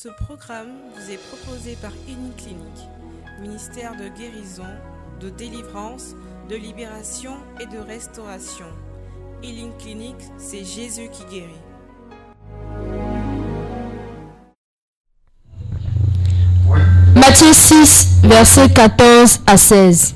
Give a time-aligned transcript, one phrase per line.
[0.00, 1.90] Ce programme vous est proposé par
[2.36, 2.88] Clinique,
[3.40, 4.62] ministère de guérison,
[5.20, 6.14] de délivrance,
[6.48, 8.66] de libération et de restauration.
[9.42, 11.50] Healing Clinic, c'est Jésus qui guérit.
[17.16, 20.14] Matthieu 6, versets 14 à 16.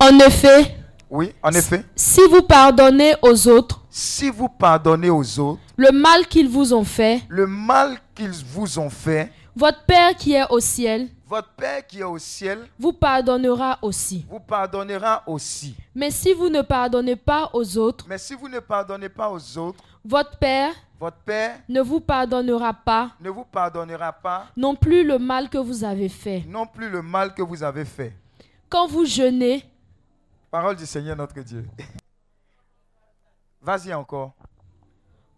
[0.00, 0.74] En effet,
[1.08, 1.84] Oui, en effet.
[1.94, 6.84] si vous pardonnez aux autres Si vous pardonnez aux autres le mal qu'ils vous ont
[6.84, 11.86] fait, le mal qu'ils vous ont fait, votre Père qui est au ciel votre Père
[11.86, 14.26] qui est au ciel vous pardonnera aussi.
[14.28, 15.74] vous pardonnera aussi.
[15.94, 19.56] Mais si vous ne pardonnez pas aux autres, Mais si vous ne pardonnez pas aux
[19.56, 25.04] autres, votre Père votre Père ne vous pardonnera pas ne vous pardonnera pas non plus
[25.06, 26.44] le mal que vous avez fait.
[26.46, 28.12] non plus le mal que vous avez fait.
[28.68, 29.64] Quand vous jeûnez,
[30.50, 31.64] Parole du Seigneur notre Dieu.
[33.66, 34.32] Vas-y encore.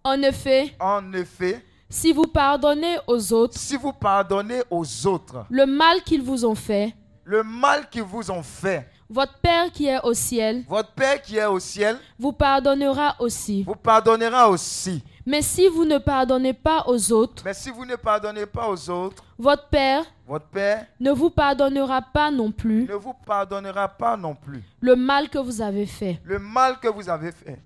[0.04, 5.64] en effet, En effet, si vous pardonnez aux autres si vous pardonnez aux autres le
[5.64, 9.98] mal qu'ils vous ont fait, le mal qu'ils vous ont fait, votre Père qui est
[10.02, 13.62] au ciel votre Père qui est au ciel vous pardonnera aussi.
[13.62, 15.02] vous pardonnera aussi.
[15.24, 18.90] Mais si vous ne pardonnez pas aux autres, Mais si vous ne pardonnez pas aux
[18.90, 24.18] autres, votre Père votre Père ne vous pardonnera pas non plus ne vous pardonnera pas
[24.18, 26.20] non plus le mal que vous avez fait.
[26.24, 27.58] le mal que vous avez fait.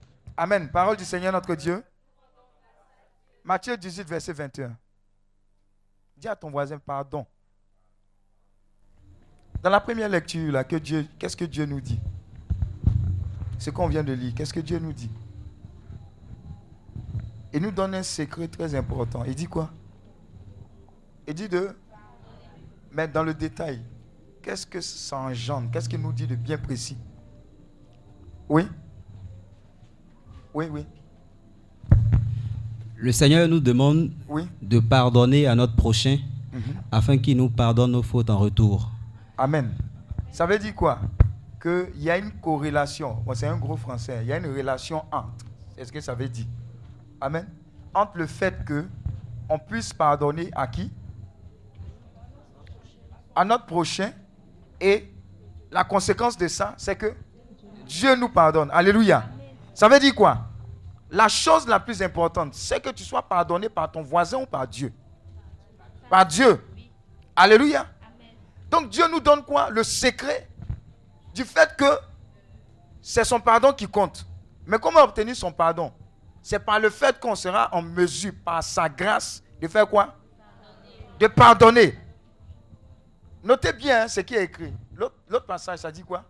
[0.42, 0.68] Amen.
[0.68, 1.84] Parole du Seigneur notre Dieu.
[3.44, 4.76] Matthieu 18, verset 21.
[6.16, 7.24] Dis à ton voisin pardon.
[9.62, 12.00] Dans la première lecture, que Dieu, qu'est-ce que Dieu nous dit?
[13.56, 15.12] Ce qu'on vient de lire, qu'est-ce que Dieu nous dit?
[17.52, 19.22] Il nous donne un secret très important.
[19.24, 19.70] Il dit quoi?
[21.28, 21.70] Il dit de
[22.90, 23.80] mettre dans le détail.
[24.42, 25.70] Qu'est-ce que ça engendre?
[25.70, 26.98] Qu'est-ce qu'il nous dit de bien précis?
[28.48, 28.66] Oui?
[30.54, 30.86] Oui, oui,
[32.96, 34.46] Le Seigneur nous demande oui.
[34.60, 36.18] de pardonner à notre prochain
[36.52, 36.62] Mhm.
[36.92, 38.90] afin qu'il nous pardonne nos fautes en retour.
[39.38, 39.70] Amen.
[40.30, 40.98] Ça veut dire quoi?
[41.60, 43.14] Qu'il y a une corrélation.
[43.24, 44.18] Bon, c'est un gros français.
[44.22, 45.32] Il y a une relation entre.
[45.76, 46.44] C'est ce que ça veut dire.
[47.20, 47.46] Amen.
[47.94, 48.84] Entre le fait que
[49.48, 50.90] on puisse pardonner à qui?
[53.34, 54.12] À notre prochain.
[54.80, 55.08] Et
[55.70, 57.14] la conséquence de ça, c'est que
[57.86, 58.68] Dieu nous pardonne.
[58.72, 59.24] Alléluia.
[59.74, 60.38] Ça veut dire quoi?
[61.10, 64.66] La chose la plus importante, c'est que tu sois pardonné par ton voisin ou par
[64.66, 64.92] Dieu.
[66.08, 66.64] Par Dieu.
[67.36, 67.86] Alléluia.
[68.70, 69.68] Donc Dieu nous donne quoi?
[69.70, 70.48] Le secret
[71.34, 71.98] du fait que
[73.00, 74.26] c'est son pardon qui compte.
[74.66, 75.92] Mais comment obtenir son pardon?
[76.42, 80.14] C'est par le fait qu'on sera en mesure, par sa grâce, de faire quoi?
[81.18, 81.98] De pardonner.
[83.44, 84.72] Notez bien hein, ce qui est écrit.
[84.94, 86.24] L'autre l'autre passage, ça dit quoi?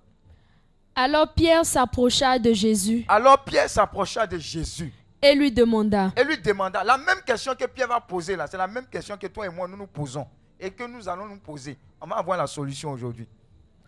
[0.95, 4.93] Alors Pierre s'approcha de Jésus Alors Pierre s'approcha de Jésus
[5.23, 8.47] et lui demanda, et lui demanda la même question que Pierre va poser là.
[8.51, 10.27] C'est la même question que toi et moi nous nous posons
[10.59, 11.79] et que nous allons nous poser.
[12.01, 13.29] On va avoir la solution aujourd'hui.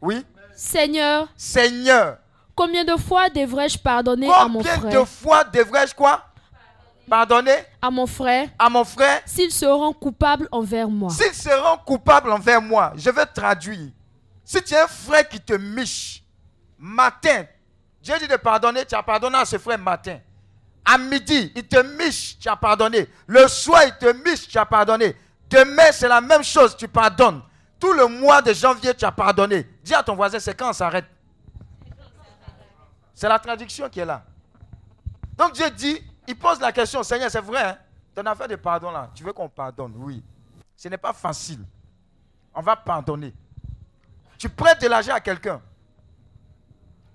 [0.01, 0.25] Oui?
[0.55, 2.19] Seigneur, Seigneur,
[2.55, 6.25] combien de fois devrais-je pardonner à mon combien de frère, fois devrais-je quoi?
[7.09, 7.57] Pardonner?
[7.83, 9.21] À mon frère, à mon frère?
[9.27, 12.93] S'ils seront coupables envers moi s'ils seront coupables envers moi.
[12.97, 13.91] Je vais traduire.
[14.45, 16.24] Si tu as un frère qui te miche,
[16.85, 17.47] matin,
[18.03, 20.19] Dieu dit de pardonner, tu as pardonné à ce frère matin.
[20.85, 23.09] À midi, il te miche, tu as pardonné.
[23.27, 25.17] Le soir, il te miche, tu as pardonné.
[25.49, 27.41] Demain, c'est la même chose, tu pardonnes.
[27.81, 29.67] Tout le mois de janvier, tu as pardonné.
[29.83, 31.07] Dis à ton voisin, c'est quand on s'arrête?
[33.15, 34.23] C'est la traduction qui est là.
[35.39, 37.79] Donc Dieu dit, il pose la question, Seigneur, c'est vrai, hein?
[38.15, 39.95] ton affaire de pardon là, tu veux qu'on pardonne?
[39.97, 40.23] Oui.
[40.77, 41.65] Ce n'est pas facile.
[42.55, 43.33] On va pardonner.
[44.37, 45.63] Tu prêtes de l'argent à quelqu'un.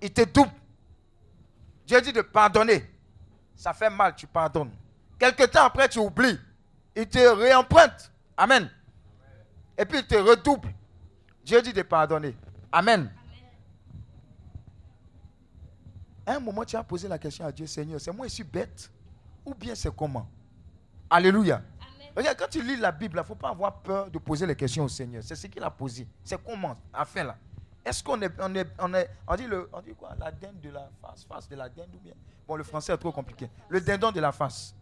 [0.02, 0.50] Il te double.
[1.86, 2.88] Dieu dit de pardonner.
[3.54, 4.70] Ça fait mal, tu pardonnes.
[5.18, 6.38] Quelque temps après, tu oublies.
[6.96, 8.10] Il te réemprunte.
[8.36, 8.70] Amen.
[9.76, 10.72] Et puis il te redouble.
[11.44, 12.36] Dieu dit de pardonner.
[12.72, 13.10] Amen.
[16.24, 18.44] À un moment, tu as posé la question à Dieu, Seigneur, c'est moi je suis
[18.44, 18.90] bête
[19.44, 20.28] ou bien c'est comment?
[21.08, 21.62] Alléluia.
[22.16, 24.54] Regarde, quand tu lis la Bible, il ne faut pas avoir peur de poser les
[24.56, 25.22] questions au Seigneur.
[25.24, 26.06] C'est ce qu'il a posé.
[26.24, 26.76] C'est comment?
[26.92, 27.36] Afin là.
[27.84, 30.10] Est-ce qu'on est, on est, on est, on dit le, on dit quoi?
[30.18, 32.12] La dinde de la face, face de la dinde ou bien?
[32.46, 33.48] Bon, le français est trop compliqué.
[33.68, 34.74] Le dindon de la face.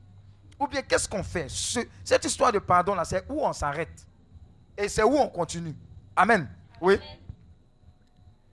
[0.58, 1.46] Ou bien qu'est-ce qu'on fait?
[1.48, 4.04] Ce- Cette histoire de pardon là, c'est où on s'arrête?
[4.76, 5.76] Et c'est où on continue?
[6.16, 6.48] Amen.
[6.80, 6.98] Oui.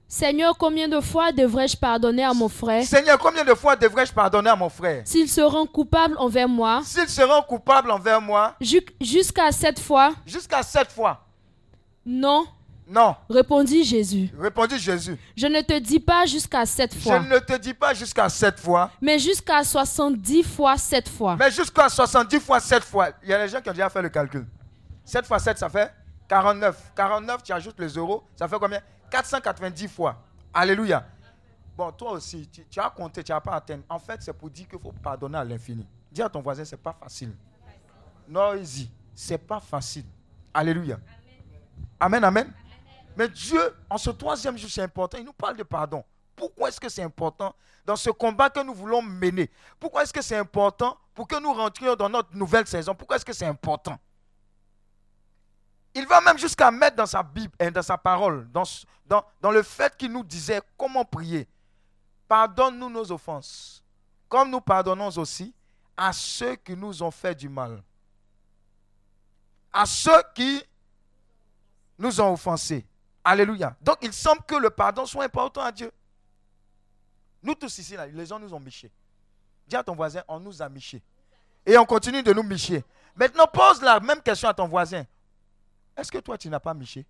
[0.07, 2.83] Seigneur, combien de fois devrais-je pardonner à mon frère?
[2.86, 5.01] Seigneur, combien de fois devrais-je pardonner à mon frère?
[5.06, 6.81] S'ils seront coupables envers moi?
[6.83, 10.13] S'ils seront coupables envers moi, Ju- Jusqu'à sept fois?
[10.25, 11.25] Jusqu'à sept fois.
[12.06, 12.45] Non,
[12.88, 14.30] Non, répondit Jésus.
[14.40, 15.18] répondit Jésus.
[15.36, 18.60] Je ne te dis pas jusqu'à sept Je fois, ne te dis pas jusqu'à sept
[18.60, 21.36] fois, mais jusqu'à soixante-dix fois sept fois.
[21.36, 23.10] mais jusqu'à 70 fois sept fois.
[23.24, 24.46] Il y a des gens qui ont déjà fait le calcul.
[25.04, 25.94] 7 fois 7, ça fait
[26.28, 26.92] 49.
[26.96, 28.82] 49, tu ajoutes le zéro, ça fait combien?
[29.12, 30.22] 490 fois.
[30.54, 31.06] Alléluia.
[31.78, 33.80] Bon, toi aussi, tu, tu as compté, tu n'as pas atteint.
[33.90, 35.86] En fait, c'est pour dire qu'il faut pardonner à l'infini.
[36.12, 37.36] Dis à ton voisin, c'est pas facile.
[38.28, 38.90] Non, easy.
[39.14, 40.06] C'est pas facile.
[40.54, 40.98] Alléluia.
[42.00, 42.52] Amen, amen.
[43.17, 45.17] Mais Dieu, en ce troisième jour, c'est important.
[45.17, 46.03] Il nous parle de pardon.
[46.35, 49.50] Pourquoi est-ce que c'est important dans ce combat que nous voulons mener?
[49.79, 52.94] Pourquoi est-ce que c'est important pour que nous rentrions dans notre nouvelle saison?
[52.94, 53.97] Pourquoi est-ce que c'est important?
[55.94, 58.65] Il va même jusqu'à mettre dans sa Bible, et dans sa parole, dans,
[59.39, 61.47] dans le fait qu'il nous disait comment prier.
[62.27, 63.81] Pardonne-nous nos offenses,
[64.27, 65.53] comme nous pardonnons aussi
[65.95, 67.81] à ceux qui nous ont fait du mal.
[69.71, 70.62] À ceux qui
[71.97, 72.85] nous ont offensés.
[73.27, 73.75] Alléluia.
[73.81, 75.92] Donc il semble que le pardon soit important à Dieu.
[77.42, 78.92] Nous tous ici, là, les gens nous ont michés.
[79.68, 81.01] Dis à ton voisin, on nous a michés.
[81.66, 82.83] Et on continue de nous micher.
[83.16, 85.06] Maintenant, pose la même question à ton voisin.
[85.98, 87.04] Est-ce que toi, tu n'as pas miché?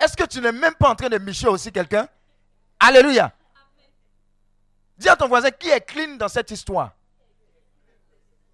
[0.00, 2.08] Est-ce que tu n'es même pas en train de micher aussi quelqu'un?
[2.80, 3.32] Alléluia.
[4.96, 6.92] Dis à ton voisin qui est clean dans cette histoire.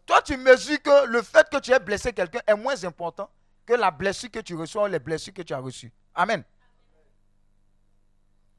[0.05, 3.31] Toi, tu mesures que le fait que tu aies blessé quelqu'un est moins important
[3.65, 5.91] que la blessure que tu reçois ou les blessures que tu as reçues.
[6.15, 6.45] Amen.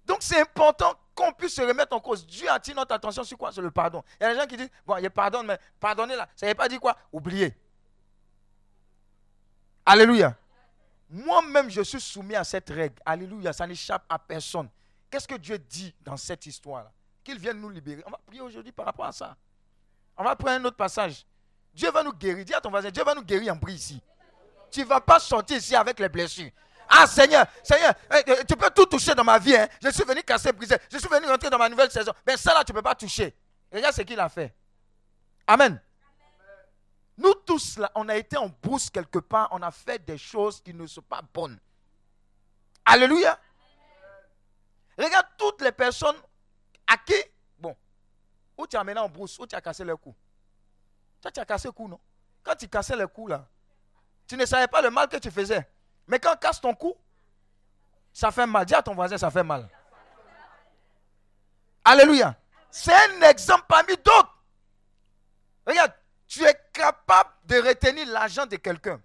[0.06, 2.25] Donc c'est important qu'on puisse se remettre en cause.
[2.25, 3.52] Dieu attire notre attention sur quoi?
[3.52, 4.04] Sur le pardon.
[4.19, 6.52] Il y a des gens qui disent, bon, il pardonne, mais pardonner là, ça ne
[6.52, 6.96] veut pas dire quoi?
[7.12, 7.56] Oublier.
[9.86, 10.36] Alléluia.
[11.10, 12.96] Moi-même, je suis soumis à cette règle.
[13.06, 14.69] Alléluia, ça n'échappe à personne.
[15.10, 16.92] Qu'est-ce que Dieu dit dans cette histoire-là?
[17.24, 18.04] Qu'il vienne nous libérer.
[18.06, 19.36] On va prier aujourd'hui par rapport à ça.
[20.18, 21.25] On va prendre un autre passage.
[21.74, 22.44] Dieu va nous guérir.
[22.44, 24.01] Dis à ton voisin, Dieu va nous guérir en prix ici.
[24.72, 26.51] Tu ne vas pas sortir ici avec les blessures.
[26.90, 29.56] Ah Seigneur, Seigneur, eh, eh, tu peux tout toucher dans ma vie.
[29.56, 29.68] Hein.
[29.82, 30.78] Je suis venu casser, briser.
[30.92, 32.12] Je suis venu rentrer dans ma nouvelle saison.
[32.26, 33.36] Mais ça là, tu ne peux pas toucher.
[33.72, 34.56] Regarde ce qu'il a fait.
[35.48, 35.82] Amen.
[37.18, 39.48] Nous tous là, on a été en brousse quelque part.
[39.52, 41.60] On a fait des choses qui ne sont pas bonnes.
[42.86, 43.40] Alléluia.
[44.98, 46.16] Regarde toutes les personnes
[46.88, 47.16] à qui,
[47.58, 47.76] bon,
[48.58, 50.16] où tu as amené en brousse, où tu as cassé le cou.
[51.22, 52.00] Toi, tu as cassé le cou, non?
[52.44, 53.48] Quand tu cassais le cou là,
[54.28, 55.68] tu ne savais pas le mal que tu faisais.
[56.07, 56.96] Mais quand on casse ton cou,
[58.13, 58.66] ça fait mal.
[58.66, 59.68] Dis à ton voisin, ça fait mal.
[61.84, 62.36] Alléluia.
[62.72, 64.38] C'est un exemple parmi d'autres.
[65.66, 65.94] Regarde,
[66.28, 69.02] tu es capable de retenir l'argent de quelqu'un.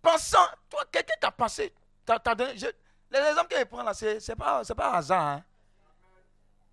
[0.00, 1.72] Pensant, toi, quelqu'un t'a passé,
[2.04, 2.54] t'a, donné.
[2.54, 5.22] les exemples qu'il prend là, ce n'est pas, pas hasard.
[5.22, 5.44] Hein.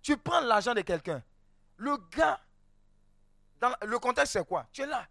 [0.02, 1.22] Tu prends l'argent de quelqu'un.
[1.76, 2.40] Le gars,
[3.60, 4.66] dans le contexte, c'est quoi?
[4.72, 5.06] Tu es là.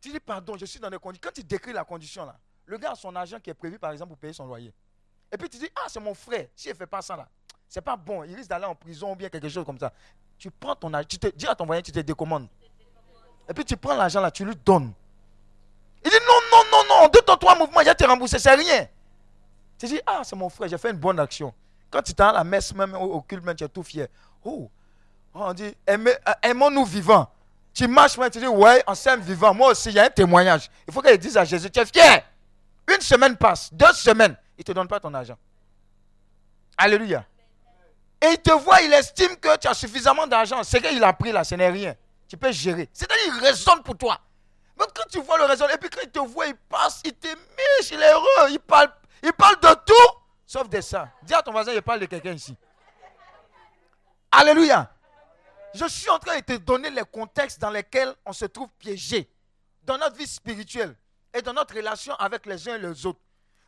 [0.00, 1.28] Tu dis, pardon, je suis dans des conditions.
[1.28, 3.92] Quand tu décris la condition là, le gars a son argent qui est prévu, par
[3.92, 4.72] exemple, pour payer son loyer.
[5.30, 6.46] Et puis tu dis, ah, c'est mon frère.
[6.54, 7.28] Si ne fait pas ça là,
[7.68, 8.22] c'est pas bon.
[8.24, 9.92] Il risque d'aller en prison ou bien quelque chose comme ça.
[10.38, 12.48] Tu prends ton argent, tu te dis à ton voisin, tu te décommandes.
[13.48, 14.92] Et puis tu prends l'argent là, tu lui donnes.
[16.04, 18.86] Il dit, non, non, non, non, deux, temps, trois mouvements, il te remboursé, c'est rien.
[19.78, 21.52] Tu dis, ah, c'est mon frère, j'ai fait une bonne action.
[21.90, 24.08] Quand tu es à la messe, même au, culte, même, tu es tout fier.
[24.44, 24.70] Oh,
[25.32, 27.28] on dit, euh, aimons-nous vivants.
[27.72, 29.52] Tu marches, tu dis, ouais, on s'aime vivant.
[29.52, 30.70] Moi aussi, il y a un témoignage.
[30.86, 32.24] Il faut qu'il dise à Jésus, tu es fier.
[32.92, 35.38] Une semaine passe, deux semaines, il ne te donne pas ton argent.
[36.76, 37.24] Alléluia.
[38.20, 40.62] Et il te voit, il estime que tu as suffisamment d'argent.
[40.62, 41.94] Ce qu'il a pris là, ce n'est rien.
[42.28, 42.88] Tu peux gérer.
[42.92, 44.18] C'est-à-dire, il raisonne pour toi.
[44.78, 47.14] Mais quand tu vois le raisonnement, et puis quand il te voit, il passe, il
[47.14, 48.90] te miche, il est heureux, il parle,
[49.22, 50.16] il parle de tout,
[50.46, 51.08] sauf de ça.
[51.22, 52.56] Dis à ton voisin, il parle de quelqu'un ici.
[54.32, 54.90] Alléluia.
[55.74, 59.28] Je suis en train de te donner les contextes dans lesquels on se trouve piégé
[59.82, 60.96] dans notre vie spirituelle
[61.34, 63.20] et dans notre relation avec les uns et les autres.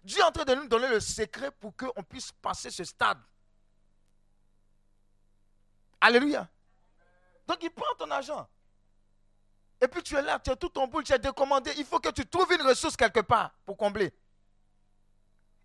[0.04, 3.18] Dieu est en train de nous donner le secret pour qu'on puisse passer ce stade.
[6.00, 6.48] Alléluia.
[7.46, 8.48] Donc il prend ton argent.
[9.80, 11.72] Et puis tu es là, tu as tout ton boule, tu es décommandé.
[11.76, 14.14] Il faut que tu trouves une ressource quelque part pour combler.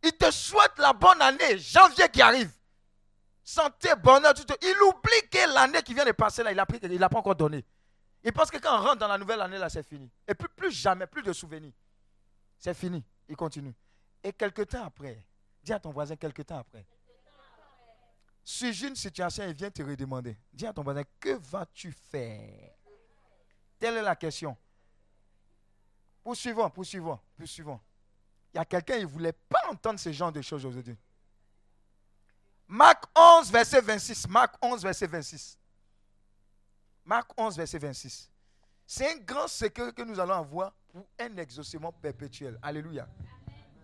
[0.03, 2.51] Il te souhaite la bonne année, janvier qui arrive.
[3.43, 6.99] Santé, bonheur, tout, il oublie que l'année qui vient de passer là, il n'a il
[6.99, 7.63] pas encore donné.
[8.23, 10.09] Il pense que quand on rentre dans la nouvelle année là, c'est fini.
[10.27, 11.73] Et puis plus jamais, plus de souvenirs.
[12.61, 13.03] C'est fini.
[13.27, 13.73] Il continue.
[14.23, 15.25] Et quelque temps après,
[15.63, 16.85] dis à ton voisin quelque temps après.
[18.43, 20.37] Suis une situation et vient te redemander.
[20.53, 22.71] Dis à ton voisin, que vas-tu faire?
[23.79, 24.55] Telle est la question.
[26.23, 27.79] Poursuivons, poursuivons, poursuivons.
[28.53, 30.97] Il y a quelqu'un, il ne voulait pas entendre ce genre de choses aujourd'hui.
[32.67, 34.27] Marc 11, verset 26.
[34.27, 35.57] Marc 11, verset 26.
[37.05, 38.30] Marc 11, verset 26.
[38.85, 42.57] C'est un grand secret que nous allons avoir pour un exaucement perpétuel.
[42.61, 43.07] Alléluia.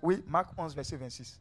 [0.01, 1.39] Oui, Marc 11, verset 26.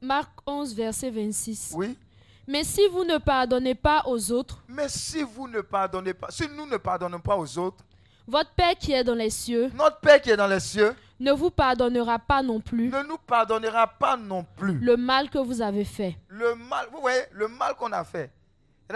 [0.00, 1.72] Marc 11, verset 26.
[1.74, 1.98] Oui.
[2.46, 4.64] Mais si vous ne pardonnez pas aux autres.
[4.68, 7.84] Mais si vous ne pardonnez pas, si nous ne pardonnons pas aux autres.
[8.26, 9.70] Votre Père qui est dans les cieux.
[9.74, 13.18] Notre Père qui est dans les cieux ne vous pardonnera pas non plus ne nous
[13.18, 16.16] pardonnera pas non plus le mal que vous avez fait.
[16.28, 16.86] le mal.
[16.92, 18.30] Vous voyez, le mal qu'on a fait.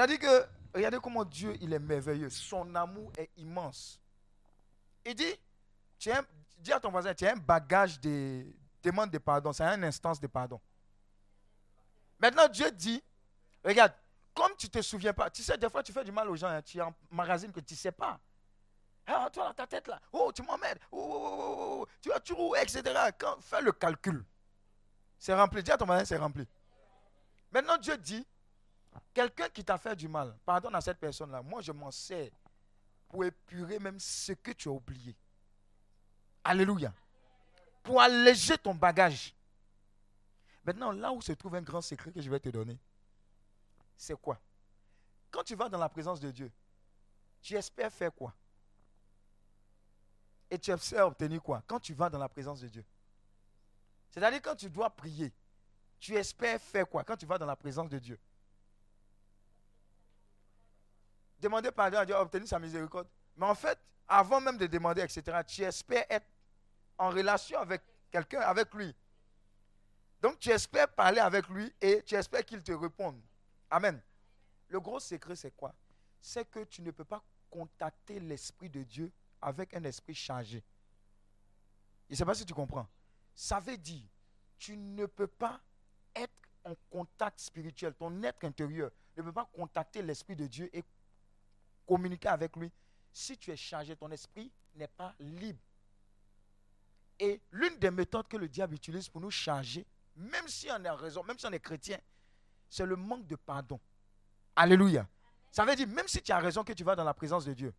[0.08, 0.44] Dit que,
[0.76, 2.30] regardez comment Dieu, il est merveilleux.
[2.30, 4.00] Son amour est immense.
[5.04, 5.34] Il dit,
[6.58, 8.44] dis à ton voisin, tu as un bagage de
[8.82, 9.52] demande de pardon.
[9.52, 10.60] C'est une instance de pardon.
[12.18, 13.02] Maintenant, Dieu dit,
[13.64, 13.92] regarde,
[14.34, 16.36] comme tu ne te souviens pas, tu sais, des fois, tu fais du mal aux
[16.36, 18.18] gens, hein, tu emmagasines que tu ne sais pas.
[19.06, 22.08] Ah, toi, dans ta tête là, oh, tu m'emmènes, oh, oh, oh, oh, oh, tu
[22.08, 22.82] vas roues, etc.
[23.40, 24.24] Fais le calcul.
[25.18, 25.62] C'est rempli.
[25.62, 26.46] Dis à ton voisin, c'est rempli.
[27.52, 28.26] Maintenant, Dieu dit,
[29.12, 31.42] quelqu'un qui t'a fait du mal, pardonne à cette personne-là.
[31.42, 32.30] Moi, je m'en sers
[33.08, 35.16] pour épurer même ce que tu as oublié.
[36.44, 36.92] Alléluia.
[37.82, 39.34] Pour alléger ton bagage.
[40.64, 42.78] Maintenant, là où se trouve un grand secret que je vais te donner,
[43.96, 44.40] c'est quoi?
[45.30, 46.50] Quand tu vas dans la présence de Dieu,
[47.40, 48.34] tu espères faire quoi?
[50.50, 51.62] Et tu espères obtenir quoi?
[51.66, 52.84] Quand tu vas dans la présence de Dieu.
[54.10, 55.32] C'est-à-dire quand tu dois prier,
[55.98, 57.04] tu espères faire quoi?
[57.04, 58.18] Quand tu vas dans la présence de Dieu
[61.38, 63.08] Demander pardon à Dieu, obtenir sa miséricorde.
[63.36, 63.78] Mais en fait,
[64.08, 66.26] avant même de demander, etc., tu espères être
[66.98, 68.94] en relation avec quelqu'un, avec lui.
[70.20, 73.20] Donc tu espères parler avec lui et tu espères qu'il te réponde.
[73.70, 74.00] Amen.
[74.68, 75.74] Le gros secret, c'est quoi?
[76.20, 80.64] C'est que tu ne peux pas contacter l'Esprit de Dieu avec un esprit chargé.
[82.08, 82.88] Je ne sais pas si tu comprends.
[83.34, 84.02] Ça veut dire,
[84.58, 85.60] tu ne peux pas
[86.14, 86.32] être
[86.64, 87.94] en contact spirituel.
[87.94, 90.82] Ton être intérieur ne peut pas contacter l'Esprit de Dieu et
[91.86, 92.70] communiquer avec lui
[93.12, 93.96] si tu es chargé.
[93.96, 95.60] Ton esprit n'est pas libre.
[97.18, 100.94] Et l'une des méthodes que le diable utilise pour nous charger, même si on a
[100.94, 101.98] raison, même si on est chrétien,
[102.68, 103.80] c'est le manque de pardon.
[104.54, 105.06] Alléluia.
[105.50, 107.54] Ça veut dire, même si tu as raison que tu vas dans la présence de
[107.54, 107.72] Dieu,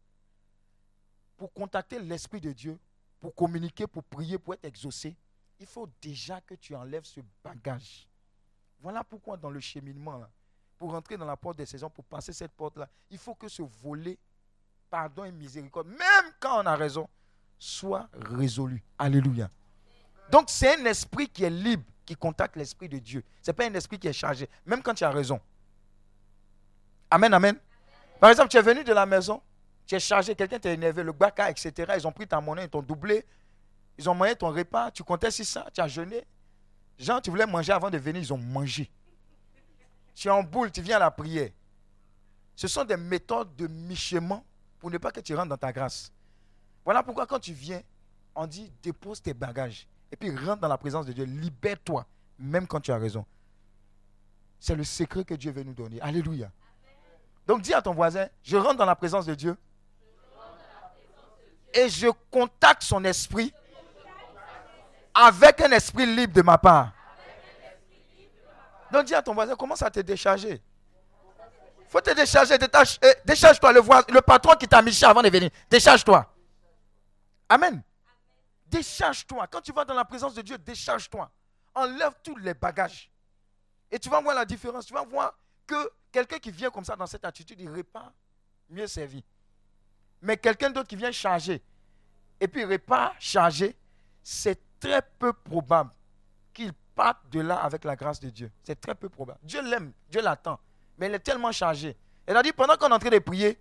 [1.36, 2.80] pour contacter l'Esprit de Dieu,
[3.20, 5.16] pour communiquer, pour prier, pour être exaucé,
[5.60, 8.08] il faut déjà que tu enlèves ce bagage.
[8.80, 10.30] Voilà pourquoi dans le cheminement, là,
[10.78, 13.62] pour rentrer dans la porte des saisons, pour passer cette porte-là, il faut que ce
[13.62, 14.18] volet,
[14.90, 17.08] pardon et miséricorde, même quand on a raison,
[17.58, 18.84] soit résolu.
[18.98, 19.50] Alléluia.
[20.32, 23.24] Donc c'est un esprit qui est libre, qui contacte l'esprit de Dieu.
[23.42, 25.40] Ce n'est pas un esprit qui est chargé, même quand tu as raison.
[27.10, 27.58] Amen, amen.
[28.20, 29.42] Par exemple, tu es venu de la maison,
[29.86, 31.94] tu es chargé, quelqu'un t'a énervé, le baka, etc.
[31.96, 33.26] Ils ont pris ta monnaie, ils t'ont doublé,
[33.98, 36.26] ils ont mangé ton repas, tu comptais sur ça, tu as jeûné.
[37.00, 38.90] Jean, tu voulais manger avant de venir, ils ont mangé.
[40.18, 41.52] Tu es en boule, tu viens à la prière.
[42.56, 44.44] Ce sont des méthodes de michement
[44.80, 46.12] pour ne pas que tu rentres dans ta grâce.
[46.84, 47.84] Voilà pourquoi quand tu viens,
[48.34, 51.24] on dit dépose tes bagages et puis rentre dans la présence de Dieu.
[51.24, 52.04] Libère-toi,
[52.40, 53.28] même quand tu as raison.
[54.60, 56.02] C'est le secret que Dieu veut nous donner.
[56.02, 56.50] Alléluia.
[57.46, 59.56] Donc dis à ton voisin, je rentre dans la présence de Dieu
[61.76, 63.54] et je contacte son esprit
[65.14, 66.97] avec un esprit libre de ma part.
[68.92, 70.62] Donc dis à ton voisin, commence à te décharger?
[71.90, 73.72] faut te décharger, euh, décharge-toi.
[73.72, 73.82] Le,
[74.14, 76.34] le patron qui t'a mis chez avant de venir, décharge-toi.
[77.48, 77.82] Amen.
[78.66, 79.48] Décharge-toi.
[79.48, 81.32] Quand tu vas dans la présence de Dieu, décharge-toi.
[81.74, 83.10] Enlève tous les bagages.
[83.90, 84.86] Et tu vas voir la différence.
[84.86, 85.34] Tu vas voir
[85.66, 88.12] que quelqu'un qui vient comme ça dans cette attitude, il repart
[88.70, 89.24] mieux servi.
[90.22, 91.62] Mais quelqu'un d'autre qui vient charger
[92.40, 93.78] et puis repart chargé,
[94.22, 95.92] c'est très peu probable
[96.98, 98.52] parte de là avec la grâce de Dieu.
[98.64, 99.40] C'est très peu probable.
[99.44, 100.60] Dieu l'aime, Dieu l'attend,
[100.98, 101.96] mais il est tellement chargé.
[102.26, 103.58] Elle a dit pendant qu'on est en train de prier,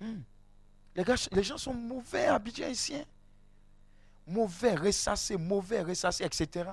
[0.00, 0.20] hmm,
[0.94, 2.96] les, gens sont mauvais, habitués ici.
[4.26, 6.70] Mauvais, ressassés, mauvais, ressassés, etc.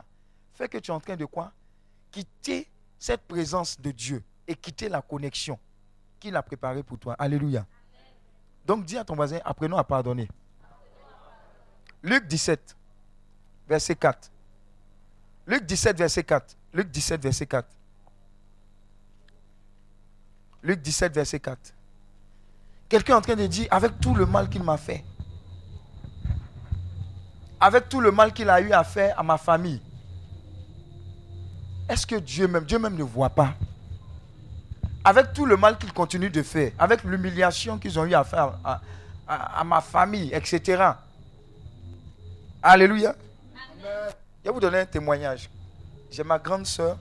[0.53, 1.51] Fait que tu es en train de quoi?
[2.11, 5.59] Quitter cette présence de Dieu et quitter la connexion
[6.19, 7.15] qu'il a préparée pour toi.
[7.19, 7.65] Alléluia.
[8.65, 10.29] Donc dis à ton voisin, apprenons à pardonner.
[12.03, 12.77] Luc 17,
[13.67, 14.31] verset 4.
[15.49, 16.55] Luc 17, verset 4.
[16.73, 17.67] Luc 17, verset 4.
[20.61, 21.73] Luc 17, verset 4.
[22.87, 25.03] Quelqu'un est en train de dire, avec tout le mal qu'il m'a fait,
[27.59, 29.81] avec tout le mal qu'il a eu à faire à ma famille,
[31.89, 33.55] est-ce que Dieu même, Dieu même ne voit pas?
[35.03, 38.59] Avec tout le mal qu'il continue de faire, avec l'humiliation qu'ils ont eu à faire
[39.27, 40.91] à, ma famille, etc.
[42.61, 43.15] Alléluia.
[44.49, 45.47] Vais vous donner un témoignage.
[46.09, 46.97] J'ai ma grande soeur,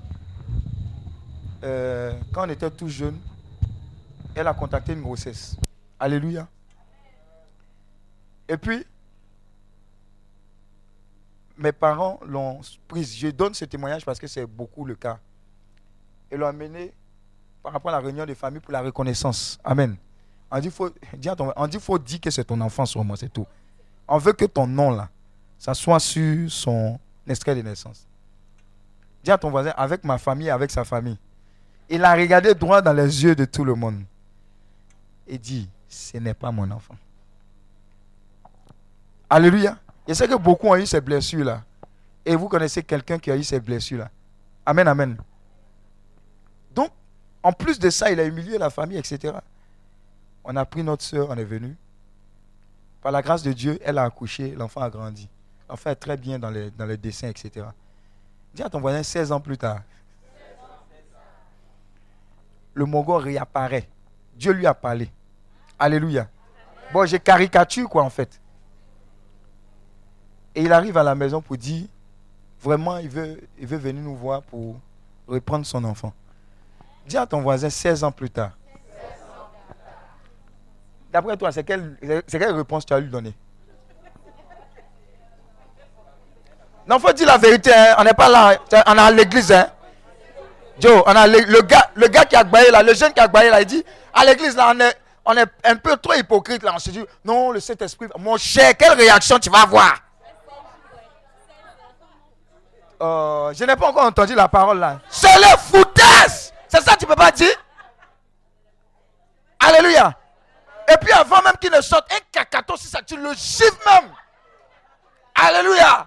[1.63, 3.19] quand on était tout jeune,
[4.35, 5.57] elle a contacté une grossesse.
[5.99, 6.47] Alléluia.
[8.49, 8.85] Et puis,
[11.57, 13.17] mes parents l'ont prise.
[13.17, 15.19] Je donne ce témoignage parce que c'est beaucoup le cas.
[16.31, 16.93] Ils l'ont amené
[17.63, 19.59] par rapport à la réunion de famille pour la reconnaissance.
[19.65, 19.97] Amen.
[20.51, 20.91] On dit, faut,
[21.57, 23.47] on dit, faut dire que c'est ton enfant sur moi, c'est tout.
[24.07, 25.09] On veut que ton nom là
[25.59, 28.07] s'assoit sur son extrait de naissance.
[29.23, 31.19] Dis à ton voisin, avec ma famille, avec sa famille.
[31.89, 34.03] Il a regardé droit dans les yeux de tout le monde.
[35.27, 36.97] Et dit, ce n'est pas mon enfant.
[39.29, 39.79] Alléluia.
[40.07, 41.63] Je sais que beaucoup ont eu ces blessures-là.
[42.25, 44.11] Et vous connaissez quelqu'un qui a eu ces blessures-là.
[44.65, 45.17] Amen, amen.
[46.75, 46.91] Donc,
[47.43, 49.35] en plus de ça, il a humilié la famille, etc.
[50.45, 51.77] On a pris notre soeur, on est venu.
[53.03, 55.29] Par la grâce de Dieu, elle a accouché, l'enfant a grandi.
[55.71, 57.67] Est très bien dans les, dans les dessins, etc.
[58.55, 59.81] Dis à ton voisin 16 ans plus tard.
[62.75, 63.89] Le Mogol réapparaît.
[64.35, 65.11] Dieu lui a parlé.
[65.79, 66.29] Alléluia.
[66.93, 68.41] Bon, j'ai caricature quoi en fait.
[70.55, 71.87] Et il arrive à la maison pour dire,
[72.61, 74.77] vraiment, il veut, venir nous voir pour
[75.27, 76.13] reprendre son enfant.
[77.07, 78.53] Dis à ton voisin 16 ans plus tard.
[81.13, 81.97] D'après toi, c'est quelle,
[82.29, 83.35] quelle réponse tu as lui donner
[86.89, 87.73] Non, faut dire la vérité.
[87.75, 87.97] hein.
[87.99, 88.57] On n'est pas là.
[88.87, 89.53] On est à l'église.
[89.53, 89.69] Hein.
[90.81, 93.21] Joe, on a le, le gars, le gars qui a baillé là, le jeune qui
[93.21, 96.15] a baillé là, il dit à l'église là, on est, on est un peu trop
[96.15, 96.73] hypocrite là.
[96.75, 98.07] On se dit non, le Saint-Esprit.
[98.19, 99.95] Mon cher, quelle réaction tu vas avoir?
[103.01, 104.99] Euh, Je n'ai pas encore entendu la parole là.
[105.09, 107.55] C'est le foutaise C'est ça que tu peux pas dire?
[109.61, 110.15] Alléluia.
[110.91, 114.11] Et puis avant même qu'il ne sorte un cacato, si ça, tu le gifles même.
[115.35, 116.07] Alléluia.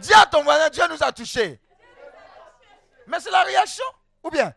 [0.00, 1.60] Dis à ton voisin, Dieu nous a touchés.
[3.06, 3.84] Mais c'est la réaction.
[4.22, 4.54] Ou bien,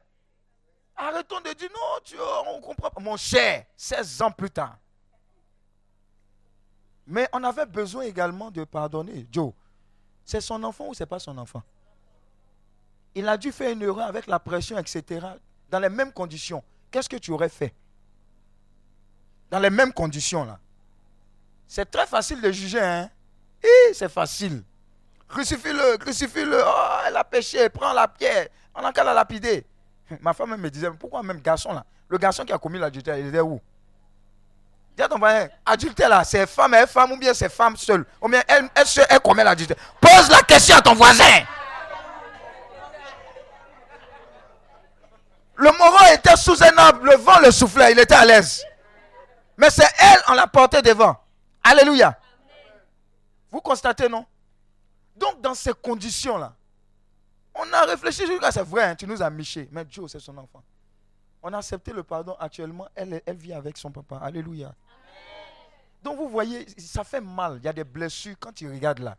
[0.95, 2.15] arrêtons de dire non, tu,
[2.47, 3.01] on comprend pas.
[3.01, 4.77] Mon cher, 16 ans plus tard.
[7.05, 9.27] Mais on avait besoin également de pardonner.
[9.31, 9.53] Joe,
[10.23, 11.63] c'est son enfant ou c'est pas son enfant?
[13.15, 15.25] Il a dû faire une erreur avec la pression, etc.
[15.69, 16.63] Dans les mêmes conditions.
[16.89, 17.73] Qu'est-ce que tu aurais fait?
[19.49, 20.59] Dans les mêmes conditions là.
[21.67, 23.09] C'est très facile de juger, hein?
[23.93, 24.63] C'est facile.
[25.33, 26.63] Crucifie-le, crucifie-le.
[26.63, 28.49] Oh, elle a péché, prends la pierre.
[28.75, 29.65] On n'a qu'à la lapider.
[30.21, 31.83] Ma femme me disait, pourquoi même garçon là?
[32.07, 33.59] Le garçon qui a commis l'adultère, il était où?
[34.95, 38.05] Dis à ton voisin, adultère là, c'est femme, elle femme ou bien c'est femme seule?
[38.21, 39.77] Ou bien elle, elle, seule, elle commet l'adultère?
[39.99, 41.23] Pose la question à ton voisin.
[45.55, 48.63] Le moron était sous un arbre, le vent le soufflait, il était à l'aise.
[49.57, 51.17] Mais c'est elle, on l'a porté devant.
[51.63, 52.15] Alléluia.
[53.51, 54.27] Vous constatez, non?
[55.15, 56.55] Donc, dans ces conditions-là,
[57.55, 59.69] on a réfléchi jusqu'à c'est vrai, hein, tu nous as miché.
[59.71, 60.63] Mais Dieu, c'est son enfant.
[61.41, 62.87] On a accepté le pardon actuellement.
[62.95, 64.17] Elle, elle vit avec son papa.
[64.17, 64.73] Alléluia.
[66.01, 67.57] Donc, vous voyez, ça fait mal.
[67.61, 69.17] Il y a des blessures quand tu regardes là.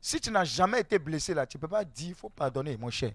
[0.00, 2.76] Si tu n'as jamais été blessé là, tu ne peux pas dire il faut pardonner,
[2.76, 3.12] mon cher.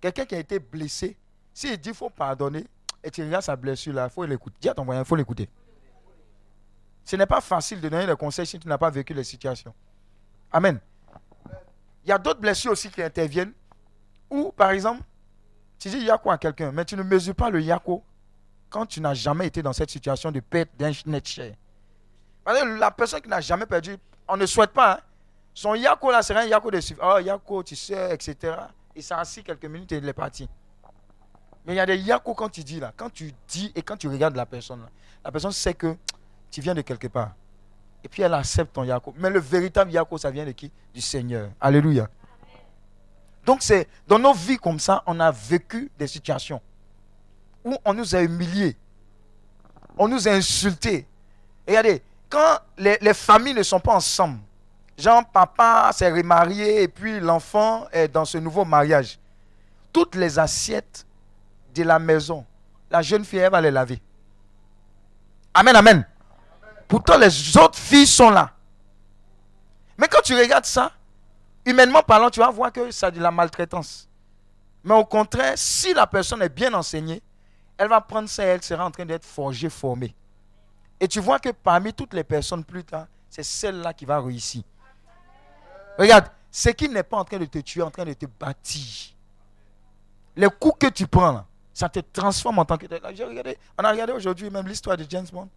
[0.00, 1.16] Quelqu'un qui a été blessé,
[1.54, 2.66] s'il dit il faut pardonner,
[3.02, 4.56] et tu regardes sa blessure là, il faut l'écouter.
[4.60, 5.48] Dis à ton voisin, il faut l'écouter.
[7.04, 9.74] Ce n'est pas facile de donner des conseils si tu n'as pas vécu les situations.
[10.52, 10.78] Amen.
[12.04, 13.52] Il y a d'autres blessures aussi qui interviennent.
[14.30, 15.02] Ou, par exemple,
[15.78, 18.02] tu dis yako à quelqu'un, mais tu ne mesures pas le yako
[18.70, 21.54] quand tu n'as jamais été dans cette situation de perte d'un net cher.
[22.46, 24.94] La personne qui n'a jamais perdu, on ne souhaite pas.
[24.94, 25.00] hein.
[25.54, 27.02] Son yako là serait un yako de suivre.
[27.04, 28.56] Oh, yako, tu sais, etc.
[28.96, 30.48] Il s'est assis quelques minutes et il est parti.
[31.66, 33.96] Mais il y a des yako quand tu dis là, quand tu dis et quand
[33.96, 34.88] tu regardes la personne là,
[35.24, 35.96] la personne sait que
[36.50, 37.32] tu viens de quelque part.
[38.04, 39.14] Et puis elle accepte ton yako.
[39.18, 40.70] Mais le véritable yako, ça vient de qui?
[40.92, 41.50] Du Seigneur.
[41.60, 42.08] Alléluia.
[43.44, 46.60] Donc c'est dans nos vies comme ça, on a vécu des situations
[47.64, 48.76] où on nous a humiliés,
[49.96, 51.06] on nous a insultés.
[51.66, 54.38] Regardez, quand les, les familles ne sont pas ensemble,
[54.96, 59.18] genre papa s'est remarié et puis l'enfant est dans ce nouveau mariage,
[59.92, 61.06] toutes les assiettes
[61.74, 62.44] de la maison,
[62.90, 64.00] la jeune fille, elle va les laver.
[65.54, 66.06] Amen, amen.
[66.92, 68.52] Pourtant, les autres filles sont là.
[69.96, 70.92] Mais quand tu regardes ça,
[71.64, 74.10] humainement parlant, tu vas voir que c'est de la maltraitance.
[74.84, 77.22] Mais au contraire, si la personne est bien enseignée,
[77.78, 80.14] elle va prendre ça et elle sera en train d'être forgée, formée.
[81.00, 84.62] Et tu vois que parmi toutes les personnes plus tard, c'est celle-là qui va réussir.
[85.98, 89.14] Regarde, ce qui n'est pas en train de te tuer, en train de te bâtir.
[90.36, 92.84] Les coups que tu prends, ça te transforme en tant que
[93.78, 95.48] on a regardé aujourd'hui même l'histoire de James Bond.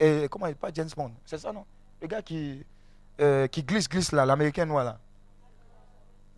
[0.00, 1.66] Et comment il pas James Bond C'est ça, non?
[2.00, 2.64] Le gars qui,
[3.20, 4.98] euh, qui glisse, glisse là, l'américain noir là.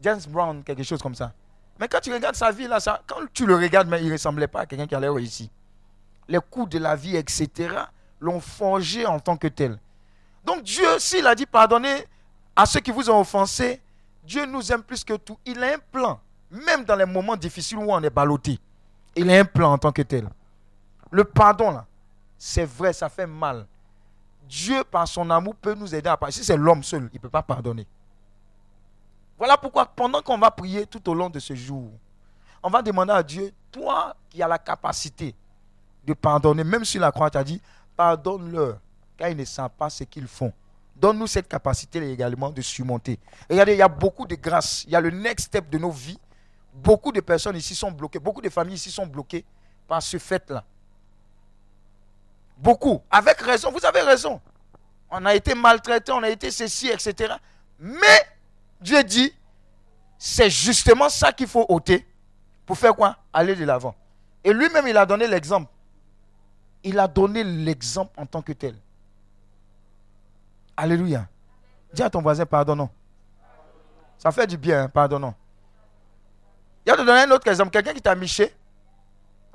[0.01, 1.33] James Brown, quelque chose comme ça.
[1.79, 4.13] Mais quand tu regardes sa vie là, ça, quand tu le regardes, mais il ne
[4.13, 5.49] ressemblait pas à quelqu'un qui allait réussir.
[6.27, 7.73] Les coups de la vie, etc.,
[8.21, 9.79] l'ont forgé en tant que tel.
[10.45, 12.05] Donc Dieu, s'il a dit pardonnez
[12.57, 13.81] à ceux qui vous ont offensés,
[14.25, 15.39] Dieu nous aime plus que tout.
[15.47, 16.21] Il a un plan,
[16.51, 18.59] même dans les moments difficiles où on est ballotté.
[19.15, 20.29] Il a un plan en tant que tel.
[21.13, 21.87] Le pardon, là,
[22.45, 23.69] c'est vrai, ça fait mal.
[24.49, 26.33] Dieu, par son amour, peut nous aider à pardonner.
[26.33, 27.87] Si c'est l'homme seul, il ne peut pas pardonner.
[29.39, 31.93] Voilà pourquoi, pendant qu'on va prier tout au long de ce jour,
[32.61, 35.37] on va demander à Dieu, toi qui as la capacité
[36.05, 37.63] de pardonner, même si la croix t'a dit,
[37.97, 38.81] pardonne-leur,
[39.17, 40.53] car ils ne savent pas ce qu'ils font.
[40.97, 43.21] Donne-nous cette capacité également de surmonter.
[43.49, 44.83] Regardez, il y a beaucoup de grâce.
[44.89, 46.19] Il y a le next step de nos vies.
[46.75, 48.19] Beaucoup de personnes ici sont bloquées.
[48.19, 49.45] Beaucoup de familles ici sont bloquées
[49.87, 50.65] par ce fait-là.
[52.57, 53.03] Beaucoup.
[53.11, 53.71] Avec raison.
[53.71, 54.41] Vous avez raison.
[55.11, 57.35] On a été maltraité, on a été ceci, etc.
[57.79, 58.27] Mais
[58.81, 59.35] Dieu dit,
[60.17, 62.07] c'est justement ça qu'il faut ôter.
[62.65, 63.17] Pour faire quoi?
[63.33, 63.95] Aller de l'avant.
[64.45, 65.71] Et lui-même, il a donné l'exemple.
[66.83, 68.75] Il a donné l'exemple en tant que tel.
[70.77, 71.27] Alléluia.
[71.93, 72.89] Dis à ton voisin, pardonnons.
[74.17, 75.35] Ça fait du bien, hein, pardonnons.
[76.87, 77.71] Il y a de donner un autre exemple.
[77.71, 78.55] Quelqu'un qui t'a miché,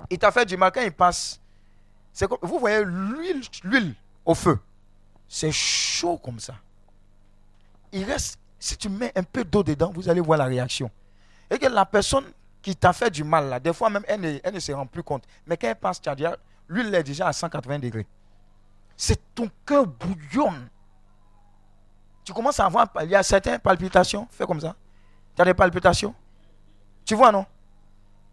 [0.10, 1.40] il t'a fait du mal quand il passe.
[2.26, 3.94] Comme, vous voyez l'huile, l'huile
[4.26, 4.60] au feu.
[5.28, 6.56] C'est chaud comme ça.
[7.92, 10.90] Il reste, si tu mets un peu d'eau dedans, vous allez voir la réaction.
[11.50, 12.26] Et que la personne
[12.62, 14.86] qui t'a fait du mal, là, des fois même, elle ne, elle ne se rend
[14.86, 15.24] plus compte.
[15.46, 16.02] Mais quand elle passe,
[16.68, 18.08] l'huile est déjà à 180 degrés.
[18.96, 20.68] C'est ton cœur bouillonne.
[22.24, 24.76] Tu commences à avoir, il y a certaines palpitations, fais comme ça.
[25.36, 26.14] Tu as des palpitations?
[27.06, 27.46] Tu vois, non?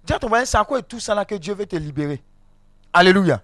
[0.05, 2.23] Dis à ton voisin, c'est à quoi tout ça là que Dieu veut te libérer?
[2.93, 3.43] Alléluia.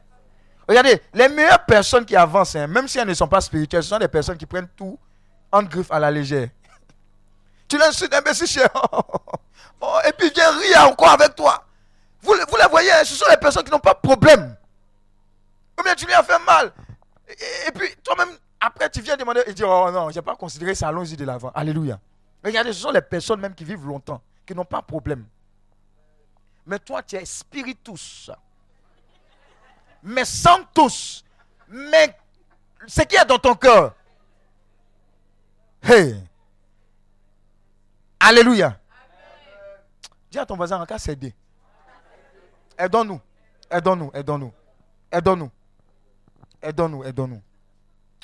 [0.71, 3.89] Regardez, les meilleures personnes qui avancent, hein, même si elles ne sont pas spirituelles, ce
[3.89, 4.97] sont des personnes qui prennent tout
[5.51, 6.49] en griffe à la légère.
[7.69, 8.69] tu l'insultes, imbécile cher.
[9.83, 11.65] Oh, et puis viens rire encore avec toi.
[12.21, 14.55] Vous, vous les voyez, hein, ce sont les personnes qui n'ont pas de problème.
[15.79, 16.71] Ou bien tu lui as fait mal.
[17.67, 18.29] et puis toi-même,
[18.61, 21.25] après, tu viens demander et dire Oh non, je n'ai pas considéré ça, allons-y de
[21.25, 21.51] l'avant.
[21.55, 21.99] Alléluia.
[22.45, 25.25] Regardez, ce sont les personnes même qui vivent longtemps, qui n'ont pas de problème.
[26.67, 28.31] Mais toi, tu es spiritus.
[30.03, 31.25] Mais sans tous.
[31.69, 32.17] Mais
[32.87, 33.95] ce qui est dans ton cœur.
[35.83, 36.23] Hey.
[38.19, 38.79] Alléluia.
[40.31, 41.35] Dis à ton voisin, en cas s'aider.
[42.79, 43.21] Aidons-nous.
[43.71, 44.11] Aidons-nous.
[44.15, 44.53] Aidons-nous.
[45.11, 45.51] Aidons-nous.
[46.63, 47.05] Aidons-nous.
[47.05, 47.43] Aidons-nous.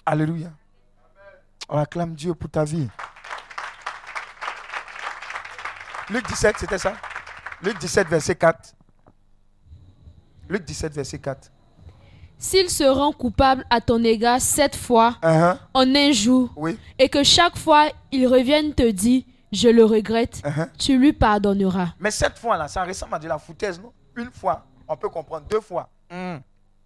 [0.04, 0.50] Alléluia.
[1.68, 2.88] On acclame Dieu pour ta vie.
[6.10, 6.94] Luc 17, c'était ça?
[7.62, 8.74] Luc 17, verset 4.
[10.48, 11.50] Luc 17, verset 4.
[12.38, 15.58] S'il se rend coupable à ton égard sept fois uh-huh.
[15.72, 16.54] en un jour,
[16.98, 19.22] et que chaque fois il revienne te dire
[19.52, 20.68] je le regrette, uh-huh.
[20.76, 21.94] tu lui pardonneras.
[21.98, 23.92] Mais cette fois-là, ça ressemble à de la foutaise, non?
[24.16, 25.46] Une fois, on peut comprendre.
[25.48, 26.36] Deux fois, hmm,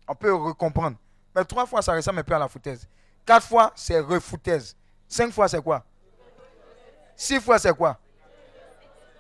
[0.07, 0.97] on peut recomprendre.
[1.35, 2.87] Mais trois fois, ça ressemble un peu à la foutaise.
[3.25, 4.77] Quatre fois, c'est refoutaise.
[5.09, 5.85] Cinq fois, c'est quoi?
[7.17, 7.99] Six fois, c'est quoi?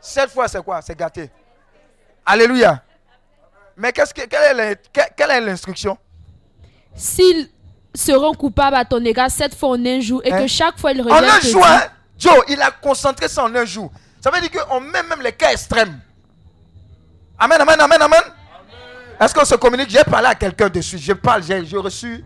[0.00, 0.80] Sept fois, c'est quoi?
[0.80, 1.30] C'est gâté.
[2.24, 2.82] Alléluia.
[3.76, 5.98] Mais qu'est-ce que, quelle, est l'instruction?
[6.94, 7.48] S'ils
[7.94, 10.46] seront coupables à ton égard sept fois en un jour et que hein?
[10.46, 11.24] chaque fois ils reviennent.
[11.24, 11.83] En un jour, hein?
[12.18, 13.90] Joe, il a concentré ça en un jour.
[14.20, 15.98] Ça veut dire qu'on met même les cas extrêmes.
[17.38, 18.22] Amen, amen, amen, amen.
[19.18, 19.90] Est-ce qu'on se communique?
[19.90, 20.98] J'ai parlé à quelqu'un dessus.
[20.98, 22.24] Je parle, j'ai reçu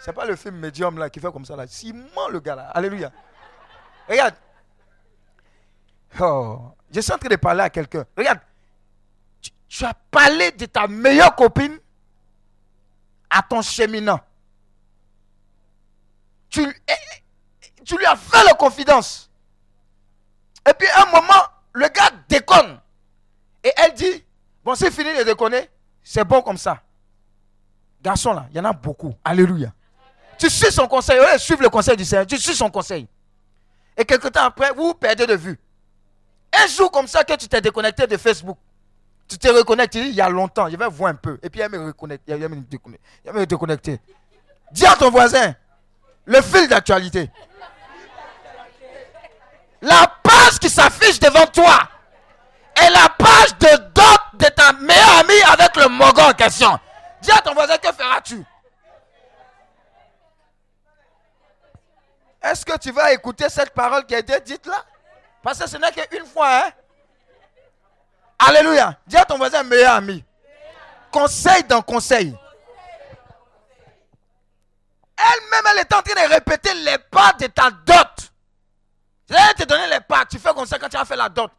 [0.00, 1.66] c'est pas le film médium là qui fait comme ça là.
[2.14, 2.70] ment le gars là.
[2.70, 3.12] Alléluia.
[4.08, 4.34] Regarde.
[6.18, 8.04] Oh, je suis en train de parler à quelqu'un.
[8.16, 8.40] Regarde.
[9.68, 11.78] Tu, as parlé de ta meilleure copine
[13.30, 14.20] à ton cheminant.
[16.48, 16.66] Tu,
[17.84, 19.30] tu lui as fait la confidence.
[20.68, 22.80] Et puis à un moment, le gars déconne.
[23.62, 24.24] Et elle dit,
[24.64, 25.70] bon c'est fini de déconner,
[26.02, 26.82] c'est bon comme ça.
[28.02, 29.14] Garçon là, il y en a beaucoup.
[29.24, 29.72] Alléluia.
[30.38, 31.20] Tu suis son conseil.
[31.20, 32.26] Ouais, suivre le conseil du Seigneur.
[32.26, 33.06] Tu suis son conseil.
[33.94, 35.60] Et quelque temps après, vous, perdez de vue.
[36.52, 38.56] Un jour comme ça que tu t'es déconnecté de Facebook.
[39.30, 40.68] Tu t'es reconnecté il y a longtemps.
[40.68, 41.38] Je vais voir un peu.
[41.40, 42.24] Et puis, il me reconnecte.
[42.26, 44.00] Il me déconnecter.
[44.72, 45.54] Dis à ton voisin,
[46.24, 47.30] le fil d'actualité.
[49.82, 51.78] La page qui s'affiche devant toi
[52.74, 56.78] est la page de dot de ta meilleure amie avec le mogon en question.
[57.22, 58.44] Dis à ton voisin, que feras-tu?
[62.42, 64.84] Est-ce que tu vas écouter cette parole qui a été dite là?
[65.42, 66.64] Parce que ce n'est qu'une fois.
[66.64, 66.70] Hein?
[68.46, 68.98] Alléluia.
[69.06, 70.24] Dis à ton voisin, meilleur ami.
[71.10, 72.34] Conseil dans conseil.
[75.16, 78.32] Elle-même, elle est en train de répéter les pas de ta dot.
[79.28, 80.24] Vais te donner les pas.
[80.24, 81.50] Tu fais comme ça quand tu as fait la dot.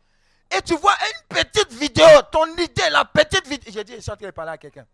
[0.50, 3.72] Et tu vois une petite vidéo, ton idée, la petite vidéo.
[3.72, 4.86] J'ai dit, je suis en train de parler à quelqu'un.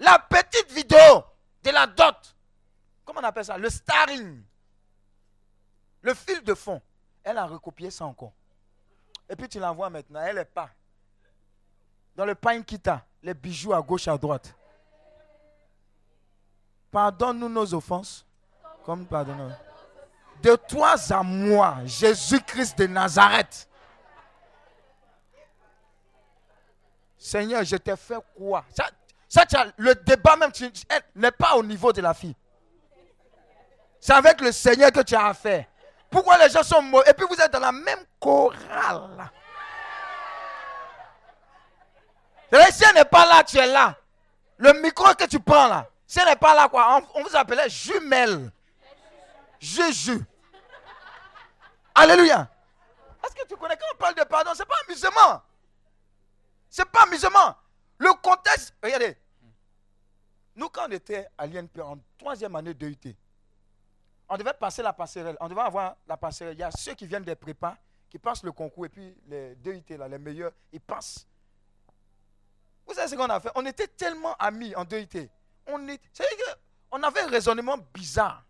[0.00, 1.24] La petite vidéo
[1.62, 2.16] de la dot.
[3.04, 3.56] Comment on appelle ça?
[3.56, 4.42] Le starring.
[6.02, 6.82] Le fil de fond,
[7.22, 8.32] elle a recopié ça encore.
[9.28, 10.68] Et puis tu la vois maintenant, elle est pas.
[12.14, 14.54] Dans le pain kita, les bijoux à gauche, à droite.
[16.90, 18.26] Pardonne-nous nos offenses,
[18.84, 19.56] comme pardonne.
[20.42, 23.68] De toi à moi, Jésus-Christ de Nazareth.
[27.16, 28.64] Seigneur, je t'ai fait quoi?
[28.68, 28.90] Ça,
[29.78, 30.50] le débat même
[31.14, 32.34] n'est pas au niveau de la fille.
[34.00, 35.64] C'est avec le Seigneur que tu as affaire.
[36.10, 37.08] Pourquoi les gens sont mauvais?
[37.08, 39.30] Et puis vous êtes dans la même chorale.
[42.52, 43.96] Si elle n'est pas là, tu es là.
[44.58, 47.68] Le micro que tu prends là, si elle n'est pas là, quoi, on, vous appelait
[47.70, 48.52] jumelle.
[49.58, 50.20] Juju.
[51.94, 52.48] Alléluia.
[53.24, 55.42] Est-ce que tu connais quand on parle de pardon, c'est pas amusement.
[56.68, 57.56] C'est pas amusement.
[57.98, 59.16] Le contexte, regardez.
[60.54, 63.16] Nous, quand on était à l'INP en troisième année de UT,
[64.28, 65.36] on devait passer la passerelle.
[65.40, 66.54] On devait avoir la passerelle.
[66.54, 67.76] Il y a ceux qui viennent des prépas,
[68.10, 71.26] qui passent le concours, et puis les deux UT, là, les meilleurs, ils passent.
[72.86, 73.50] Vous savez ce qu'on a fait?
[73.54, 75.28] On était tellement amis en UT.
[75.66, 76.00] On, est,
[76.90, 78.44] on avait un raisonnement bizarre.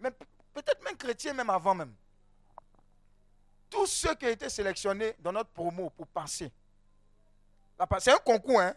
[0.00, 1.94] Mais peut-être même chrétien, même avant même.
[3.68, 6.50] Tous ceux qui ont été sélectionnés dans notre promo pour passer.
[7.98, 8.74] C'est un concours, hein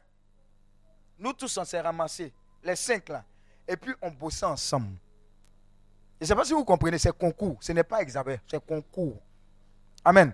[1.18, 2.34] Nous tous, on s'est ramassés,
[2.64, 3.24] les cinq là.
[3.68, 4.98] Et puis, on bossait ensemble.
[6.20, 7.58] Je ne sais pas si vous comprenez, c'est concours.
[7.62, 9.22] Ce n'est pas examen, c'est concours.
[10.04, 10.34] Amen.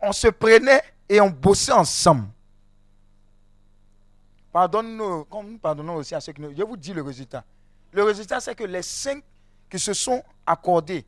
[0.00, 2.28] On se prenait et on bossait ensemble.
[4.52, 6.54] Pardonne-nous, comme nous pardonnons aussi à ceux qui nous.
[6.54, 7.42] Je vous dis le résultat.
[7.90, 9.24] Le résultat, c'est que les cinq
[9.70, 11.06] qui se sont accordés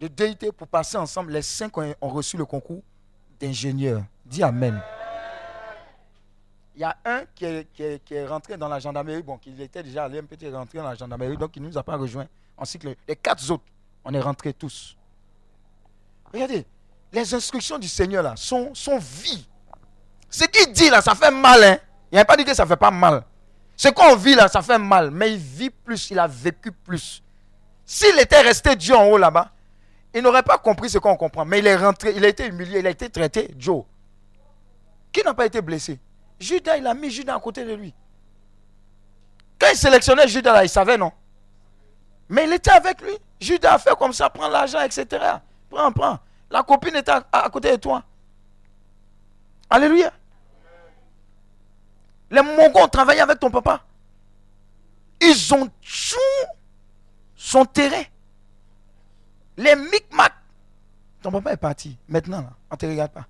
[0.00, 2.82] de déité pour passer ensemble, les cinq ont, reçu le concours
[3.40, 4.02] d'ingénieur.
[4.26, 4.80] Dis Amen.
[6.74, 10.24] Il y a un qui est, rentré dans la gendarmerie, bon, qui était déjà un
[10.24, 12.26] petit rentré dans la gendarmerie, donc il ne nous a pas rejoint
[12.78, 13.64] que les quatre autres,
[14.04, 14.96] on est rentrés tous.
[16.32, 16.64] Regardez,
[17.12, 19.00] les instructions du Seigneur là sont, sont.
[20.30, 21.62] Ce qu'il dit là, ça fait mal.
[21.64, 21.78] Hein?
[22.10, 23.24] Il n'a pas dit que ça ne fait pas mal.
[23.76, 25.10] Ce qu'on vit là, ça fait mal.
[25.10, 27.22] Mais il vit plus, il a vécu plus.
[27.84, 29.50] S'il était resté Dieu en haut là-bas,
[30.14, 31.44] il n'aurait pas compris ce qu'on comprend.
[31.44, 33.84] Mais il est rentré, il a été humilié, il a été traité, Joe.
[35.12, 35.98] Qui n'a pas été blessé?
[36.38, 37.94] Judas, il a mis Judas à côté de lui.
[39.58, 41.12] Quand il sélectionnait Judas là, il savait non?
[42.28, 43.16] Mais il était avec lui.
[43.40, 45.06] Judas a fait comme ça, prends l'argent, etc.
[45.70, 46.18] Prends, prends.
[46.50, 48.02] La copine est à, côté de toi.
[49.68, 50.12] Alléluia.
[52.30, 53.82] Les Mongols ont travaillé avec ton papa.
[55.20, 56.48] Ils ont tout
[57.34, 58.02] son terrain.
[59.56, 60.34] Les micmacs.
[61.22, 61.96] Ton papa est parti.
[62.08, 63.26] Maintenant, on ne te regarde pas.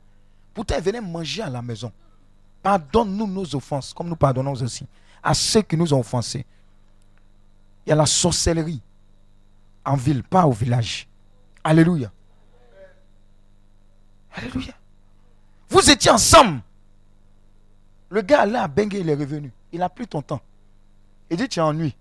[0.52, 1.92] Pourtant, venait manger à la maison.
[2.62, 4.86] Pardonne-nous nos offenses, comme nous pardonnons aussi
[5.22, 6.46] à ceux qui nous ont offensés.
[7.86, 8.80] Il y a la sorcellerie
[9.84, 11.08] en ville, pas au village.
[11.64, 12.10] Alléluia.
[14.34, 14.74] Alléluia.
[15.68, 16.60] Vous étiez ensemble.
[18.10, 19.52] Le gars là à Bengue, il est revenu.
[19.72, 20.40] Il n'a plus ton temps.
[21.30, 21.94] Il dit, tu es ennuyé.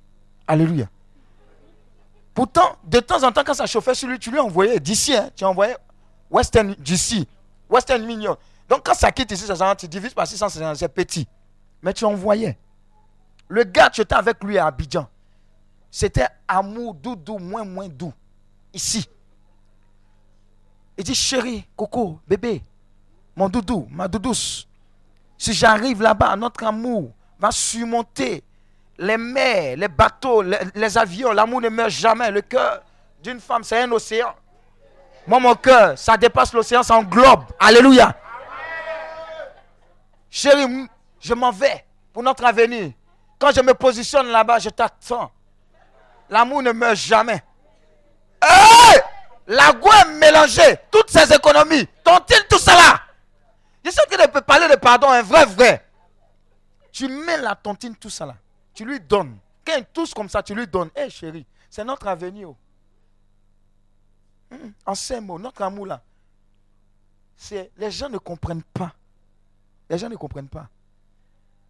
[0.48, 0.90] Alléluia.
[2.34, 5.30] Pourtant, de temps en temps, quand ça chauffait sur lui, tu lui envoyais d'ici, hein,
[5.36, 5.76] tu envoyais
[6.30, 7.28] Western d'ici,
[7.70, 8.38] Western Mignon.
[8.70, 11.28] Donc quand ça quitte ici, ça tu divises par 600, c'est petit.
[11.82, 12.58] Mais tu envoyais.
[13.48, 15.08] Le gars, tu étais avec lui à Abidjan.
[15.90, 18.14] C'était amour doudou, moins, moins doux.
[18.74, 19.10] Ici.
[20.98, 22.62] Il dit, chérie, coco, bébé,
[23.36, 24.67] mon doudou, ma doudouce,
[25.38, 28.44] si j'arrive là-bas, notre amour va surmonter
[28.98, 31.32] les mers, les bateaux, les, avions.
[31.32, 32.32] L'amour ne meurt jamais.
[32.32, 32.82] Le cœur
[33.22, 34.34] d'une femme, c'est un océan.
[35.28, 37.44] Moi, mon cœur, ça dépasse l'océan, ça englobe.
[37.60, 38.16] Alléluia.
[40.30, 40.88] Chérie,
[41.20, 42.92] je m'en vais pour notre avenir.
[43.38, 45.32] Quand je me positionne là-bas, je t'attends.
[46.30, 47.44] L'amour ne meurt jamais.
[48.42, 49.02] Hey!
[49.48, 50.78] La est mélangée.
[50.92, 51.88] Toutes ces économies.
[52.04, 53.00] Tontine tout cela?
[53.88, 55.90] Je sais que peux parler de pardon, un vrai, vrai.
[56.92, 58.36] Tu mets la tontine tout cela.
[58.74, 59.38] Tu lui donnes.
[59.66, 60.90] Quand il touche comme ça, tu lui donnes.
[60.94, 62.50] Hé chérie, c'est notre avenir.
[64.52, 66.02] Hmm, en ces mots, notre amour là,
[67.38, 68.94] c'est les gens ne comprennent pas.
[69.90, 70.68] Les gens ne comprennent pas.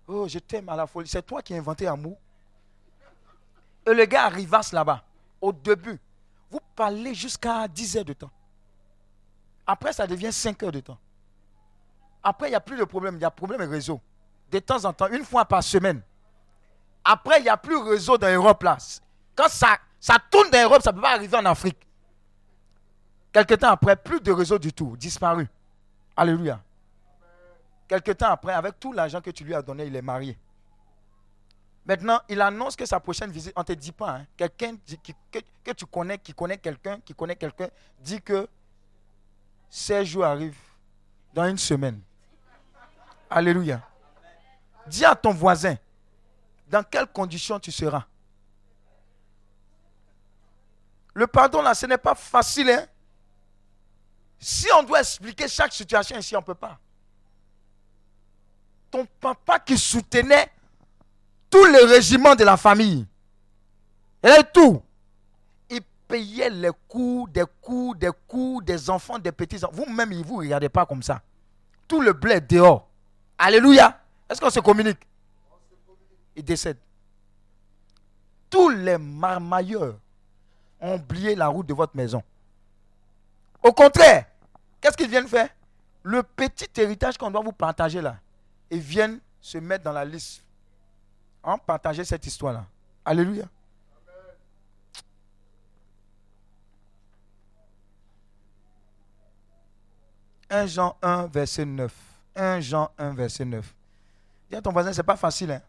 [0.07, 1.07] Oh, je t'aime à la folie.
[1.07, 2.17] C'est toi qui as inventé l'amour.
[3.85, 5.03] Et le gars arrivasse là-bas,
[5.39, 5.99] au début,
[6.49, 8.31] vous parlez jusqu'à 10 heures de temps.
[9.67, 10.97] Après, ça devient 5 heures de temps.
[12.23, 13.15] Après, il n'y a plus de problème.
[13.15, 14.01] Il y a problème de réseau.
[14.51, 16.01] De temps en temps, une fois par semaine.
[17.03, 18.65] Après, il n'y a plus de réseau dans l'Europe.
[19.35, 21.77] Quand ça, ça tourne dans l'Europe, ça ne peut pas arriver en Afrique.
[23.31, 24.95] Quelque temps après, plus de réseau du tout.
[24.97, 25.47] Disparu.
[26.15, 26.59] Alléluia.
[27.87, 30.37] Quelque temps après, avec tout l'argent que tu lui as donné, il est marié.
[31.85, 35.39] Maintenant, il annonce que sa prochaine visite, on ne te dit pas, hein, quelqu'un que,
[35.63, 37.69] que, tu connais, qui connaît quelqu'un, qui connaît quelqu'un,
[38.01, 38.45] dit que
[39.69, 40.57] ces jours arrivent
[41.33, 42.01] dans une semaine.
[43.29, 43.81] Alléluia.
[44.87, 45.75] Dis à ton voisin,
[46.67, 48.05] dans quelles conditions tu seras?
[51.13, 52.69] Le pardon, là, ce n'est pas facile.
[52.69, 52.85] Hein?
[54.39, 56.79] Si on doit expliquer chaque situation ici, on ne peut pas.
[58.91, 60.51] Ton papa qui soutenait
[61.49, 63.05] tous les régiments de la famille,
[64.23, 64.81] et tout,
[65.69, 69.73] il payait les coûts, des coûts, des coûts des enfants, des petits-enfants.
[69.73, 71.21] Vous-même, il ne vous regardez pas comme ça.
[71.87, 72.86] Tout le blé dehors.
[73.37, 73.99] Alléluia.
[74.29, 74.99] Est-ce qu'on se communique?
[76.35, 76.77] Il décède.
[78.49, 79.95] Tous les marmailleurs
[80.79, 82.23] ont oublié la route de votre maison.
[83.61, 84.25] Au contraire,
[84.79, 85.49] qu'est-ce qu'ils viennent faire?
[86.03, 88.17] Le petit héritage qu'on doit vous partager là,
[88.69, 90.43] ils viennent se mettre dans la liste.
[91.43, 92.65] En partager cette histoire-là.
[93.05, 93.45] Alléluia.
[100.49, 102.06] 1 Jean 1, verset 9.
[102.37, 103.73] 1 Jean 1, verset 9.
[104.49, 105.51] Dis à ton voisin, ce n'est pas facile.
[105.51, 105.61] Hein?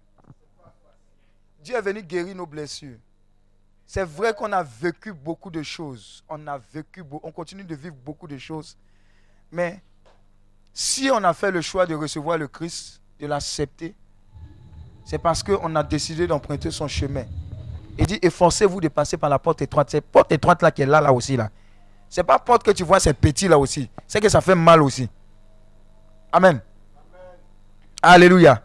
[1.62, 2.98] Dieu est venu guérir nos blessures.
[3.86, 6.22] C'est vrai qu'on a vécu beaucoup de choses.
[6.28, 8.76] On a vécu, on continue de vivre beaucoup de choses.
[9.50, 9.80] Mais
[10.74, 13.94] si on a fait le choix de recevoir le Christ, de l'accepter,
[15.04, 17.24] c'est parce qu'on a décidé d'emprunter son chemin.
[17.98, 19.88] Il dit, efforcez-vous de passer par la porte étroite.
[19.90, 21.36] C'est porte étroite là qui est là, là aussi.
[21.36, 21.50] là.
[22.08, 23.90] C'est pas porte que tu vois, c'est petit là aussi.
[24.06, 25.08] C'est que ça fait mal aussi.
[26.32, 26.60] Amen.
[28.02, 28.62] Alléluia.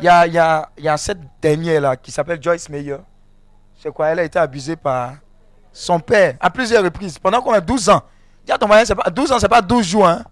[0.00, 2.98] Il y a, cette dernière là qui s'appelle Joyce Meyer.
[3.80, 4.08] C'est quoi?
[4.08, 5.14] Elle a été abusée par
[5.72, 8.02] son père à plusieurs reprises pendant a 12 ans.
[8.58, 10.08] Ton pas, 12 ans, c'est pas 12 jours.
[10.08, 10.24] Hein?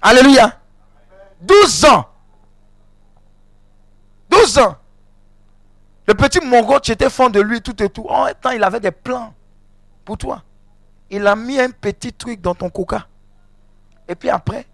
[0.00, 0.60] Alléluia.
[1.40, 2.06] 12 ans.
[4.30, 4.76] 12 ans.
[6.06, 8.06] Le petit Mongo, tu étais fond de lui tout et tout.
[8.08, 9.34] En même temps, il avait des plans
[10.04, 10.42] pour toi.
[11.10, 13.06] Il a mis un petit truc dans ton coca.
[14.08, 14.66] Et puis après,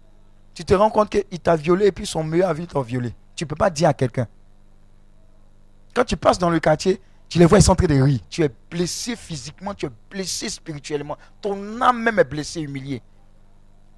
[0.53, 3.13] tu te rends compte qu'il t'a violé et puis son meilleur ami t'a violé.
[3.35, 4.27] Tu ne peux pas dire à quelqu'un.
[5.93, 8.19] Quand tu passes dans le quartier, tu les vois, ils sont en de rire.
[8.29, 11.17] Tu es blessé physiquement, tu es blessé spirituellement.
[11.41, 13.01] Ton âme même est blessée, humiliée.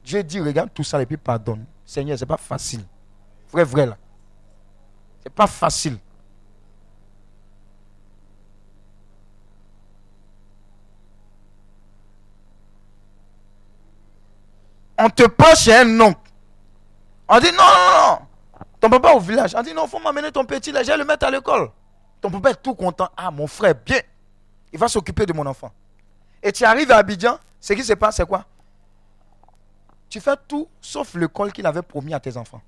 [0.04, 1.66] Dieu dit, regarde tout ça et puis pardonne.
[1.86, 2.82] Seigneur, ce n'est pas facile.
[3.52, 3.98] Vrai, vrai là.
[5.20, 5.98] Ce n'est pas facile.
[15.04, 16.20] On te prend chez un oncle.
[17.28, 18.20] On dit non, non, non.
[18.80, 19.54] Ton papa au village.
[19.56, 21.72] On dit non, il faut m'amener ton petit là, je vais le mettre à l'école.
[22.22, 23.10] Ton papa est tout content.
[23.18, 24.00] Ah, mon frère, bien.
[24.72, 25.72] Il va s'occuper de mon enfant.
[26.42, 28.46] Et tu arrives à Abidjan, ce qui se passe, c'est quoi?
[30.10, 32.62] Tu fais tout sauf l'école qu'il avait promis à tes enfants.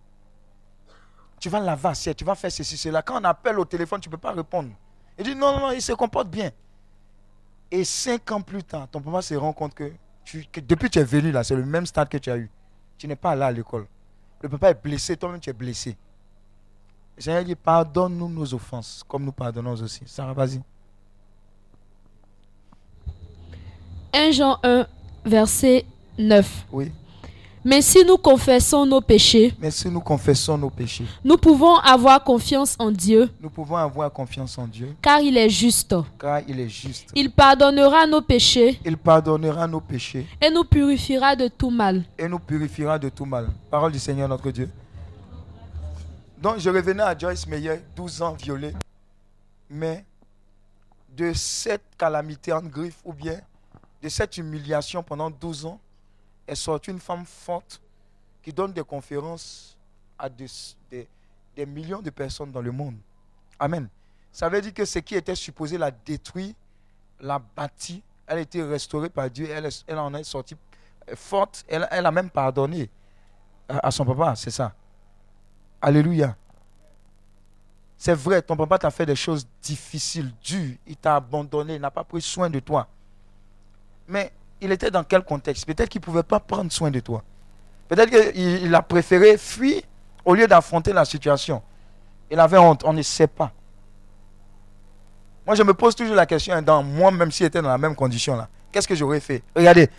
[1.39, 3.01] Tu vas laver tu vas faire ceci, cela.
[3.01, 4.69] Quand on appelle au téléphone, tu ne peux pas répondre.
[5.17, 6.51] Il dit non, non, non, il se comporte bien.
[7.71, 9.91] Et cinq ans plus tard, ton papa se rend compte que
[10.33, 12.49] depuis que tu es venu là, c'est le même stade que tu as eu.
[12.97, 13.87] Tu n'es pas allé à l'école.
[14.41, 15.95] Le papa est blessé, toi-même tu es blessé.
[17.17, 20.03] Le Seigneur dit, pardonne-nous nos offenses, comme nous pardonnons aussi.
[20.05, 20.61] Sarah, vas-y.
[24.13, 24.87] 1 Jean 1,
[25.25, 25.85] verset
[26.17, 26.65] 9.
[26.71, 26.91] Oui.
[27.67, 32.23] Mais si nous confessons nos péchés, mais si nous confessons nos péchés, nous pouvons avoir
[32.23, 33.27] confiance en Dieu.
[33.41, 34.95] Nous pouvons avoir confiance en Dieu.
[35.01, 35.95] Car il est juste.
[36.19, 37.09] Car il est juste.
[37.15, 38.79] Il pardonnera nos péchés.
[38.85, 40.27] Il pardonnera nos péchés.
[40.39, 42.03] Et nous purifiera de tout mal.
[42.19, 43.47] Et nous purifiera de tout mal.
[43.71, 44.69] Parole du Seigneur notre Dieu.
[46.39, 48.73] Donc je revenais à Joyce Meyer, 12 ans violé.
[49.71, 50.05] Mais
[51.17, 53.39] de cette calamité en griffe ou bien
[54.03, 55.79] de cette humiliation pendant 12 ans,
[56.47, 57.81] est sortie une femme forte
[58.41, 59.77] qui donne des conférences
[60.17, 60.47] à des,
[61.65, 62.95] millions de personnes dans le monde.
[63.59, 63.87] Amen.
[64.31, 66.53] Ça veut dire que ce qui était supposé la détruire,
[67.19, 70.55] la bâti, elle a été restaurée par Dieu, elle, en est sortie
[71.15, 72.89] forte, elle, a même pardonné
[73.67, 74.73] à, son papa, c'est ça.
[75.81, 76.35] Alléluia.
[77.97, 81.91] C'est vrai, ton papa t'a fait des choses difficiles, dures, il t'a abandonné, il n'a
[81.91, 82.87] pas pris soin de toi.
[84.07, 84.31] Mais
[84.61, 85.65] il était dans quel contexte?
[85.65, 87.23] Peut-être qu'il ne pouvait pas prendre soin de toi.
[87.87, 89.81] Peut-être qu'il a préféré fuir
[90.23, 91.61] au lieu d'affronter la situation.
[92.31, 93.51] Il avait honte, on ne sait pas.
[95.45, 97.95] Moi, je me pose toujours la question, dans moi, même s'il était dans la même
[97.95, 99.43] condition, là, qu'est-ce que j'aurais fait?
[99.55, 99.89] Regardez,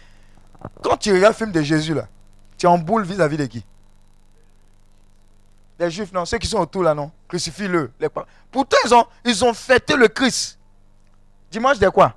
[0.82, 2.08] quand tu regardes le film de Jésus, là,
[2.58, 3.64] tu es en boule vis-à-vis de qui?
[5.78, 7.92] Les Juifs, non, ceux qui sont autour, là, non Crucifie-le.
[8.50, 10.58] Pourtant, ils ont, ils ont fêté le Christ.
[11.50, 12.14] Dimanche de quoi?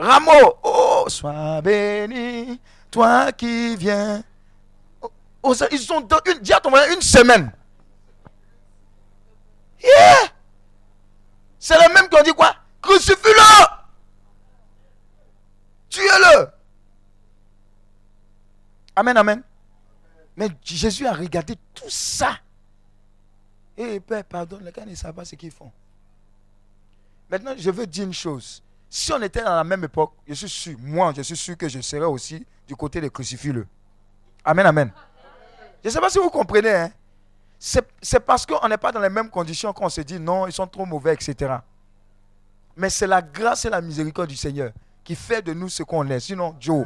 [0.00, 2.58] Rameau, oh, sois béni,
[2.90, 4.24] toi qui viens.
[5.02, 5.10] Oh,
[5.42, 7.52] oh ils ont donné une, une semaine.
[9.82, 10.32] Yeah!
[11.58, 12.56] C'est le même qu'on dit quoi?
[12.80, 13.66] Crucifie-le!
[15.90, 16.48] Tuez-le!
[18.96, 19.42] Amen, amen.
[20.34, 22.38] Mais Jésus a regardé tout ça.
[23.76, 25.70] Et Père, pardonne, les gars ne savent pas ce qu'ils font.
[27.28, 28.62] Maintenant, je veux dire une chose.
[28.92, 31.68] Si on était dans la même époque, je suis sûr, moi, je suis sûr que
[31.68, 33.52] je serais aussi du côté des crucifix.
[34.44, 34.92] Amen, amen.
[35.82, 36.74] Je ne sais pas si vous comprenez.
[36.74, 36.90] Hein?
[37.58, 40.66] C'est parce qu'on n'est pas dans les mêmes conditions qu'on se dit non, ils sont
[40.66, 41.58] trop mauvais, etc.
[42.76, 44.72] Mais c'est la grâce et la miséricorde du Seigneur
[45.04, 46.20] qui fait de nous ce qu'on est.
[46.20, 46.84] Sinon, Joe,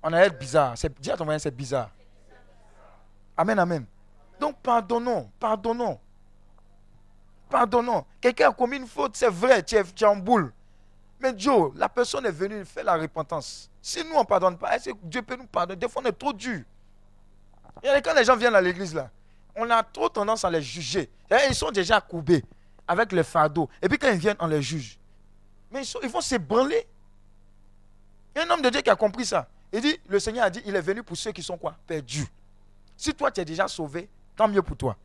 [0.00, 0.74] on a être bizarre.
[1.00, 1.90] Dis à ton voisin, c'est bizarre.
[3.36, 3.84] Amen, amen.
[4.38, 5.98] Donc, pardonnons, pardonnons.
[7.54, 8.04] Pardonnons.
[8.20, 10.52] Quelqu'un a commis une faute, c'est vrai, tu es, en boule.
[11.20, 13.70] Mais Joe, la personne est venue faire la repentance.
[13.80, 15.78] Si nous, on ne pardonne pas, est-ce que Dieu peut nous pardonner?
[15.78, 16.64] Des fois, on est trop dur.
[17.80, 19.08] Et quand les gens viennent à l'église, là,
[19.54, 21.08] on a trop tendance à les juger.
[21.48, 22.44] Ils sont déjà courbés
[22.88, 23.68] avec le fardeau.
[23.80, 24.98] Et puis quand ils viennent, on les juge.
[25.70, 26.84] Mais ils, ils vont s'ébranler.
[28.34, 29.46] Il y a un homme de Dieu qui a compris ça.
[29.72, 31.76] Il dit, le Seigneur a dit, il est venu pour ceux qui sont quoi?
[31.86, 32.26] Perdus.
[32.96, 34.96] Si toi, tu es déjà sauvé, tant mieux pour toi.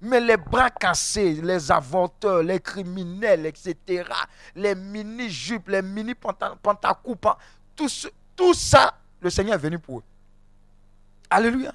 [0.00, 4.04] Mais les bras cassés, les avorteurs, les criminels, etc.,
[4.54, 7.28] les mini-jupes, les mini-pantacoupes,
[7.74, 7.88] tout,
[8.36, 10.04] tout ça, le Seigneur est venu pour eux.
[11.30, 11.72] Alléluia.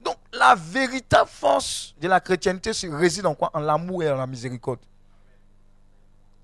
[0.00, 3.50] Donc, la véritable force de la chrétienté réside en quoi?
[3.54, 4.78] En l'amour et en la miséricorde.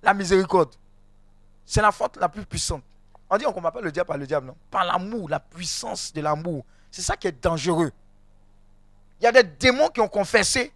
[0.03, 0.75] La miséricorde,
[1.65, 2.83] c'est la force la plus puissante.
[3.31, 4.57] On dit qu'on ne pas le diable par le diable, non?
[4.71, 6.65] Par l'amour, la puissance de l'amour.
[6.91, 7.93] C'est ça qui est dangereux.
[9.23, 10.73] Il y a des démons qui ont confessé.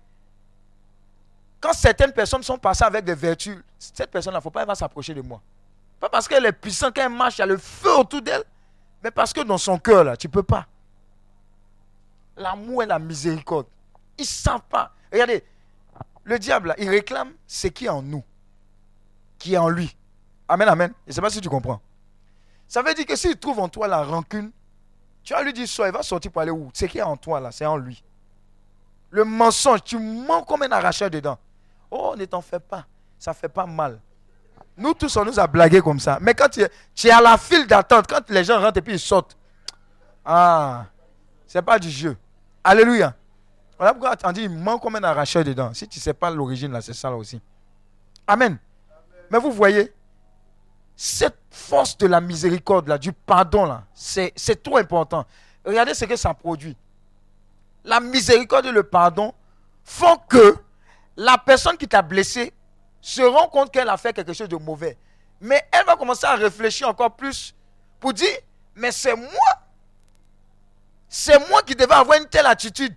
[1.60, 4.68] Quand certaines personnes sont passées avec des vertus, cette personne-là, il ne faut pas elle
[4.68, 5.42] va s'approcher de moi.
[5.98, 8.44] Pas parce qu'elle est puissante, qu'elle marche, il y a le feu autour d'elle,
[9.02, 10.64] mais parce que dans son cœur, là, tu ne peux pas.
[12.36, 13.66] L'amour et la miséricorde.
[14.16, 14.94] Ils ne savent pas.
[15.10, 15.42] Regardez,
[16.22, 18.22] le diable, il réclame ce qui est en nous,
[19.40, 19.96] qui est en lui.
[20.46, 20.92] Amen, amen.
[21.06, 21.80] Je ne sais pas si tu comprends.
[22.68, 24.52] Ça veut dire que s'il trouve en toi la rancune,
[25.24, 26.70] tu vas lui dire, soit il va sortir pour aller où?
[26.72, 28.04] Ce qui est en toi, là, c'est en lui.
[29.10, 31.38] Le mensonge, tu mens comme un arracheur dedans.
[31.90, 32.86] Oh, ne t'en fais pas.
[33.18, 34.00] Ça ne fait pas mal.
[34.76, 36.18] Nous tous, on nous a blagué comme ça.
[36.20, 38.82] Mais quand tu es, tu es à la file d'attente, quand les gens rentrent et
[38.82, 39.36] puis ils sortent,
[40.24, 40.84] ah,
[41.46, 42.16] c'est pas du jeu.
[42.62, 43.14] Alléluia.
[43.78, 45.72] Voilà pourquoi on dit, il ment comme un arracheur dedans.
[45.72, 47.40] Si tu ne sais pas l'origine, là, c'est ça là aussi.
[48.26, 48.58] Amen.
[49.30, 49.92] Mais vous voyez,
[50.94, 55.24] cette force de la miséricorde, là, du pardon, là, c'est trop important.
[55.64, 56.76] Regardez ce que ça produit.
[57.86, 59.32] La miséricorde et le pardon
[59.84, 60.56] font que
[61.16, 62.52] la personne qui t'a blessé
[63.00, 64.98] se rend compte qu'elle a fait quelque chose de mauvais.
[65.40, 67.54] Mais elle va commencer à réfléchir encore plus
[68.00, 68.36] pour dire,
[68.74, 69.30] mais c'est moi.
[71.08, 72.94] C'est moi qui devais avoir une telle attitude.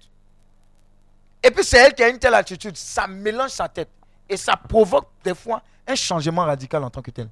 [1.43, 2.75] Et puis c'est elle qui a une telle attitude.
[2.75, 3.89] Ça mélange sa tête.
[4.27, 7.29] Et ça provoque des fois un changement radical en tant que tel.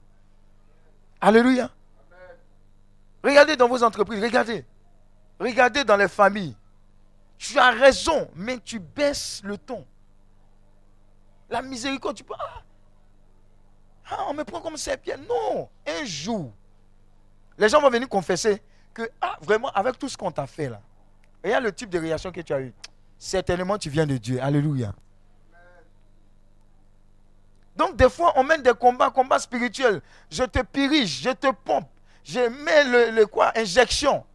[1.19, 1.69] Alléluia.
[3.23, 4.63] Regardez dans vos entreprises, regardez.
[5.39, 6.55] Regardez dans les familles.
[7.37, 9.85] Tu as raison, mais tu baisses le ton.
[11.49, 12.33] La miséricorde, tu peux.
[12.37, 12.61] Ah,
[14.09, 15.17] ah on me prend comme bien.
[15.17, 16.51] Non, un jour,
[17.57, 18.61] les gens vont venir confesser
[18.93, 20.81] que, ah, vraiment, avec tout ce qu'on t'a fait là,
[21.43, 22.73] regarde le type de réaction que tu as eu.
[23.17, 24.41] Certainement, tu viens de Dieu.
[24.41, 24.93] Alléluia.
[27.75, 30.01] Donc, des fois, on mène des combats, combats spirituels.
[30.31, 31.87] Je te purige, je te pompe.
[32.23, 34.25] Je mets le, quoi Injection.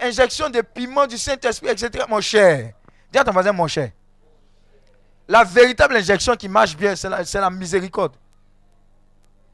[0.00, 2.04] Injection de piment du Saint-Esprit, etc.
[2.08, 2.72] Mon cher.
[3.12, 3.90] Dis à ton voisin, mon cher.
[5.28, 8.14] La véritable injection qui marche bien, c'est la, miséricorde.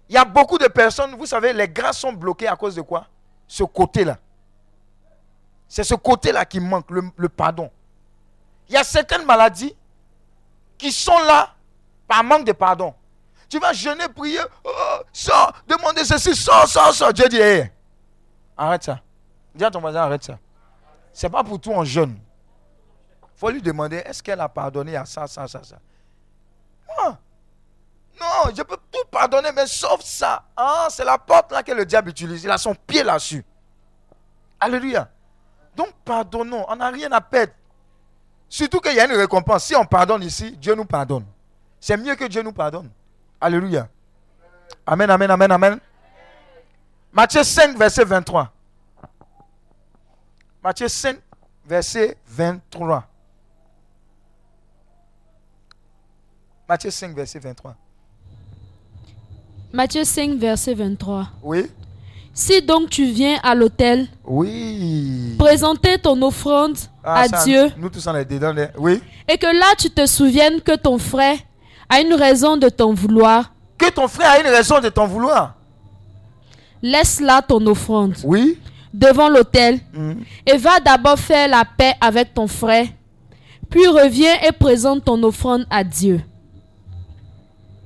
[0.09, 2.81] Il y a beaucoup de personnes, vous savez, les grâces sont bloquées à cause de
[2.81, 3.07] quoi?
[3.47, 4.19] Ce côté-là.
[5.69, 7.71] C'est ce côté-là qui manque, le, pardon.
[8.69, 9.77] Il y a certaines maladies
[10.77, 11.55] qui sont là
[12.09, 12.95] par manque de pardon.
[13.49, 14.71] Tu vas jeûner, prier, oh,
[15.13, 17.13] ça, demander ceci, ça, ça, ça.
[17.13, 17.41] Dieu dit,
[18.57, 19.01] arrête ça.
[19.55, 20.39] Dis à ton voisin, arrête ça.
[21.13, 22.19] Ce n'est pas pour tout en jeûne.
[23.23, 25.77] Il faut lui demander, est-ce qu'elle a pardonné à ça, ça, ça, ça?
[26.99, 27.17] Non.
[28.21, 30.45] Non, je peux tout pardonner, mais sauf ça.
[30.57, 32.45] Ah, c'est la porte là que le diable utilise.
[32.45, 33.45] Il a son pied là-dessus.
[34.59, 35.09] Alléluia.
[35.75, 36.67] Donc, pardonnons.
[36.69, 37.53] On n'a rien à perdre.
[38.49, 39.65] Surtout qu'il y a une récompense.
[39.65, 41.25] Si on pardonne ici, Dieu nous pardonne.
[41.81, 42.91] C'est mieux que Dieu nous pardonne.
[43.41, 43.89] Alléluia.
[44.87, 45.81] Amen, amen, amen, amen.
[47.13, 48.53] Matthieu 5, verset 23.
[50.63, 51.17] Matthieu 5,
[51.67, 53.03] verset 23.
[56.69, 57.75] Matthieu 5, verset 23.
[59.73, 61.29] Matthieu 5, verset 23.
[61.43, 61.67] Oui.
[62.35, 65.35] Si donc tu viens à l'autel, oui.
[65.39, 69.03] présenter ton offrande ah, à Dieu, nous tous on est dedans, oui.
[69.29, 71.37] et que là tu te souviennes que ton frère
[71.89, 73.53] a une raison de t'en vouloir.
[73.77, 75.55] Que ton frère a une raison de t'en vouloir.
[76.83, 78.15] Laisse là ton offrande.
[78.25, 78.59] Oui.
[78.93, 79.79] Devant l'autel.
[79.93, 80.13] Mm.
[80.47, 82.87] Et va d'abord faire la paix avec ton frère.
[83.71, 86.21] Puis reviens et présente ton offrande à Dieu.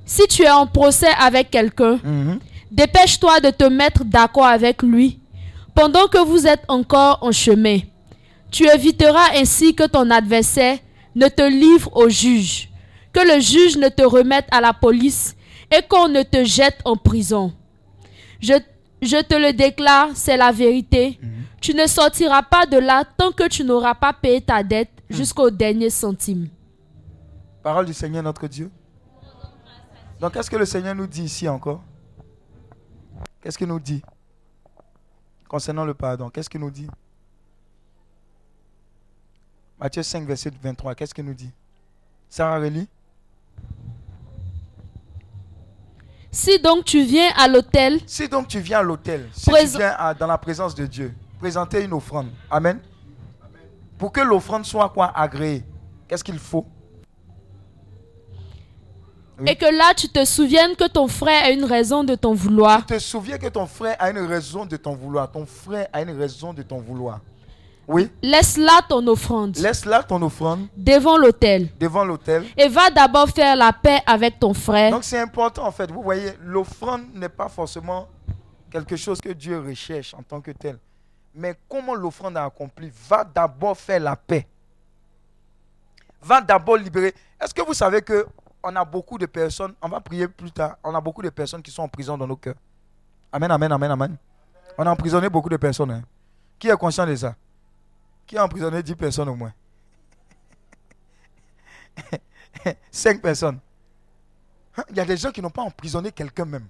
[0.05, 2.39] Si tu es en procès avec quelqu'un, mhm.
[2.71, 5.19] dépêche-toi de te mettre d'accord avec lui
[5.73, 7.79] pendant que vous êtes encore en chemin.
[8.51, 10.77] Tu éviteras ainsi que ton adversaire
[11.15, 12.69] ne te livre au juge,
[13.11, 15.35] que le juge ne te remette à la police
[15.75, 17.51] et qu'on ne te jette en prison.
[18.39, 18.53] Je,
[19.01, 21.19] je te le déclare, c'est la vérité.
[21.21, 21.29] Mhm.
[21.61, 25.17] Tu ne sortiras pas de là tant que tu n'auras pas payé ta dette mhm.
[25.17, 26.49] jusqu'au dernier centime.
[27.63, 28.69] Parole du Seigneur notre Dieu.
[30.19, 31.83] Donc, qu'est-ce que le Seigneur nous dit ici encore?
[33.41, 34.01] Qu'est-ce qu'il nous dit?
[35.47, 36.87] Concernant le pardon Qu'est-ce qu'il nous dit?
[39.79, 41.51] Matthieu 5, verset 23, qu'est-ce qu'il nous dit?
[42.29, 42.87] Sarah relit
[46.35, 48.01] Si donc tu viens à l'autel.
[48.05, 51.81] Si donc tu viens à l'autel, si tu viens dans la présence de Dieu, présenter
[51.81, 52.27] une offrande.
[52.51, 52.81] Amen.
[53.97, 55.13] Pour que l'offrande soit quoi?
[55.15, 55.63] Agréée.
[56.09, 56.65] Qu'est-ce qu'il faut?
[59.45, 62.85] Et que là, tu te souviennes que ton frère a une raison de t'en vouloir.
[62.85, 65.31] Tu te souviens que ton frère a une raison de t'en vouloir.
[65.31, 67.21] Ton frère a une raison de t'en vouloir.
[67.87, 68.09] Oui.
[68.21, 69.57] Laisse là ton offrande.
[69.57, 70.67] Laisse là ton offrande.
[70.75, 71.69] Devant l'autel.
[71.79, 72.45] Devant l'autel.
[72.57, 74.91] Et va d'abord faire la paix avec ton frère.
[74.91, 75.91] Donc c'est important en fait.
[75.91, 78.07] Vous voyez, l'offrande n'est pas forcément
[78.71, 80.77] quelque chose que Dieu recherche en tant que tel.
[81.33, 84.47] Mais comment l'offrande a accompli Va d'abord faire la paix.
[86.21, 87.13] Va d'abord libérer.
[87.39, 88.25] Est-ce que vous savez que
[88.63, 91.61] on a beaucoup de personnes, on va prier plus tard, on a beaucoup de personnes
[91.61, 92.55] qui sont en prison dans nos cœurs.
[93.31, 94.17] Amen, amen, amen, amen.
[94.77, 95.91] On a emprisonné beaucoup de personnes.
[95.91, 96.01] Hein.
[96.57, 97.35] Qui est conscient de ça?
[98.25, 99.53] Qui a emprisonné 10 personnes au moins?
[102.91, 103.59] 5 personnes.
[104.77, 104.83] Hein?
[104.89, 106.67] Il y a des gens qui n'ont pas emprisonné quelqu'un même.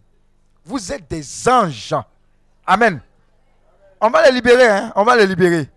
[0.64, 1.96] Vous êtes des anges.
[2.66, 3.02] Amen.
[4.02, 4.92] On va les libérer, hein?
[4.96, 5.70] On va les libérer.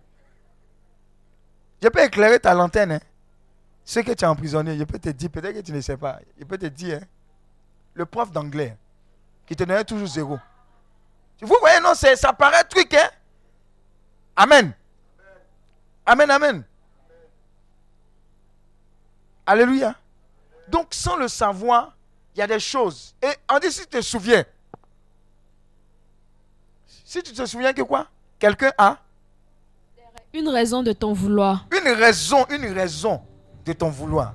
[1.81, 2.99] Je peux éclairer ta lanterne, hein?
[3.85, 6.19] Ce que tu as emprisonné, je peux te dire, peut-être que tu ne sais pas,
[6.37, 7.05] je peux te dire, hein,
[7.95, 8.77] le prof d'anglais
[9.47, 10.37] qui te donnait toujours zéro.
[11.41, 13.09] Vous voyez, non, ça paraît truc, hein?
[14.35, 14.73] Amen.
[16.09, 16.63] Amen, amen.
[19.45, 19.93] Alléluia.
[20.67, 21.95] Donc, sans le savoir,
[22.35, 23.13] il y a des choses.
[23.21, 24.43] Et on dit, si tu te souviens,
[27.05, 28.07] si tu te souviens que quoi?
[28.39, 28.97] Quelqu'un a
[30.33, 31.67] Une raison de ton vouloir.
[31.71, 33.21] Une raison, une raison
[33.63, 34.33] de ton vouloir.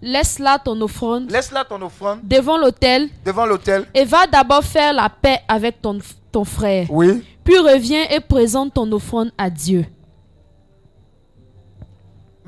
[0.00, 1.30] Laisse là ton offrande.
[1.30, 2.20] Laisse là ton offrande.
[2.22, 3.10] Devant l'autel.
[3.26, 3.86] Devant l'autel.
[3.92, 5.98] Et va d'abord faire la paix avec ton,
[6.32, 6.86] ton frère.
[6.88, 7.22] Oui.
[7.44, 9.84] Puis reviens et présente ton offrande à Dieu.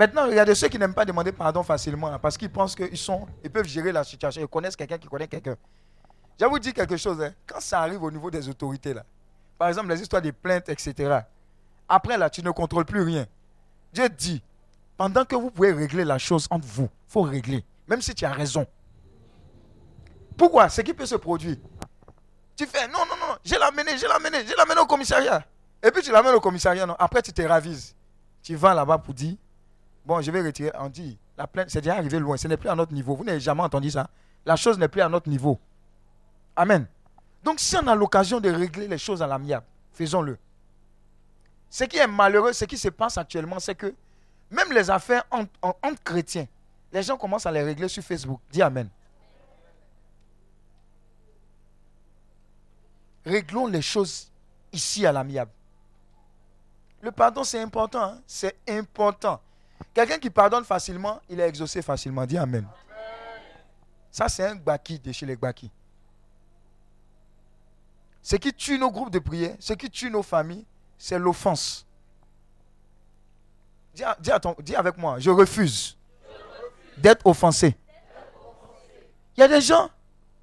[0.01, 2.74] Maintenant, il y a de ceux qui n'aiment pas demander pardon facilement parce qu'ils pensent
[2.74, 4.40] qu'ils sont, peuvent gérer la situation.
[4.40, 5.57] Ils connaissent quelqu'un qui connaît quelqu'un.
[6.40, 7.20] Je vous dire quelque chose.
[7.20, 7.34] Hein.
[7.46, 9.05] Quand ça arrive au niveau des autorités, là,
[9.59, 11.18] par exemple, les histoires des plaintes, etc.,
[11.86, 13.26] après, là, tu ne contrôles plus rien.
[13.92, 14.42] Dieu dit,
[14.96, 18.24] pendant que vous pouvez régler la chose entre vous, il faut régler, même si tu
[18.24, 18.66] as raison.
[20.34, 20.70] Pourquoi?
[20.70, 21.59] Ce qui peut se produire.
[22.57, 24.86] Tu fais, non, non, non, je l'ai amené, je l'ai amené, je l'ai amené au
[24.86, 25.44] commissariat.
[25.82, 26.96] Et puis tu l'amènes au commissariat, non.
[26.98, 27.94] Après, tu te ravises.
[28.42, 29.36] Tu vas là-bas pour dire,
[30.05, 30.70] bon, je vais retirer.
[30.78, 33.14] On dit, la plainte, c'est déjà arrivé loin, ce n'est plus à notre niveau.
[33.14, 34.09] Vous n'avez jamais entendu ça.
[34.44, 35.59] La chose n'est plus à notre niveau.
[36.57, 36.86] Amen.
[37.42, 40.38] Donc, si on a l'occasion de régler les choses à l'amiable, faisons-le.
[41.68, 43.94] Ce qui est malheureux, ce qui se passe actuellement, c'est que
[44.51, 46.46] même les affaires entre, chrétiens,
[46.92, 48.40] les gens commencent à les régler sur Facebook.
[48.51, 48.88] Dis Amen.
[53.24, 54.30] Réglons les choses
[54.72, 55.53] ici à l'amiable.
[57.01, 58.03] Le pardon, c'est important.
[58.03, 58.20] Hein.
[58.26, 59.40] C'est important.
[59.94, 62.24] Quelqu'un qui pardonne facilement, il est exaucé facilement.
[62.26, 62.66] Dis Amen.
[64.10, 65.70] Ça, c'est un baki de chez les baki.
[68.22, 70.66] Ce qui tue nos groupes de prière, ce qui tue nos familles,
[70.98, 71.86] c'est l'offense.
[73.94, 75.96] Dis, avec moi, je refuse
[76.96, 77.76] d'être offensé.
[79.36, 79.90] Il y a des gens,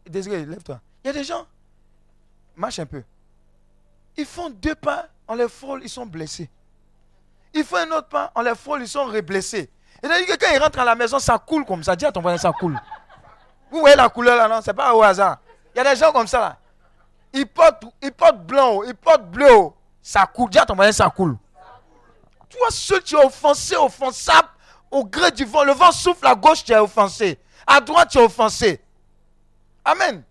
[0.06, 0.82] désolé, lève-toi.
[1.04, 1.46] Il y a des gens,
[2.56, 3.04] marche un peu.
[4.18, 6.50] Ils font deux pas, on les frôle, ils sont blessés.
[7.54, 9.70] Ils font un autre pas, on les frôle, ils sont reblessés.
[10.04, 11.96] Et que quand ils rentrent à la maison, ça coule comme ça.
[11.96, 12.80] Dis à ton voisin, ça coule.
[13.72, 14.62] Vous voyez la couleur là, non?
[14.64, 15.38] C'est pas au hasard.
[15.74, 16.58] Il y a des gens comme ça là.
[17.34, 19.70] Ils portent, ils portent blanc, ils portent bleu.
[20.02, 20.50] Ça coule.
[20.50, 21.38] Dis à ton voisin, ça coule.
[22.50, 24.48] Toi seul, tu es offensé, offensable
[24.90, 25.64] au gré du vent.
[25.64, 27.38] Le vent souffle à gauche, tu es offensé.
[27.66, 28.82] À droite, tu es offensé.
[29.84, 30.24] Amen.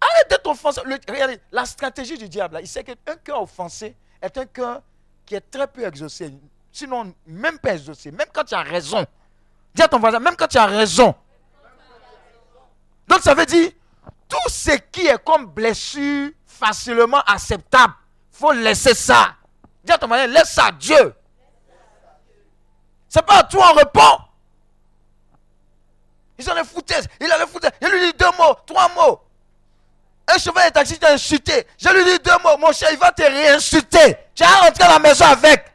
[0.00, 0.80] Arrête d'être offensé.
[1.08, 4.82] regardez, la stratégie du diable, il sait qu'un cœur offensé est un cœur
[5.28, 6.32] qui est très peu exaucé.
[6.72, 8.10] Sinon, même pas exaucé.
[8.10, 9.04] Même quand tu as raison.
[9.74, 11.14] Dis à ton voisin, même quand tu as raison.
[13.06, 13.70] Donc ça veut dire,
[14.26, 17.92] tout ce qui est comme blessure facilement acceptable,
[18.32, 19.34] il faut laisser ça.
[19.84, 21.14] Dis à ton mari, laisse ça à Dieu.
[23.08, 24.24] C'est pas à toi, on répond.
[26.38, 27.06] Ils ont les foutaises.
[27.20, 27.72] Il a les foutaises.
[27.82, 29.20] Je lui dis deux mots, trois mots.
[30.30, 31.66] Un chauffeur de taxi t'a insulté.
[31.78, 32.58] Je lui dis deux mots.
[32.58, 34.16] Mon cher, il va te réinsulter.
[34.34, 35.72] Tu vas rentrer à la maison avec.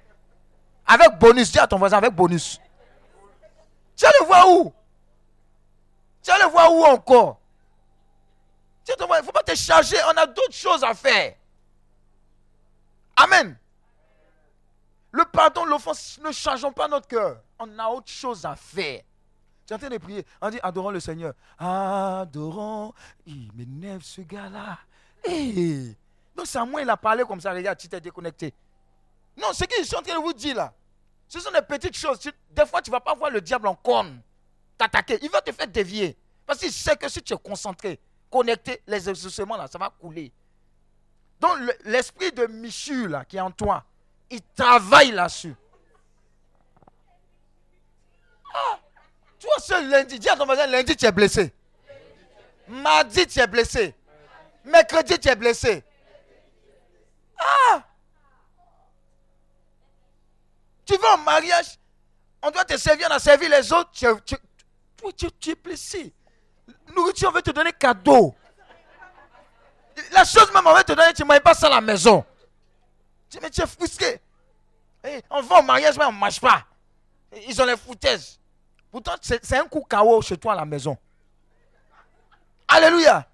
[0.86, 1.52] Avec bonus.
[1.52, 2.60] Dis à ton voisin avec bonus.
[3.96, 4.74] Tu vas le voir où?
[6.22, 7.40] Tu vas le voir où encore?
[8.88, 9.98] Il ne faut pas te charger.
[10.08, 11.34] On a d'autres choses à faire.
[13.16, 13.58] Amen.
[15.12, 17.38] Le pardon, l'offense, ne changeons pas notre cœur.
[17.60, 19.02] On a autre chose à faire.
[19.66, 20.26] Tu es en train de prier.
[20.42, 21.34] On dit adorons le Seigneur.
[21.58, 22.94] Adorons.
[23.26, 24.80] Il m'énerve ce gars-là.
[25.24, 25.96] Hey.
[26.36, 27.54] Donc c'est à moi il a parlé comme ça.
[27.54, 28.54] Regarde, tu t'es déconnecté.
[29.38, 30.74] Non, ce je suis en train de vous dire là,
[31.28, 32.20] ce sont des petites choses.
[32.52, 34.22] Des fois, tu ne vas pas voir le diable en corne
[34.78, 35.20] t'attaquer.
[35.22, 36.18] Il va te faire dévier.
[36.46, 38.00] Parce qu'il sait que si tu es concentré,
[38.30, 40.32] connecté, les exaucements là, ça va couler.
[41.40, 43.84] Donc l'esprit de Michu là, qui est en toi,
[44.30, 45.56] il travaille là-dessus.
[48.54, 48.80] Ah,
[49.44, 51.52] tu vois ce lundi, dis à ton voisin, lundi tu es blessé.
[52.70, 53.94] Mardi tu es blessé.
[54.64, 55.84] Mercredi tu es blessé.
[57.38, 57.84] Ah!
[60.86, 61.78] Tu vas au mariage,
[62.42, 64.08] on doit te servir, on a servi les autres, tu,
[65.18, 66.14] tu, tu es blessé.
[66.96, 68.34] Nourriture, on veut te donner cadeau.
[70.14, 72.24] La chose même, on va te donner, tu ne manges pas ça à la maison.
[73.30, 74.22] Tu, mais tu es frustré.
[75.30, 76.66] on va au mariage, mais on ne mange pas.
[77.46, 78.40] Ils ont les foutaises.
[78.94, 80.96] Pourtant, c'est un coup KO chez toi à la maison.
[82.68, 83.26] Alléluia.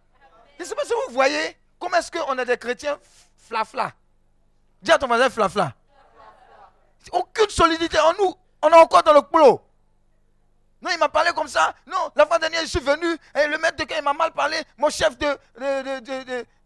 [0.57, 2.97] Je ne sais pas si vous voyez comment est-ce qu'on est des chrétiens
[3.45, 3.91] flafla.
[4.81, 5.73] Dis à ton voisin flafla.
[7.11, 8.33] Aucune solidité en nous.
[8.61, 9.61] On est encore dans le clos.
[10.81, 11.73] Non, il m'a parlé comme ça.
[11.85, 13.17] Non, la fois dernière, je suis venu.
[13.35, 14.55] Le maître de camp, il m'a mal parlé.
[14.77, 15.27] Mon chef de,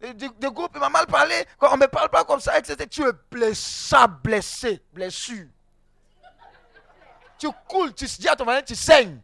[0.04, 1.48] de, groupe, il m'a mal parlé.
[1.62, 2.86] On ne me parle pas comme ça, etc.
[2.88, 5.48] Tu es blessé, blessé, blessure.
[7.44, 9.20] Tu coules, tu dis à ton voisin, tu saignes.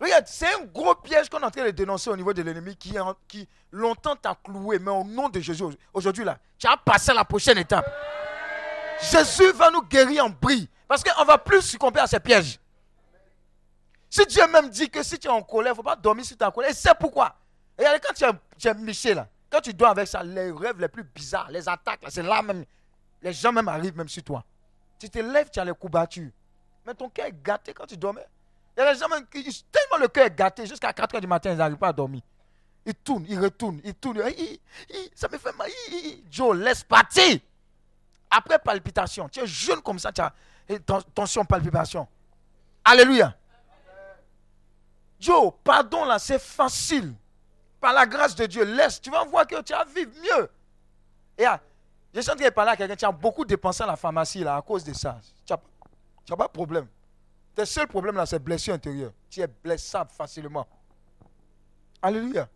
[0.00, 2.74] Regarde, c'est un gros piège qu'on est en train de dénoncer au niveau de l'ennemi
[2.76, 2.94] qui,
[3.28, 4.78] qui longtemps t'a cloué.
[4.78, 5.62] Mais au nom de Jésus,
[5.92, 7.84] aujourd'hui, là, tu as passé la prochaine étape.
[9.02, 10.66] Jésus va nous guérir en bris.
[10.88, 12.58] Parce qu'on ne va plus succomber à ces pièges.
[14.08, 16.24] Si Dieu même dit que si tu es en colère, il ne faut pas dormir
[16.24, 16.70] si tu es en colère.
[16.70, 17.36] Et c'est pourquoi.
[17.78, 20.80] Et quand tu es, tu es miché là, quand tu dors avec ça, les rêves
[20.80, 22.64] les plus bizarres, les attaques, c'est là même.
[23.20, 24.42] Les gens même arrivent même sur toi.
[25.02, 26.30] Tu te lèves, tu as les coups battus.
[26.86, 28.24] Mais ton cœur est gâté quand tu dormais.
[28.76, 29.42] Il y a des gens qui,
[29.72, 32.22] tellement le cœur est gâté, jusqu'à 4 h du matin, ils n'arrivent pas à dormir.
[32.86, 34.22] Ils tournent, ils retournent, ils tournent.
[35.16, 35.68] ça me fait mal.
[36.30, 37.40] Joe, laisse partir.
[38.30, 40.32] Après palpitation, tu es jeune comme ça, tu as
[41.12, 42.06] tension, palpitation.
[42.84, 43.36] Alléluia.
[45.18, 47.12] Joe, pardon là, c'est facile.
[47.80, 49.00] Par la grâce de Dieu, laisse.
[49.00, 50.48] Tu vas voir que tu vas vivre mieux.
[51.38, 51.60] Et ah,
[52.14, 54.62] je sens qu'il parler à quelqu'un, tu as beaucoup dépensé à la pharmacie là à
[54.62, 55.18] cause de ça.
[55.46, 56.86] Tu n'as pas de problème.
[57.54, 59.12] Tes seul problème là, c'est blessure intérieure.
[59.30, 60.66] Tu es blessable facilement.
[62.00, 62.48] Alléluia.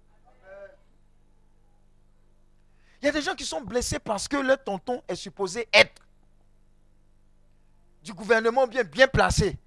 [3.01, 6.03] Il y a des gens qui sont blessés parce que leur tonton est supposé être
[8.03, 9.59] du gouvernement bien, bien placé.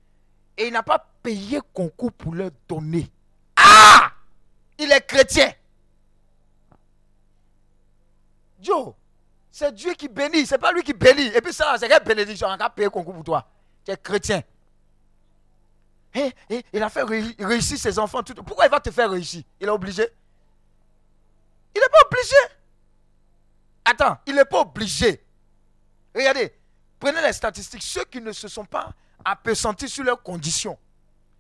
[0.58, 3.10] Et il n'a pas payé concours pour leur donner.
[3.56, 4.12] Ah
[4.78, 5.54] Il est chrétien.
[8.62, 8.94] Joe,
[9.60, 11.28] c'est Dieu qui bénit, c'est pas lui qui bénit.
[11.36, 13.46] Et puis ça, c'est quelle bénédiction, on a payé concours pour toi.
[13.84, 14.42] Tu es chrétien.
[16.16, 18.24] Il a fait réussir ses enfants.
[18.24, 18.34] Tout.
[18.36, 19.44] Pourquoi il va te faire réussir?
[19.60, 20.08] Il est obligé
[21.76, 22.36] Il n'est pas obligé.
[23.84, 25.22] Attends, il n'est pas obligé.
[26.16, 26.54] Regardez,
[27.00, 27.84] Prenez les statistiques.
[27.84, 28.92] Ceux qui ne se sont pas
[29.24, 30.78] appesantis sur leurs conditions,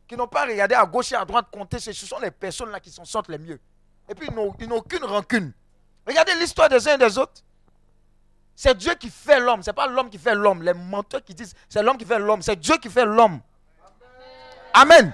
[0.07, 2.79] qui n'ont pas regardé à gauche et à droite compter, ce sont les personnes là
[2.79, 3.59] qui s'en sortent les mieux.
[4.07, 5.53] Et puis ils n'ont aucune rancune.
[6.07, 7.43] Regardez l'histoire des uns et des autres.
[8.61, 9.63] C'est Dieu qui fait l'homme.
[9.63, 10.61] Ce n'est pas l'homme qui fait l'homme.
[10.63, 12.41] Les menteurs qui disent c'est l'homme qui fait l'homme.
[12.41, 13.39] C'est Dieu qui fait l'homme.
[14.73, 15.13] Amen.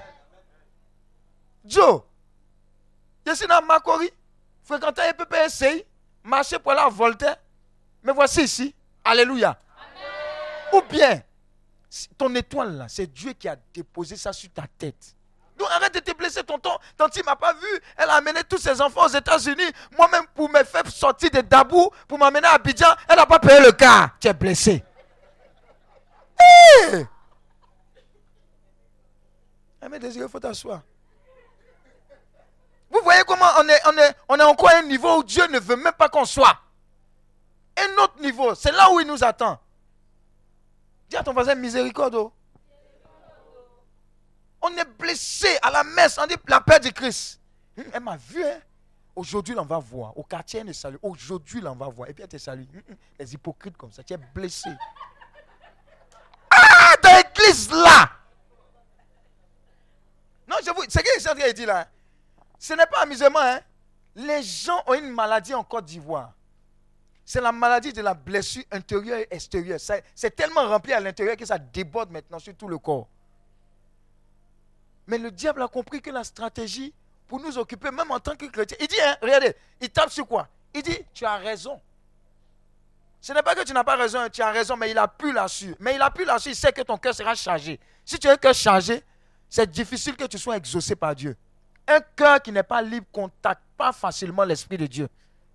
[1.64, 2.02] Joe,
[3.24, 4.10] je suis dans Macori,
[4.64, 5.84] fréquenté un PPSI,
[6.24, 7.36] marché pour aller à Voltaire.
[8.02, 8.74] Mais voici ici.
[9.04, 9.56] Alléluia.
[10.72, 11.22] Ou bien,
[12.18, 15.14] ton étoile là, c'est Dieu qui a déposé ça sur ta tête.
[15.56, 16.76] Donc arrête de te blesser, tonton.
[16.96, 17.82] Tanti m'a pas vu.
[17.96, 19.72] Elle a amené tous ses enfants aux États-Unis.
[19.96, 23.60] Moi-même, pour me faire sortir de Dabou, pour m'amener à Abidjan, elle n'a pas payé
[23.60, 24.10] le cas.
[24.20, 24.84] Tu es blessé.
[26.38, 27.06] Hey!
[29.88, 30.80] Mais désiré, il faut t'asseoir.
[32.90, 35.46] Vous voyez comment on est, on, est, on est encore à un niveau où Dieu
[35.46, 36.58] ne veut même pas qu'on soit.
[37.76, 39.60] Un autre niveau, c'est là où il nous attend.
[41.08, 42.30] Dis à ton voisin miséricorde.
[44.66, 47.40] On est blessé à la messe, on dit la paix de Christ.
[47.78, 48.58] Hum, elle m'a vu, hein?
[49.14, 50.18] Aujourd'hui, on va voir.
[50.18, 50.96] Au quartier, elle salue.
[51.02, 52.08] Aujourd'hui, on va voir.
[52.08, 52.64] Et puis, elle te salue.
[52.74, 52.96] Hum, hum.
[53.18, 54.70] Les hypocrites comme ça, tu es blessé.
[56.50, 58.10] Ah, dans l'église là.
[61.20, 61.88] ce qu'il dit là
[62.58, 63.38] Ce n'est pas amusement.
[63.38, 63.60] Hein?
[64.16, 66.32] Les gens ont une maladie en Côte d'Ivoire.
[67.24, 69.78] C'est la maladie de la blessure intérieure et extérieure.
[69.80, 73.08] C'est tellement rempli à l'intérieur que ça déborde maintenant sur tout le corps.
[75.06, 76.92] Mais le diable a compris que la stratégie
[77.26, 80.26] pour nous occuper, même en tant que chrétien, il dit, hein, regardez, il tape sur
[80.26, 80.48] quoi?
[80.74, 81.80] Il dit, tu as raison.
[83.20, 85.32] Ce n'est pas que tu n'as pas raison, tu as raison, mais il a pu
[85.32, 85.74] là-dessus.
[85.80, 87.80] Mais il a pu là-dessus, il sait que ton cœur sera chargé.
[88.04, 89.02] Si tu as un cœur chargé,
[89.48, 91.36] c'est difficile que tu sois exaucé par Dieu.
[91.88, 95.08] Un cœur qui n'est pas libre ne contacte pas facilement l'Esprit de Dieu.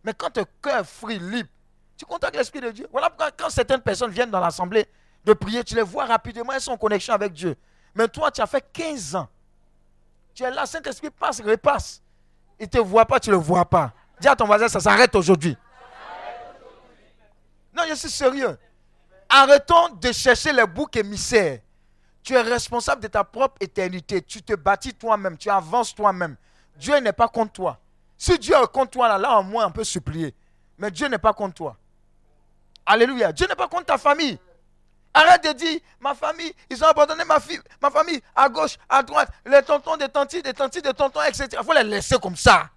[0.04, 1.49] Mais quand ton cœur est libre,
[1.95, 2.88] tu contactes l'Esprit de Dieu.
[2.91, 4.86] Voilà pourquoi quand certaines personnes viennent dans l'assemblée
[5.24, 7.56] de prier, tu les vois rapidement, elles sont en connexion avec Dieu.
[7.95, 9.30] Mais toi, tu as fait 15 ans.
[10.34, 12.01] Tu es là, Saint-Esprit passe, repasse.
[12.59, 13.93] Il ne te voit pas, tu ne le vois pas.
[14.19, 15.57] Dis à ton voisin, ça s'arrête aujourd'hui.
[17.75, 18.57] Non, je suis sérieux.
[19.29, 21.59] Arrêtons de chercher les boucs émissaires.
[22.21, 24.21] Tu es responsable de ta propre éternité.
[24.21, 25.38] Tu te bâtis toi-même.
[25.38, 26.36] Tu avances toi-même.
[26.75, 27.79] Dieu n'est pas contre toi.
[28.17, 30.36] Si Dieu est contre toi, là, là, au moins, on peut supplier.
[30.77, 31.77] Mais Dieu n'est pas contre toi.
[32.86, 33.32] Alléluia.
[33.32, 34.38] Dieu n'est pas contre ta famille.
[35.14, 39.03] Arrête de dire, ma famille, ils ont abandonné ma, fille, ma famille à gauche, à
[39.03, 41.47] droite, les tontons, des tantis, des tantis, des tontons, etc.
[41.51, 42.70] Il faut les laisser comme ça.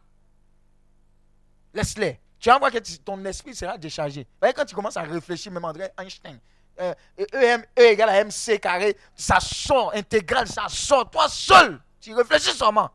[1.73, 2.19] Laisse-les.
[2.41, 4.23] Tu vas voir que ton esprit sera déchargé.
[4.23, 6.39] Vous voyez, quand tu commences à réfléchir, même André Einstein,
[6.81, 11.09] euh, e, e égale à MC carré, ça sort intégral, ça sort.
[11.09, 12.91] Toi seul, tu réfléchis seulement.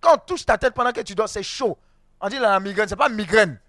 [0.00, 1.78] Quand on touche ta tête pendant que tu dors, c'est chaud.
[2.20, 3.60] On dit la migraine, c'est pas migraine.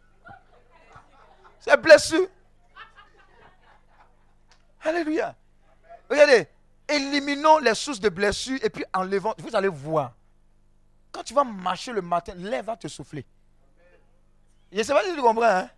[1.60, 2.28] C'est blessure.
[4.88, 5.36] Alléluia.
[6.10, 6.48] Regardez,
[6.88, 9.34] éliminons les sources de blessures et puis enlevons.
[9.40, 10.14] Vous allez voir.
[11.12, 13.26] Quand tu vas marcher le matin, l'air va te souffler.
[14.72, 15.44] Je ne sais pas si tu comprends.
[15.44, 15.70] Hein?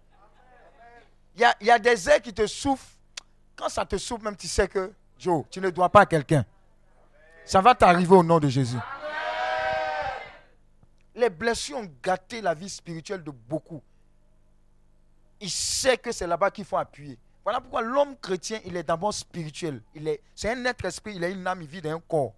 [1.36, 2.98] Il, y a, y a des airs qui te soufflent.
[3.56, 6.46] Quand ça te souffle, même tu sais que, Joe, tu ne dois pas à quelqu'un.
[7.46, 8.78] Ça va t'arriver au nom de Jésus.
[11.16, 13.82] Les blessures ont gâté la vie spirituelle de beaucoup.
[15.42, 17.18] Il sait que c'est là-bas qu'il faut appuyer.
[17.44, 19.82] Voilà pourquoi l'homme chrétien, il est d'abord spirituel.
[19.96, 22.34] Il est, c'est un être esprit, il a une âme, il vit dans un corps.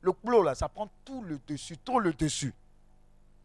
[0.00, 2.54] Le clos, là, ça prend tout le dessus, tout le dessus.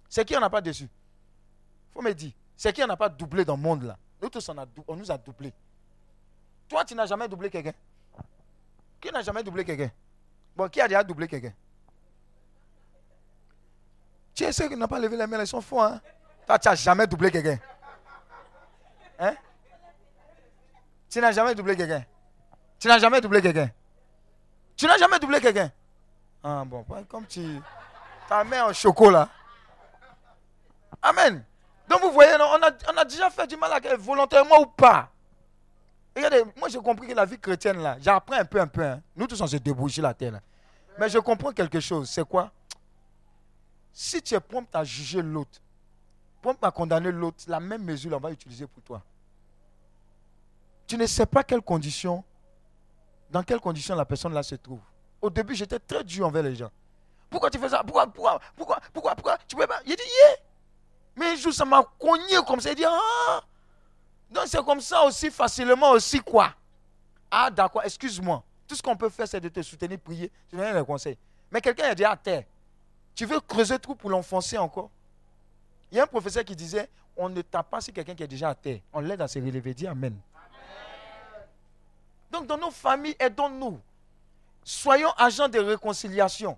[0.09, 0.83] C'est qui on n'a pas dessus?
[0.83, 2.31] Il faut me dire.
[2.55, 3.97] C'est qui on n'a pas doublé dans le monde là?
[4.21, 5.53] Nous tous, on, a, on nous a doublé.
[6.69, 7.73] Toi, tu n'as jamais doublé quelqu'un?
[8.99, 9.91] Qui n'a jamais doublé quelqu'un?
[10.55, 11.53] Bon, qui a déjà doublé quelqu'un?
[14.33, 15.81] Tu es ceux qui n'ont pas levé les mains, ils sont faux.
[15.81, 15.99] Hein?
[16.45, 17.59] Toi, tu n'as jamais doublé quelqu'un.
[19.19, 19.35] Hein?
[21.11, 22.05] Tu n'as jamais doublé quelqu'un.
[22.79, 23.69] Tu n'as jamais doublé quelqu'un.
[24.77, 25.69] Tu n'as jamais doublé quelqu'un.
[26.41, 27.59] Ah bon, comme tu.
[28.29, 29.27] Ta main en chocolat.
[31.01, 31.43] Amen.
[31.89, 34.65] Donc vous voyez, on a, on a déjà fait du mal à quelqu'un, volontairement ou
[34.67, 35.11] pas.
[36.15, 38.83] Regardez, moi j'ai compris que la vie chrétienne là, j'apprends un peu, un peu.
[38.83, 39.01] Hein.
[39.15, 39.57] Nous tous on se
[39.89, 40.39] sur la terre.
[40.97, 42.51] Mais je comprends quelque chose, c'est quoi?
[43.91, 45.59] Si tu es prompt à juger l'autre,
[46.41, 49.01] prompt à condamner l'autre, la même mesure on va utiliser pour toi.
[50.91, 52.21] Tu ne sais pas quelles conditions,
[53.29, 54.81] dans quelles conditions la personne là se trouve.
[55.21, 56.69] Au début, j'étais très dur envers les gens.
[57.29, 57.81] Pourquoi tu fais ça?
[57.81, 59.37] Pourquoi Pourquoi Pourquoi Pourquoi Pourquoi?
[59.47, 59.81] Tu peux pas?
[59.85, 60.35] Dit, yeah
[61.15, 62.71] mais un jour, ça m'a cogné comme ça.
[62.71, 63.41] Il dit, ah,
[64.29, 66.53] donc c'est comme ça aussi facilement aussi quoi.
[67.31, 68.43] Ah, d'accord, excuse-moi.
[68.67, 71.17] Tout ce qu'on peut faire, c'est de te soutenir, prier, te donner des conseils.
[71.49, 72.43] Mais quelqu'un a dit à terre,
[73.15, 74.89] tu veux creuser trop pour l'enfoncer encore?
[75.89, 78.27] Il y a un professeur qui disait, on ne tape pas sur quelqu'un qui est
[78.27, 78.81] déjà à terre.
[78.91, 79.73] On l'aide à se relever.
[79.73, 80.19] Dis Amen.
[82.31, 83.79] Donc dans nos familles, aidons-nous.
[84.63, 86.57] Soyons agents de réconciliation.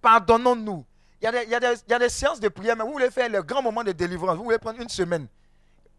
[0.00, 0.84] Pardonnons-nous.
[1.22, 3.92] Il y, a des, séances de prière, mais vous voulez faire le grand moment de
[3.92, 5.26] délivrance, vous voulez prendre une semaine.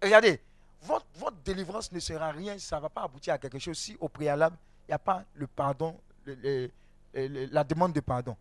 [0.02, 0.42] Regardez,
[0.82, 1.06] votre,
[1.46, 4.58] délivrance ne sera rien, ça ne va pas aboutir à quelque chose si au préalable,
[4.88, 8.36] il n'y a pas le pardon, la demande de pardon,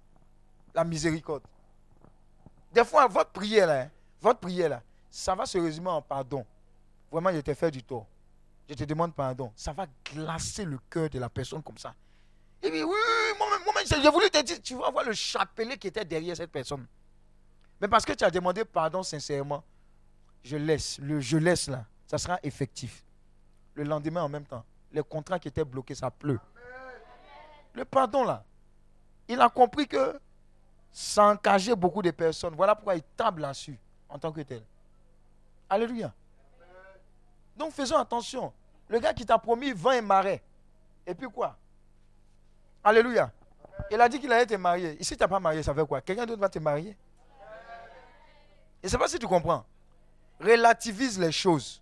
[0.75, 1.43] la miséricorde.
[2.73, 3.91] Des fois, votre prière, là, hein,
[4.23, 6.47] votre prière, là, ça va se résumer en pardon.
[7.13, 8.07] Vraiment, je t'ai fait du tort.
[8.71, 9.53] Je te demande pardon.
[9.57, 11.93] Ça va glacer le cœur de la personne comme ça.
[12.63, 12.95] Il dit, oui,
[13.37, 16.53] moi-même, moi j'ai voulu te dire, tu vas voir le chapelet qui était derrière cette
[16.53, 16.87] personne.
[17.81, 19.65] Mais parce que tu as demandé pardon sincèrement,
[20.45, 23.05] je laisse, le je laisse là, ça sera effectif.
[23.75, 26.39] Le lendemain en même temps, les contrats qui étaient bloqués, ça pleut.
[27.73, 28.45] Le pardon là,
[29.27, 30.21] il a compris que
[30.93, 32.55] ça encageait beaucoup de personnes.
[32.55, 34.63] Voilà pourquoi il table là-dessus en tant que tel.
[35.69, 36.13] Alléluia.
[37.57, 38.53] Donc faisons attention.
[38.91, 40.43] Le gars qui t'a promis vent et marais.
[41.07, 41.57] Et puis quoi?
[42.83, 43.31] Alléluia.
[43.91, 45.01] Il a dit qu'il allait te marier.
[45.01, 46.01] Ici, tu n'as pas marié, ça veut quoi?
[46.01, 46.97] Quelqu'un d'autre va te marier?
[48.83, 49.65] Je ne sais pas si tu comprends.
[50.41, 51.81] Relativise les choses.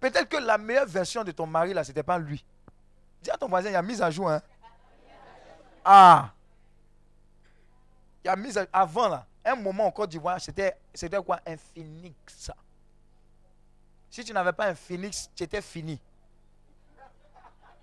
[0.00, 2.44] Peut-être que la meilleure version de ton mari, là, ce n'était pas lui.
[3.22, 4.30] Dis à ton voisin, il y a mise à jour.
[4.30, 4.40] Hein?
[5.84, 6.30] Ah
[8.24, 10.74] Il y a mis avant là, un moment en Côte d'Ivoire, c'était,
[11.24, 11.40] quoi?
[11.46, 12.50] Un phoenix.
[14.12, 15.98] Si tu n'avais pas un phoenix, tu étais fini.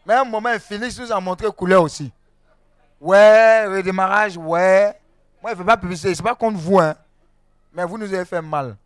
[0.05, 2.11] Mais un moment, un phoenix nous a montré couleur aussi.
[3.01, 4.95] Ouais, redémarrage, ouais.
[5.41, 6.95] Moi, je ne fais pas publicité, c'est pas contre vous, hein.
[7.73, 8.77] Mais vous nous avez fait mal.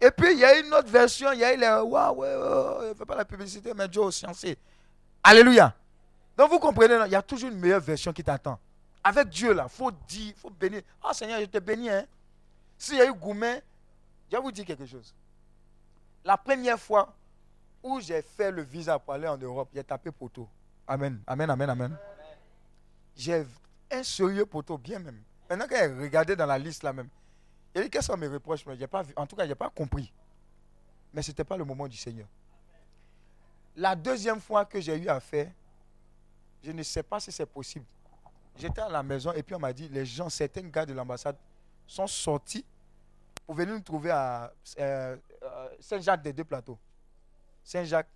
[0.00, 1.68] Et puis, il y a une autre version, il y a eu les.
[1.68, 4.58] Waouh, ouais, ouais, ne fais pas la publicité, mais Dieu sciencé.
[5.22, 5.72] Alléluia.
[6.36, 8.58] Donc, vous comprenez, il y a toujours une meilleure version qui t'attend.
[9.04, 10.82] Avec Dieu, là, il faut dire, il faut bénir.
[11.00, 12.04] Ah, Seigneur, je te bénis, hein.
[12.76, 13.62] S'il y a eu Goumen,
[14.28, 15.14] je vais vous dire quelque chose.
[16.26, 17.14] La première fois
[17.80, 20.48] où j'ai fait le visa pour aller en Europe, j'ai tapé poteau.
[20.84, 21.96] Amen, amen, amen, amen.
[23.14, 23.46] J'ai
[23.92, 25.22] un sérieux poteau, bien même.
[25.48, 27.08] Maintenant qu'elle regardé dans la liste là même,
[27.76, 30.12] a dit quels sont mes reproches, mais pas en tout cas, je n'ai pas compris.
[31.14, 32.26] Mais ce n'était pas le moment du Seigneur.
[33.76, 35.52] La deuxième fois que j'ai eu à faire,
[36.60, 37.86] je ne sais pas si c'est possible.
[38.56, 41.36] J'étais à la maison et puis on m'a dit, les gens, certains gars de l'ambassade
[41.86, 42.64] sont sortis
[43.46, 45.16] pour venir nous trouver à euh,
[45.80, 46.78] Saint-Jacques des deux plateaux.
[47.62, 48.08] Saint-Jacques,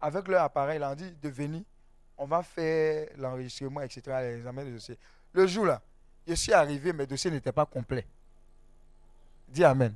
[0.00, 1.62] avec leur appareil, ils ont dit de venir,
[2.18, 4.98] on va faire l'enregistrement, etc., l'examen des dossiers.
[5.32, 5.80] Le jour là,
[6.26, 8.06] je suis arrivé, mes dossiers n'étaient pas complets.
[9.48, 9.94] Dis Amen.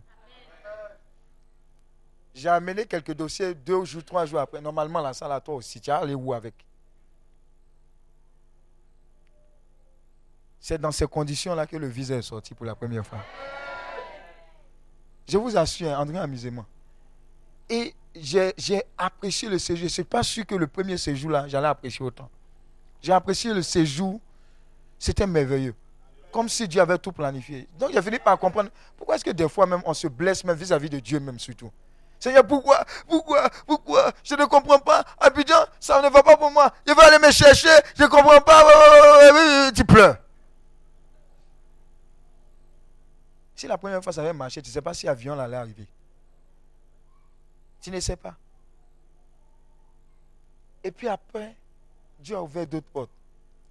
[2.33, 4.61] J'ai amené quelques dossiers deux jours, trois jours après.
[4.61, 5.81] Normalement, la salle à toi aussi.
[5.81, 6.55] Tu as allé où avec
[10.61, 13.19] C'est dans ces conditions-là que le visa est sorti pour la première fois.
[15.27, 16.67] Je vous assure, André, amusez-moi.
[17.71, 19.79] Et j'ai apprécié le séjour.
[19.79, 22.29] Je ne suis pas sûr que le premier séjour-là, j'allais apprécier autant.
[23.01, 24.21] J'ai apprécié le séjour.
[24.99, 25.75] C'était merveilleux.
[26.33, 27.69] Comme si Dieu avait tout planifié.
[27.79, 30.57] Donc j'ai fini par comprendre pourquoi est-ce que des fois même on se blesse même
[30.57, 31.71] vis-à-vis de Dieu même surtout.
[32.19, 34.13] Seigneur, pourquoi Pourquoi Pourquoi?
[34.23, 35.05] Je ne comprends pas.
[35.19, 36.71] Abidjan, ça ne va pas pour moi.
[36.87, 37.69] Je vais aller me chercher.
[37.97, 39.73] Je ne comprends pas.
[39.73, 40.19] Tu pleures.
[43.55, 45.87] Si la première fois ça avait marché, tu ne sais pas si l'avion allait arriver.
[47.81, 48.37] Tu ne sais pas.
[50.83, 51.57] Et puis après,
[52.19, 53.11] Dieu a ouvert d'autres portes.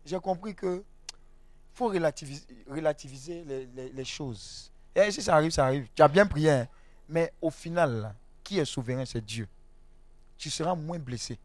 [0.05, 0.83] J'ai compris que
[1.73, 3.45] faut relativiser,
[3.93, 4.71] les, choses.
[4.93, 5.87] Et si ça arrive, ça arrive.
[5.95, 6.67] Tu as bien prié, hein.
[7.07, 9.47] mais au final, qui est souverain, c'est Dieu.
[10.37, 11.39] Tu seras moins blessé.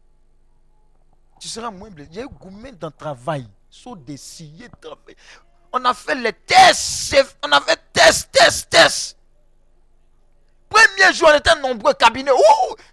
[1.39, 2.19] Tu seras moins blessé.
[2.19, 3.97] A eu combien de travail Saut
[5.71, 7.15] On a fait les tests.
[7.45, 9.17] On a fait test, test, test.
[10.69, 12.31] Premier jour, on était nombreux cabinets.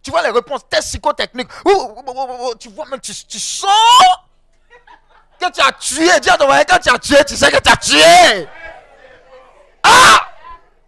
[0.02, 1.48] tu vois les réponses, test psychotechniques.
[2.58, 3.66] tu vois même, tu, sens
[5.40, 6.20] que tu as tué.
[6.20, 8.48] Dis à ton quand tu as tué, tu sais que tu as tué.
[9.82, 10.28] Ah!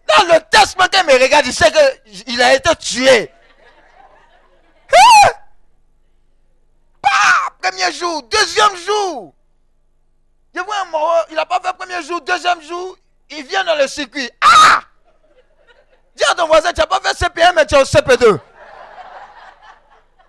[0.09, 1.73] Dans le test, quand il me regarde, il sait
[2.25, 3.31] qu'il a été tué.
[4.93, 5.31] Hein?
[7.61, 9.35] Premier jour, deuxième jour.
[10.55, 12.97] Je vois un mort, il n'a pas fait premier jour, deuxième jour,
[13.31, 14.31] il vient dans le circuit.
[14.41, 14.83] Ah!
[16.15, 18.41] Dis à ton voisin, tu n'as pas fait CP1, mais tu es au CP2.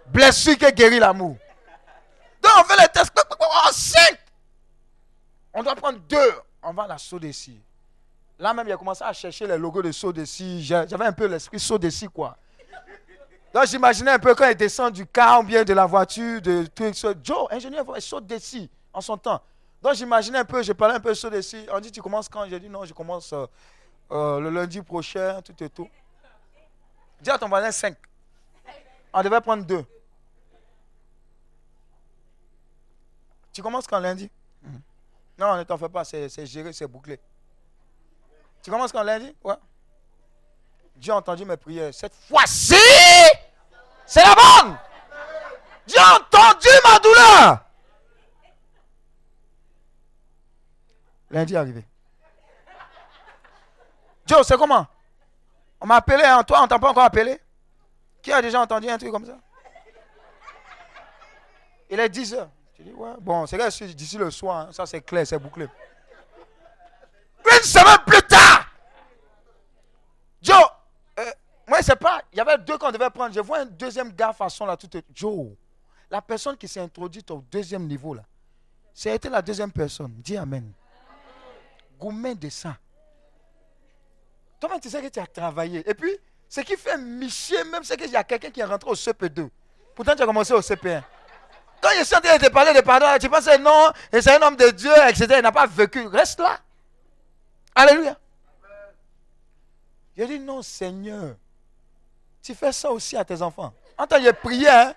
[0.07, 1.37] Blessure qui guérit l'amour.
[2.41, 3.11] Donc on fait les tests.
[3.71, 4.19] 5.
[5.53, 6.33] On doit prendre deux.
[6.61, 7.59] On va à la d'ici.
[8.37, 10.63] Là même, il a commencé à chercher les logos de d'ici.
[10.63, 12.37] J'avais un peu l'esprit d'ici, quoi.
[13.53, 16.65] Donc j'imaginais un peu quand il descend du car ou bien de la voiture, de
[16.65, 16.95] trucs.
[17.23, 19.41] Joe, ingénieur, il saute d'ici en son temps.
[19.81, 21.65] Donc j'imaginais un peu, je parlais un peu saut d'ici.
[21.71, 22.49] On dit, tu commences quand?
[22.49, 23.33] J'ai dit, non, je commence
[24.11, 25.89] euh, le lundi prochain, tout et tout.
[27.21, 27.95] Dis à ton voisin 5.
[29.13, 29.85] On devait prendre deux.
[33.53, 34.29] Tu commences quand lundi?
[34.61, 34.81] Mhm.
[35.39, 37.19] Non, ne t'en fais pas, c'est géré, c'est bouclé.
[38.61, 39.33] Tu commences quand lundi?
[39.43, 39.55] Ouais.
[40.95, 41.93] Dieu a entendu mes prières.
[41.93, 42.75] Cette fois-ci,
[44.05, 44.77] c'est la bonne.
[45.87, 47.65] Dieu a entendu ma douleur.
[51.29, 51.85] Lundi est arrivé.
[54.25, 54.87] Joe, c'est comment?
[55.79, 56.43] On m'a appelé, hein?
[56.43, 57.39] toi, on t'a pas encore appelé?
[58.21, 59.37] Qui a déjà entendu un truc comme ça?
[61.89, 62.49] Il est 10 heures.
[62.75, 64.69] Tu dis, ouais, bon, c'est d'ici le soir, hein.
[64.71, 65.67] ça c'est clair, c'est bouclé.
[67.45, 68.65] Une semaine plus tard,
[70.41, 70.55] Joe,
[71.19, 71.31] euh,
[71.67, 73.33] moi, c'est pas, il y avait deux qu'on devait prendre.
[73.33, 74.89] Je vois un deuxième gars façon là, tout.
[75.13, 75.47] Joe,
[76.09, 78.23] la personne qui s'est introduite au deuxième niveau là,
[78.93, 80.11] c'était la deuxième personne.
[80.17, 80.71] Dis Amen.
[81.99, 82.77] Gourmet de ça.
[84.67, 86.17] Comment tu sais que tu as travaillé Et puis,
[86.49, 89.47] ce qui fait micher même, c'est qu'il y a quelqu'un qui est rentré au CP2.
[89.93, 91.03] Pourtant, tu as commencé au CP1.
[91.79, 94.41] Quand je suis en train de te parler de pardon, tu penses non, c'est un
[94.41, 95.35] homme de Dieu, etc.
[95.37, 96.07] Il n'a pas vécu.
[96.07, 96.59] Reste là.
[97.75, 98.17] Alléluia.
[100.17, 101.35] J'ai dit non, Seigneur.
[102.41, 103.71] Tu fais ça aussi à tes enfants.
[103.95, 104.95] En tant que prié, hein?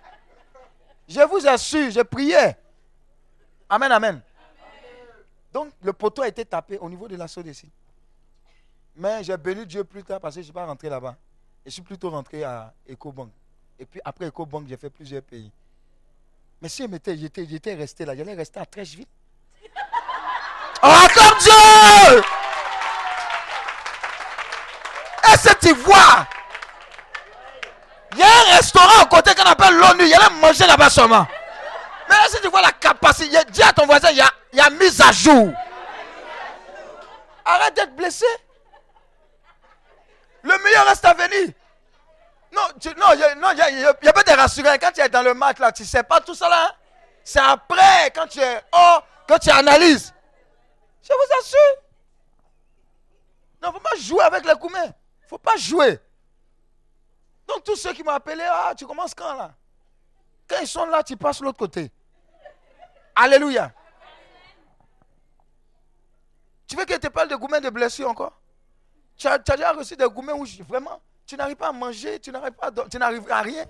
[1.07, 2.57] je vous assure, j'ai prié.
[3.69, 4.23] Amen, amen.
[5.53, 7.71] Donc, le poteau a été tapé au niveau de la d'ici.
[9.01, 11.15] Mais j'ai béni Dieu plus tard parce que je ne suis pas rentré là-bas.
[11.65, 13.31] Je suis plutôt rentré à EcoBank.
[13.79, 15.53] Et puis après EcoBank, j'ai fait plusieurs pays.
[16.61, 19.07] Mais si j'étais resté là, j'allais rester à Trècheville.
[20.81, 22.23] Oh, comme Dieu!
[25.25, 26.25] Est-ce que tu vois?
[28.13, 30.05] Il y a un restaurant à côté qu'on appelle l'ONU.
[30.05, 31.27] Il y allait manger là-bas seulement.
[32.09, 33.39] Mais que tu vois la capacité?
[33.51, 35.53] Dis à ton voisin, il y a, il y a mise à jour.
[37.45, 38.25] Arrête d'être blessé.
[40.49, 41.53] Le meilleur reste à venir.
[42.51, 42.95] Non, il
[43.39, 44.75] non, n'y a, pas de rassurant.
[44.81, 46.69] Quand tu es dans le match, là, tu ne sais pas tout ça là.
[46.69, 46.75] Hein.
[47.23, 50.15] C'est après, quand tu es oh, quand tu analyses.
[51.03, 51.83] Je vous assure.
[53.61, 54.87] Non, il ne faut pas jouer avec les coumets.
[54.87, 56.01] Il ne faut pas jouer.
[57.47, 59.55] Donc, tous ceux qui m'ont appelé, ah, tu commences quand là?
[60.49, 61.91] Quand ils sont là, tu passes l'autre côté.
[63.15, 63.71] Alléluia.
[66.67, 68.39] Tu veux que je te parle de gourmet de blessures encore?
[69.19, 72.53] Tu as, déjà reçu des gourmets où vraiment, tu n'arrives pas à manger, tu n'arrives
[72.53, 73.65] pas à, tu n'arrives à rien.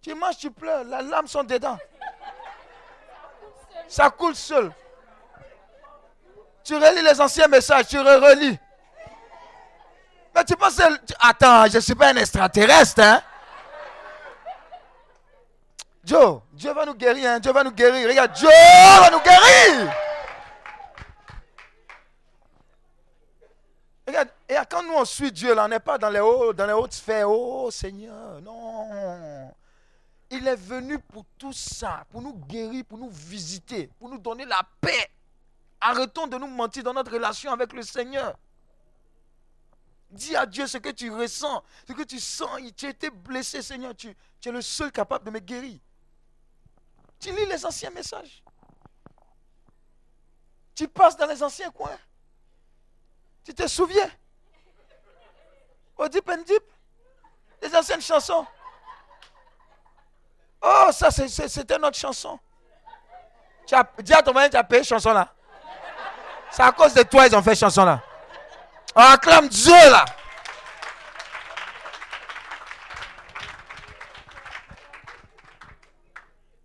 [0.00, 1.76] Tu manges, tu pleures, la lame sont dedans.
[3.88, 4.72] Ça coule seul.
[6.64, 8.58] Tu relis les anciens messages, tu relis.
[10.34, 10.80] Mais tu penses,
[11.20, 13.20] attends, je ne suis pas un extraterrestre, hein?
[16.04, 17.38] Joe, Dieu va nous guérir, hein?
[17.38, 18.08] Dieu va nous guérir.
[18.08, 19.92] Regarde, Dieu va nous guérir.
[24.48, 26.72] Et quand nous on suit Dieu, là, on n'est pas dans les, hauts, dans les
[26.72, 27.30] hautes sphères.
[27.30, 29.50] Oh Seigneur, non.
[30.30, 34.44] Il est venu pour tout ça, pour nous guérir, pour nous visiter, pour nous donner
[34.44, 35.10] la paix.
[35.80, 38.36] Arrêtons de nous mentir dans notre relation avec le Seigneur.
[40.10, 42.60] Dis à Dieu ce que tu ressens, ce que tu sens.
[42.76, 43.94] Tu as été blessé, Seigneur.
[43.96, 45.78] Tu es le seul capable de me guérir.
[47.18, 48.42] Tu lis les anciens messages.
[50.74, 51.98] Tu passes dans les anciens coins.
[53.44, 54.10] Tu te souviens?
[55.98, 56.64] And Deep
[57.60, 58.46] Les anciennes chansons.
[60.60, 62.38] Oh, ça, c'était notre chanson.
[63.66, 65.32] Tu as, dis à ton mari, tu as payé chanson là.
[66.50, 68.02] C'est à cause de toi ils ont fait chanson là.
[68.94, 70.04] On acclame Dieu là.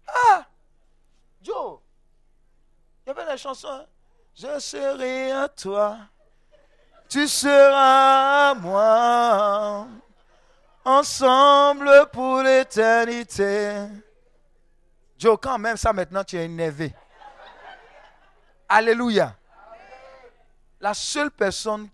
[0.07, 0.45] Ah,
[1.41, 1.79] Joe,
[3.05, 3.67] il y avait la chanson.
[3.69, 3.85] Hein.
[4.35, 5.97] Je serai à toi
[7.09, 9.87] tu seras moi,
[10.83, 13.87] ensemble pour l'éternité.
[15.17, 16.93] Joe, quand même ça maintenant, tu es énervé.
[18.69, 19.35] Alléluia.
[20.79, 21.89] La seule personne,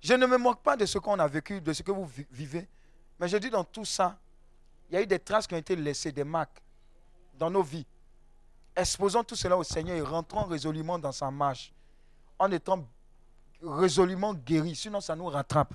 [0.00, 2.68] je ne me moque pas de ce qu'on a vécu, de ce que vous vivez,
[3.18, 4.16] mais je dis dans tout ça,
[4.88, 6.62] il y a eu des traces qui ont été laissées, des marques
[7.34, 7.86] dans nos vies.
[8.76, 11.72] Exposons tout cela au Seigneur et rentrons résolument dans sa marche
[12.38, 12.84] en étant
[13.62, 15.74] résolument guéri, sinon ça nous rattrape.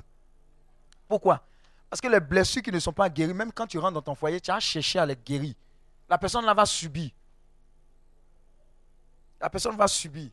[1.08, 1.42] Pourquoi?
[1.90, 4.16] Parce que les blessures qui ne sont pas guéries, même quand tu rentres dans ton
[4.16, 5.54] foyer, tu as cherché à les guérir.
[6.10, 7.12] La personne là va subir.
[9.40, 10.30] La personne va subir.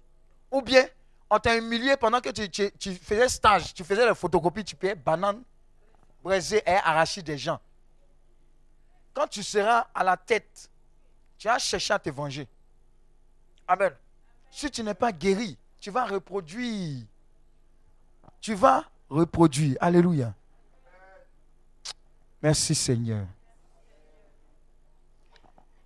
[0.51, 0.87] Ou bien,
[1.31, 4.95] on t'a humilié pendant que tu, tu, faisais stage, tu faisais les photocopies, tu payais
[4.95, 5.43] banane,
[6.23, 7.61] braisé et arraché des gens.
[9.15, 10.71] Quand tu seras à la tête,
[11.39, 12.49] tu as cherché à te venger.
[13.67, 13.95] Amen.
[14.51, 17.05] Si tu n'es pas guéri, tu vas reproduire
[18.43, 19.79] tu vas reproduire.
[19.81, 20.35] Alléluia.
[22.43, 23.25] Merci Seigneur.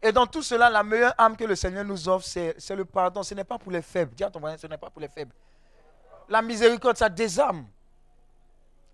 [0.03, 3.23] Et dans tout cela, la meilleure âme que le Seigneur nous offre, c'est le pardon.
[3.23, 4.15] Ce n'est pas pour les faibles.
[4.15, 5.33] Dis à ton voisin, ce n'est pas pour les faibles.
[6.29, 7.67] La miséricorde, ça désarme.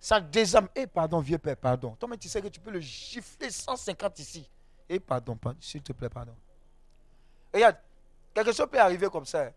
[0.01, 0.69] Ça désarme.
[0.75, 1.95] Eh, pardon, vieux père, pardon.
[1.99, 4.49] Toi, mais tu sais que tu peux le gifler 150 ici.
[4.89, 6.35] Eh, pardon, s'il te plaît, pardon.
[7.55, 7.77] regarde,
[8.35, 9.51] quelque chose peut arriver comme ça.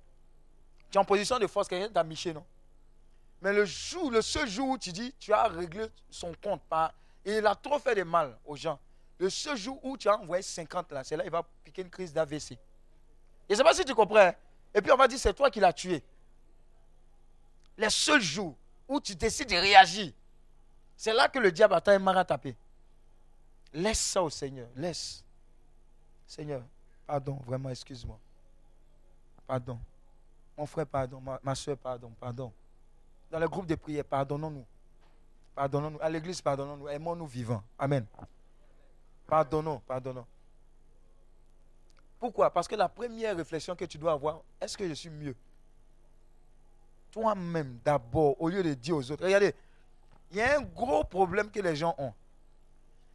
[0.91, 2.45] Tu es en position de force, quelqu'un t'a miché, non?
[3.45, 6.63] Mais le jour, le seul jour où tu dis, tu as réglé son compte,
[7.23, 8.79] et il a trop fait de mal aux gens.
[9.19, 11.91] Le seul jour où tu as envoyé 50 là, c'est là qu'il va piquer une
[11.91, 12.57] crise d'AVC.
[13.47, 14.17] Je ne sais pas si tu comprends.
[14.17, 14.33] Hein.
[14.73, 16.01] Et puis on va dire, c'est toi qui l'as tué.
[17.77, 18.55] Les seuls jours
[18.87, 20.11] où tu décides de réagir,
[20.97, 22.55] c'est là que le diable a un à taper.
[23.73, 24.69] Laisse ça au Seigneur.
[24.75, 25.23] Laisse.
[26.25, 26.63] Seigneur,
[27.05, 28.17] pardon, vraiment, excuse-moi.
[29.45, 29.77] Pardon.
[30.57, 31.21] Mon frère, pardon.
[31.21, 32.51] Ma, ma soeur, pardon, pardon
[33.35, 34.65] dans le groupe de prière, pardonnons-nous.
[35.53, 35.99] Pardonnons-nous.
[35.99, 36.87] À l'église, pardonnons-nous.
[36.87, 37.61] Aimons-nous vivants.
[37.77, 38.05] Amen.
[39.27, 40.25] Pardonnons, pardonnons.
[42.17, 42.49] Pourquoi?
[42.49, 45.35] Parce que la première réflexion que tu dois avoir, est-ce que je suis mieux?
[47.11, 49.25] Toi-même, d'abord, au lieu de dire aux autres.
[49.25, 49.53] Regardez,
[50.31, 52.13] il y a un gros problème que les gens ont.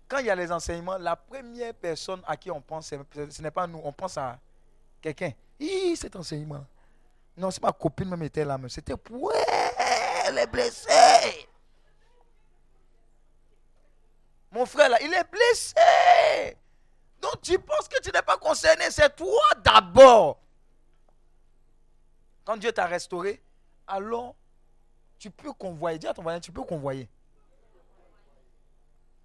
[0.06, 3.50] Quand il y a les enseignements, la première personne à qui on pense, ce n'est
[3.50, 4.38] pas nous, on pense à
[5.00, 5.32] quelqu'un.
[5.58, 6.66] Hi, cet enseignement.
[7.38, 8.58] Non, c'est ma copine même était là.
[8.68, 9.69] C'était ouais.
[10.30, 11.48] Elle est blessée.
[14.50, 16.56] Mon frère là, il est blessé.
[17.20, 20.40] Donc tu penses que tu n'es pas concerné, c'est toi d'abord.
[22.44, 23.42] Quand Dieu t'a restauré,
[23.86, 24.34] alors
[25.18, 25.98] tu peux convoyer.
[25.98, 27.08] Dis à ton voisin, tu peux convoyer.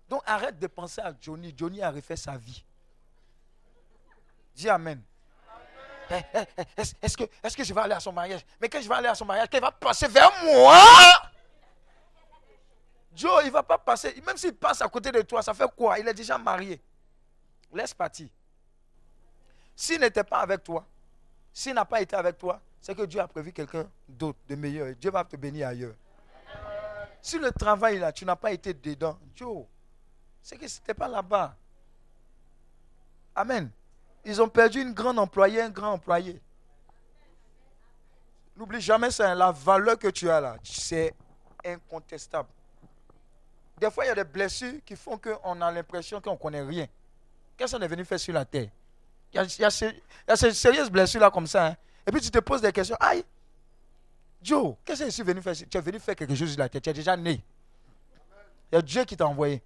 [0.10, 1.54] Donc arrête de penser à Johnny.
[1.58, 2.64] Johnny a refait sa vie.
[4.54, 5.02] Dis Amen.
[6.12, 6.44] Eh, eh,
[6.78, 8.46] eh, est-ce que, je vais aller à son mariage?
[8.62, 10.78] Mais quand je vais aller à son mariage, qu'elle va passer vers moi
[13.16, 14.22] Joe, il ne va pas passer.
[14.26, 15.98] Même s'il passe à côté de toi, ça fait quoi?
[16.00, 16.82] Il est déjà marié.
[17.72, 18.28] Laisse partir.
[19.76, 20.86] S'il n'était pas avec toi,
[21.54, 24.94] s'il n'a pas été avec toi, c'est que Dieu a prévu quelqu'un d'autre, de meilleur.
[24.96, 25.96] Dieu va te bénir ailleurs.
[27.22, 29.66] Si le travail là, tu n'as pas été dedans, Joe,
[30.44, 31.56] c'est que ce n'était pas là-bas.
[33.36, 33.72] Amen.
[34.26, 36.42] Ils ont perdu une grande employée, un grand employé.
[38.58, 39.36] N'oublie jamais ça, hein.
[39.36, 41.14] la valeur que tu as là, c'est
[41.64, 42.50] incontestable.
[43.78, 46.62] Des fois, il y a des blessures qui font qu'on a l'impression qu'on ne connaît
[46.62, 46.88] rien.
[47.58, 48.70] Qu'est-ce qu'on est venu faire sur la terre?
[49.34, 51.68] Il y a, ces, sérieuses blessures là comme ça.
[51.68, 51.76] Hein.
[52.08, 52.96] Et puis tu te poses des questions.
[53.00, 53.24] Aïe,
[54.42, 56.70] Joe, qu'est-ce que je suis venu faire Tu es venu faire quelque chose sur la
[56.70, 56.82] terre?
[56.82, 57.44] Tu es déjà né.
[58.72, 59.62] Il y a Dieu qui t'a envoyé.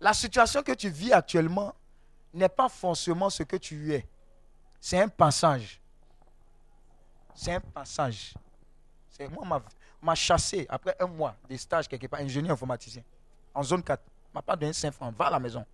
[0.00, 1.74] La situation que tu vis actuellement
[2.36, 4.06] n'est pas forcément ce que tu es.
[4.80, 5.80] C'est un passage.
[7.34, 8.34] C'est un passage.
[9.10, 9.62] C'est moi,
[10.02, 13.02] m'a chassé après un mois de stage quelque part, ingénieur informaticien,
[13.54, 14.02] en zone 4.
[14.34, 15.14] m'a pas donné 5 francs.
[15.16, 15.64] Va à la maison.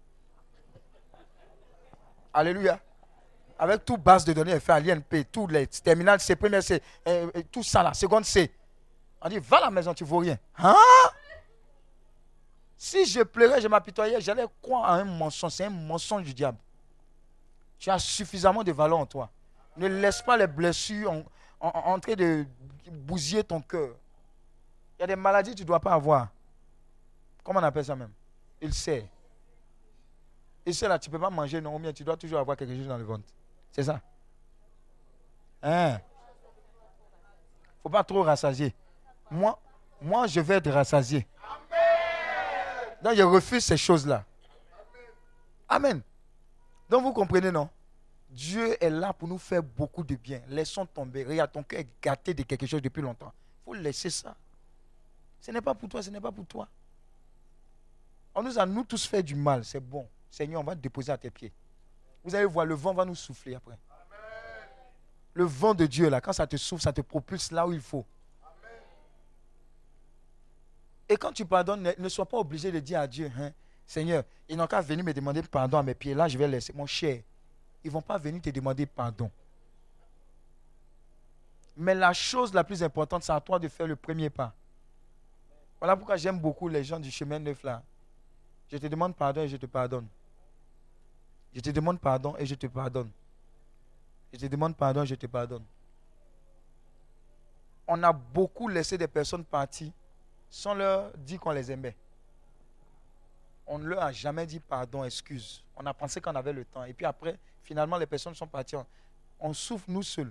[2.33, 2.79] Alléluia.
[3.59, 7.31] Avec tout base de données fait à l'INP, tous les terminales C, première C, euh,
[7.37, 8.51] euh, tout ça là, seconde C.
[9.21, 10.39] On dit, va à la maison, tu ne vaux rien.
[10.59, 10.75] Hein?
[12.85, 15.53] Si je pleurais, je m'apitoyais, j'allais croire à un mensonge.
[15.53, 16.59] C'est un mensonge du diable.
[17.79, 19.31] Tu as suffisamment de valeur en toi.
[19.77, 21.23] Ne laisse pas les blessures
[21.61, 22.45] en, de
[22.91, 23.95] bousiller ton cœur.
[24.99, 26.31] Il y a des maladies que tu ne dois pas avoir.
[27.45, 28.11] Comment on appelle ça même?
[28.61, 29.09] Il sait.
[30.67, 32.77] Il sait là, tu ne peux pas manger, non, bien tu dois toujours avoir quelque
[32.77, 33.29] chose dans le ventre.
[33.71, 34.01] C'est ça.
[35.63, 36.01] Hein?
[37.81, 38.75] faut pas trop rassasier.
[39.31, 39.57] Moi,
[40.01, 41.29] moi, je vais être rassasié.
[43.03, 44.25] Donc je refuse ces choses-là.
[45.69, 46.03] Amen.
[46.89, 47.69] Donc vous comprenez, non?
[48.31, 50.41] Dieu est là pour nous faire beaucoup de bien.
[50.49, 51.25] Laissons tomber.
[51.25, 53.33] Regarde, ton cœur est gâté de quelque chose depuis longtemps.
[53.61, 54.35] Il faut laisser ça.
[55.41, 56.69] Ce n'est pas pour toi, ce n'est pas pour toi.
[58.35, 60.09] On nous a nous tous fait du mal, c'est bon.
[60.31, 61.53] Seigneur, on va te déposer à tes pieds.
[62.25, 63.77] Vous allez voir, le vent va nous souffler après.
[65.35, 67.81] Le vent de Dieu, là, quand ça te souffle, ça te propulse là où il
[67.81, 68.07] faut.
[71.09, 73.51] Et quand tu pardonnes, ne, sois pas obligé de dire à Dieu, hein,
[73.87, 76.15] Seigneur, ils n'ont qu'à venir me demander pardon à mes pieds.
[76.15, 76.73] Là, je vais laisser.
[76.73, 77.23] Mon cher,
[77.85, 79.31] ils ne vont pas venir te demander pardon.
[81.77, 84.55] Mais la chose la plus importante, c'est à toi de faire le premier pas.
[85.79, 87.83] Voilà pourquoi j'aime beaucoup les gens du chemin neuf là.
[88.71, 90.07] Je te demande pardon et je te pardonne.
[91.55, 93.11] Je te demande pardon et je te pardonne.
[94.33, 95.65] Je te demande pardon et je te pardonne.
[97.87, 99.91] On a beaucoup laissé des personnes partir
[100.53, 101.97] sans leur dire qu'on les aimait.
[103.67, 105.65] On ne leur a jamais dit pardon, excuse.
[105.75, 106.85] On a pensé qu'on avait le temps.
[106.85, 108.77] Et puis après, finalement, les personnes sont parties.
[109.41, 110.31] On souffre nous seuls.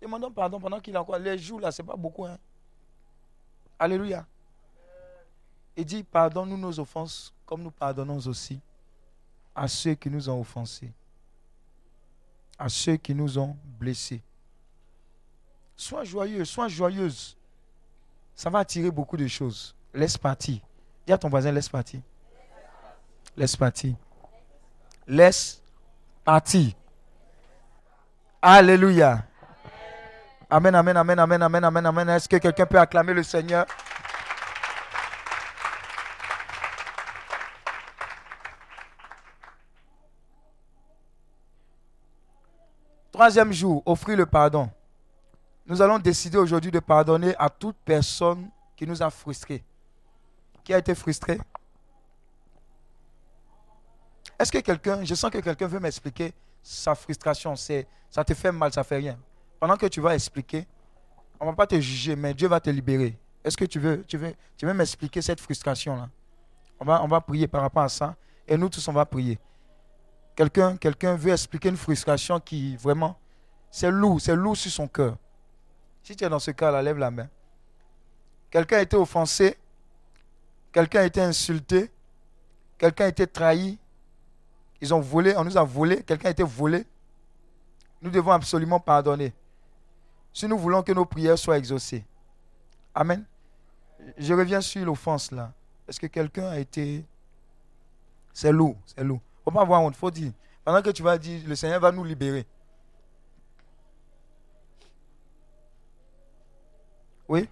[0.00, 1.18] Demandons pardon pendant qu'il a encore.
[1.18, 2.24] Les jours là, ce n'est pas beaucoup.
[2.24, 2.36] Hein.
[3.78, 4.26] Alléluia.
[5.76, 8.60] Et dit pardonne-nous nos offenses comme nous pardonnons aussi
[9.54, 10.92] à ceux qui nous ont offensés,
[12.58, 14.20] à ceux qui nous ont blessés.
[15.76, 17.36] Sois joyeux, sois joyeuse
[18.34, 19.74] ça va attirer beaucoup de choses.
[19.94, 20.58] Laisse partir.
[21.06, 22.00] Dis à ton voisin, laisse partir.
[23.36, 23.94] Laisse partir.
[25.06, 25.62] Laisse
[26.24, 26.72] partir.
[28.40, 29.24] Alléluia.
[30.50, 32.08] Amen, amen, amen, amen, amen, amen, amen.
[32.10, 33.66] Est-ce que quelqu'un peut acclamer le Seigneur?
[43.12, 44.70] Troisième jour, offrir le pardon
[45.66, 49.62] nous allons décider aujourd'hui de pardonner à toute personne qui nous a frustrés.
[50.64, 51.38] Qui a été frustré?
[54.38, 56.32] Est-ce que quelqu'un, je sens que quelqu'un veut m'expliquer
[56.62, 59.18] sa frustration, c'est ça te fait mal, ça fait rien.
[59.58, 60.66] Pendant que tu vas expliquer,
[61.40, 63.16] on ne va pas te juger, mais Dieu va te libérer.
[63.44, 66.08] Est-ce que tu veux, tu veux, tu m'expliquer cette frustration-là?
[66.78, 68.14] On va, on va prier par rapport à ça.
[68.46, 69.38] Et nous tous, on va prier.
[70.34, 73.16] Quelqu'un quelqu'un veut expliquer une frustration qui, vraiment,
[73.70, 75.16] c'est lourd, c'est lourd sur son cœur.
[76.02, 77.28] Si tu es dans ce cas-là, lève la main.
[78.50, 79.56] Quelqu'un a été offensé,
[80.72, 81.90] quelqu'un a été insulté,
[82.76, 83.78] quelqu'un a été trahi,
[84.80, 86.84] ils ont volé, on nous a volé, quelqu'un a été volé.
[88.02, 89.32] Nous devons absolument pardonner.
[90.32, 92.04] Si nous voulons que nos prières soient exaucées.
[92.94, 93.24] Amen.
[94.18, 95.52] Je reviens sur l'offense là.
[95.86, 97.04] Est-ce que quelqu'un a été.
[98.32, 99.20] C'est lourd, c'est lourd.
[99.44, 100.32] Faut pas avoir honte, faut dire.
[100.64, 102.46] Pendant que tu vas dire, le Seigneur va nous libérer.
[107.32, 107.48] Oui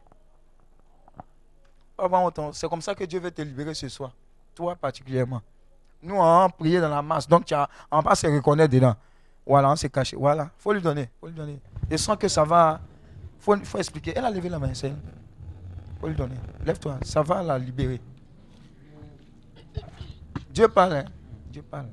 [1.98, 2.50] hein.
[2.52, 4.12] C'est comme ça que Dieu veut te libérer ce soir.
[4.54, 5.40] Toi particulièrement.
[6.02, 7.26] Nous, on prié dans la masse.
[7.26, 8.94] Donc, tu as, on va se reconnaître dedans.
[9.46, 10.16] Voilà, on s'est caché.
[10.16, 10.50] Voilà.
[10.58, 11.08] faut lui donner.
[11.18, 11.58] faut lui donner.
[11.90, 12.80] Et sans que ça va.
[13.48, 14.12] Il faut, expliquer.
[14.14, 14.96] Elle a levé la main, elle.
[15.98, 16.36] faut lui donner.
[16.64, 16.98] Lève-toi.
[17.02, 18.00] Ça va la libérer.
[20.50, 20.92] Dieu parle.
[20.92, 21.04] hein.
[21.50, 21.88] Dieu parle.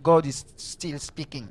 [0.00, 1.46] God is still speaking.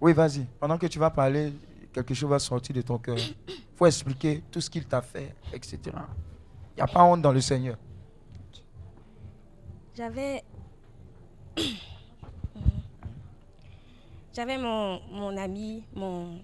[0.00, 0.44] Oui, vas-y.
[0.60, 1.52] Pendant que tu vas parler,
[1.96, 3.16] quelque chose va sortir de ton cœur.
[3.16, 5.78] Il faut expliquer tout ce qu'il t'a fait, etc.
[5.86, 7.76] Il n'y a pas honte dans le Seigneur.
[9.96, 10.42] J'avais.
[14.34, 16.38] J'avais mon, mon ami, mon,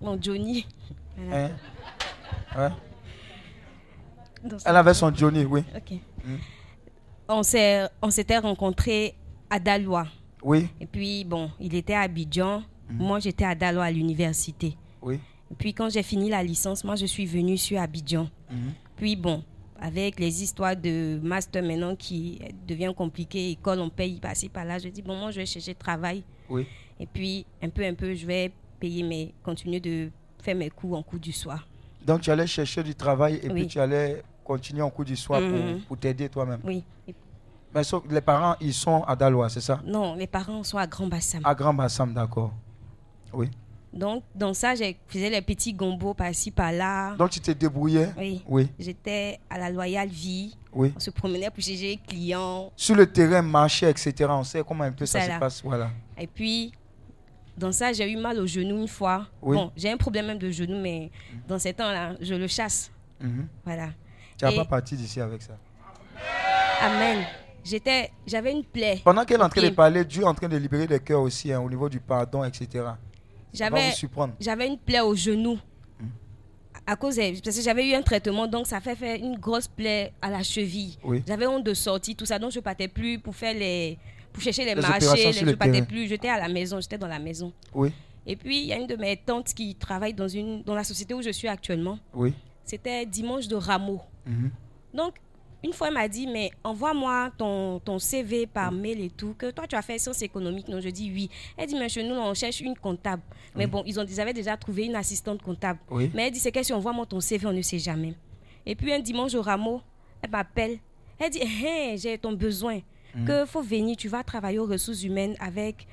[0.00, 0.64] mon Johnny.
[1.18, 1.50] Hein?
[4.64, 5.64] Elle avait son Johnny, oui.
[5.76, 5.98] Ok.
[6.24, 7.42] Mm.
[7.42, 9.16] S'est- on s'était rencontrés
[9.50, 10.06] à Dalois.
[10.42, 12.62] Oui, Et puis, bon, il était à Abidjan.
[12.90, 12.96] Mm.
[13.02, 14.76] Moi, j'étais à Dalois à l'université.
[15.02, 15.18] oui.
[15.58, 18.28] Puis, quand j'ai fini la licence, moi, je suis venue sur Abidjan.
[18.48, 18.72] Mhm.
[18.94, 19.42] Puis, bon,
[19.80, 22.38] avec les histoires de master maintenant qui
[22.68, 26.22] devient compliqué, école, on paye par-ci, par-là, je dis, bon, moi, je vais chercher travail.
[26.48, 26.66] Oui.
[27.00, 30.10] Et puis, un peu, un peu, je vais payer mes, continuer de
[30.40, 31.66] faire mes cours en cours du soir.
[32.06, 33.54] Donc tu allais chercher du travail et Oui.
[33.62, 35.80] puis tu allais continuer en cours du soir pour- Mhm.
[35.80, 36.60] pour, t'aider toi-même.
[36.64, 36.84] Oui.
[37.74, 39.80] Mais les parents, ils sont à Dalois, c'est ça?
[39.84, 41.42] Non, les parents sont à Grand Bassam.
[41.44, 42.52] À Grand Bassam, d'accord.
[43.32, 43.50] Oui.
[43.92, 47.16] Donc, dans ça, je faisais les petits gombos par-ci, par-là.
[47.16, 48.10] Donc tu te débrouillais?
[48.16, 48.42] Oui.
[48.46, 50.56] Oui, J'étais à la Loyale Vie.
[50.72, 50.92] oui.
[50.96, 52.70] On se promenait pour chercher les clients.
[52.76, 54.14] Sur le terrain, marché, etc.
[54.28, 55.62] On sait comment un peu ça Ça, se passe.
[55.64, 55.90] Voilà.
[56.16, 56.72] Et puis,
[57.58, 59.26] dans ça, j'ai eu mal au genou une fois.
[59.42, 59.56] Oui.
[59.56, 61.10] Bon, j'ai un problème même de genou, mais
[61.48, 62.92] dans ces temps-là, je le chasse.
[63.20, 63.48] Mhm.
[63.64, 63.88] Voilà.
[64.38, 65.58] Tu n'as pas parti d'ici avec ça?
[66.80, 67.24] Amen.
[67.64, 69.00] J'étais, j'avais une plaie.
[69.04, 71.20] Pendant qu'elle est en train de parler, Dieu est en train de libérer les cœurs
[71.20, 72.84] aussi hein, au niveau du pardon, etc.
[73.52, 73.90] J'avais,
[74.40, 75.58] j'avais une plaie au genou.
[76.86, 79.68] À cause de- parce que j'avais eu un traitement, donc ça fait faire une grosse
[79.68, 80.96] plaie à la cheville.
[81.04, 81.22] Oui.
[81.26, 83.98] J'avais honte de sortir, tout ça, donc je partais plus pour faire les,
[84.32, 85.06] pour chercher les, Les marchés.
[85.26, 86.08] les- je partais plus.
[86.08, 87.52] J'étais à la maison, j'étais dans la maison.
[87.74, 87.92] Oui,
[88.26, 90.84] Et puis il y a une de mes tantes qui travaille dans une, dans la
[90.84, 91.98] société où je suis actuellement.
[92.14, 92.32] oui.
[92.64, 94.00] C'était dimanche de rameau.
[94.26, 94.50] Mhm.
[94.94, 95.14] Donc,
[95.62, 99.50] une fois, elle m'a dit, mais envoie-moi ton, ton CV par mail et tout, que
[99.50, 100.68] toi, tu as fait sciences économiques.
[100.68, 101.28] Non, je dis oui.
[101.56, 103.22] Elle dit, mais chez nous, on cherche une comptable.
[103.54, 105.78] Mais bon, ils, ont, ils avaient déjà trouvé une assistante comptable.
[105.90, 106.10] Oui.
[106.14, 108.14] Mais elle dit, c'est que si on voit moi ton CV, on ne sait jamais.
[108.64, 109.80] Et puis, un dimanche au rameau,
[110.22, 110.78] elle m'appelle.
[111.18, 112.80] Elle dit, Hein, j'ai ton besoin.
[113.26, 115.86] Que faut venir, tu vas travailler aux ressources humaines avec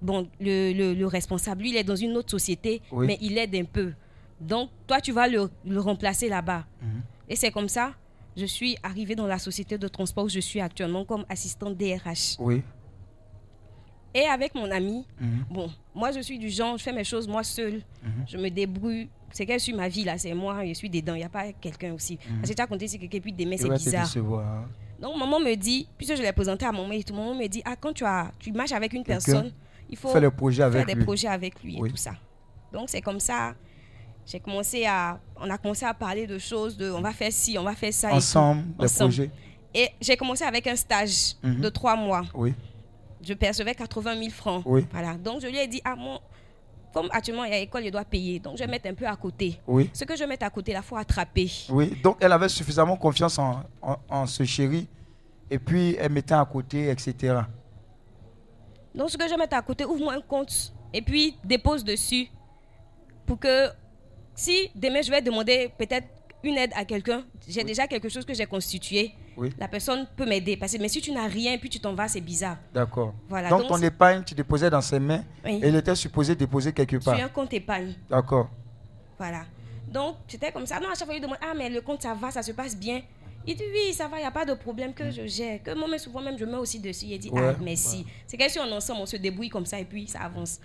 [0.00, 1.62] bon, le, le- le responsable.
[1.62, 3.06] Lui, il est dans une autre société, Oui.
[3.06, 3.92] mais il aide un peu.
[4.40, 6.64] Donc, toi, tu vas le, le remplacer là-bas.
[6.82, 7.02] Mhm.
[7.28, 7.94] Et c'est comme ça,
[8.36, 12.36] je suis arrivée dans la société de transport où je suis actuellement comme assistante DRH.
[12.38, 12.62] Oui.
[14.14, 15.44] Et avec mon ami, Mhm.
[15.50, 18.24] bon, moi je suis du genre, je fais mes choses moi seule, Mhm.
[18.28, 19.08] je me débrouille.
[19.30, 21.50] C'est qu'elle suit ma vie là, c'est moi, je suis dedans, il n'y a pas
[21.54, 22.18] quelqu'un aussi.
[22.18, 24.06] Parce que tu as compté si quelqu'un puis d'aimer, Il c'est bizarre.
[24.16, 24.68] hein.
[25.00, 27.62] Donc maman me dit, puisque je l'ai présenté à maman et tout, maman me dit,
[27.64, 29.52] ah quand tu, as, tu marches avec une Quelqu'un personne,
[29.88, 31.88] il faut faire des projets avec lui Oui.
[31.88, 32.12] et tout ça.
[32.70, 33.54] Donc c'est comme ça,
[34.26, 37.58] j'ai commencé à, on a commencé à parler de choses, de on va faire ci,
[37.58, 38.12] on va faire ça.
[38.12, 39.10] Ensemble, Ensemble.
[39.10, 39.30] projets.
[39.74, 41.60] Et j'ai commencé avec un stage Mhm.
[41.60, 42.22] de trois mois.
[42.34, 42.54] Oui.
[43.22, 44.62] Je percevais 80 000 francs.
[44.66, 44.86] Oui.
[44.92, 45.14] Voilà.
[45.14, 46.18] Donc je lui ai dit, ah mon,
[46.92, 48.38] comme actuellement il y a l'école, je dois payer.
[48.38, 49.58] Donc je vais mettre un peu à côté.
[49.66, 49.90] Oui.
[49.92, 51.50] Ce que je vais mettre à côté, il faut attraper.
[51.70, 54.88] Oui, donc elle avait suffisamment confiance en, en, en ce chéri.
[55.50, 57.40] Et puis elle mettait à côté, etc.
[58.94, 62.28] Donc ce que je vais mettre à côté, ouvre-moi un compte et puis dépose dessus
[63.26, 63.68] pour que
[64.34, 66.06] si demain je vais demander peut-être
[66.44, 69.12] une aide à quelqu'un, j'ai déjà quelque chose que j'ai constitué.
[69.36, 69.50] Oui.
[69.58, 70.56] La personne peut m'aider.
[70.56, 72.58] Parce que mais si tu n'as rien puis tu t'en vas, c'est bizarre.
[72.74, 73.14] D'accord.
[73.28, 75.60] Voilà, donc, donc ton c'est- épargne, tu déposais dans ses mains Oui.
[75.62, 77.20] et il était supposé déposer quelque Sur part.
[77.22, 77.94] un compte épargne.
[78.10, 78.50] D'accord.
[79.18, 79.44] Voilà.
[79.90, 80.80] Donc, c'était comme ça.
[80.80, 82.76] Non, à chaque fois, il demande Ah, mais le compte, ça va, ça se passe
[82.76, 83.02] bien.
[83.46, 85.62] Il dit Oui, ça va, il n'y a pas de problème que je gère.
[85.62, 87.06] Que moi, souvent, même, je mets aussi dessus.
[87.06, 88.04] Il dit Ouais, Ah, merci.
[88.26, 90.58] C'est que si on est ensemble, on se débrouille comme ça et puis ça avance.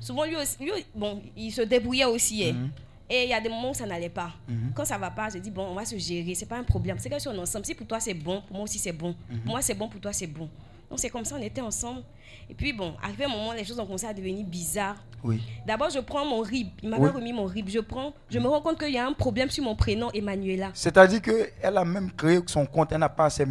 [0.00, 2.44] Souvent, lui aussi, lui, bon, il se débrouillait aussi.
[2.44, 2.52] hein.
[2.52, 2.70] Mhm.
[3.10, 4.32] Et il y a des moments où ça n'allait pas.
[4.48, 4.72] Mhm.
[4.74, 6.34] Quand ça va pas, je dis Bon, on va se gérer.
[6.34, 6.98] C'est pas un problème.
[6.98, 8.92] C'est que si on est ensemble, si pour toi c'est bon, pour moi aussi c'est
[8.92, 9.14] bon.
[9.30, 9.38] Mhm.
[9.40, 10.48] Pour moi, c'est bon, pour toi c'est bon.
[10.90, 12.02] Donc, c'est comme ça, on était ensemble.
[12.48, 14.96] Et puis, bon, arrivé un moment, les choses ont commencé à devenir bizarres.
[15.22, 15.42] Oui.
[15.66, 16.68] D'abord, je prends mon RIB.
[16.82, 17.10] Il m'avait Oui.
[17.10, 17.68] remis mon RIB.
[17.68, 20.70] Je prends, je me rends compte qu'il y a un problème sur mon prénom, Emmanuela.
[20.72, 23.44] C'est-à-dire qu'elle a même créé son compte, elle n'a pas assez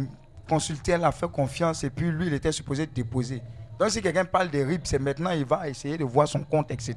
[0.48, 3.40] consulté, elle a fait confiance et puis lui, il était supposé déposer.
[3.78, 6.70] Donc si quelqu'un parle des RIB, c'est maintenant il va essayer de voir son compte,
[6.72, 6.94] etc.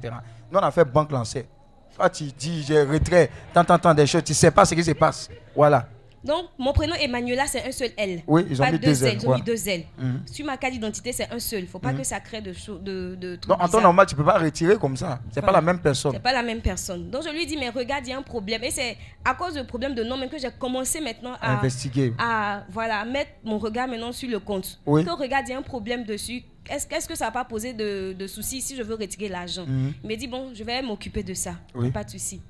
[0.50, 1.46] Nous, on a fait banque lancée.
[1.96, 5.28] Toi, tu dis, j'ai retrait, tant des choses, tu sais pas ce qui se passe.
[5.54, 5.86] Voilà.
[6.24, 8.22] Donc, mon prénom Emmanuela, c'est un seul L.
[8.28, 9.18] Oui, ils ont Pas mis deux L.
[9.20, 9.84] Ils ont mis deux L.
[9.98, 10.20] Mhm.
[10.26, 11.66] Sur ma carte d'identité, c'est un seul.
[11.66, 14.38] faut pas que ça crée de, de, de Donc, en temps normal, tu peux pas
[14.38, 15.18] retirer comme ça.
[15.32, 15.58] C'est pas Voilà.
[15.58, 16.12] la même personne.
[16.12, 17.10] C'est pas la même personne.
[17.10, 18.62] Donc, je lui dis, mais regarde, il y a un problème.
[18.62, 22.14] Et c'est à cause du problème de nom même que j'ai commencé maintenant à, Investiguer.
[22.18, 24.78] à, voilà, mettre mon regard maintenant sur le compte.
[24.86, 25.04] Oui.
[25.04, 26.44] Que regarde, il y a un problème dessus.
[26.70, 29.64] Est-ce est-ce que ça va pas poser de, de soucis si je veux retirer l'argent
[29.66, 29.92] Mhm.
[30.04, 31.54] Il m'a dit, bon, je vais m'occuper de ça.
[31.74, 31.90] Oui.
[31.90, 32.40] Pas de souci.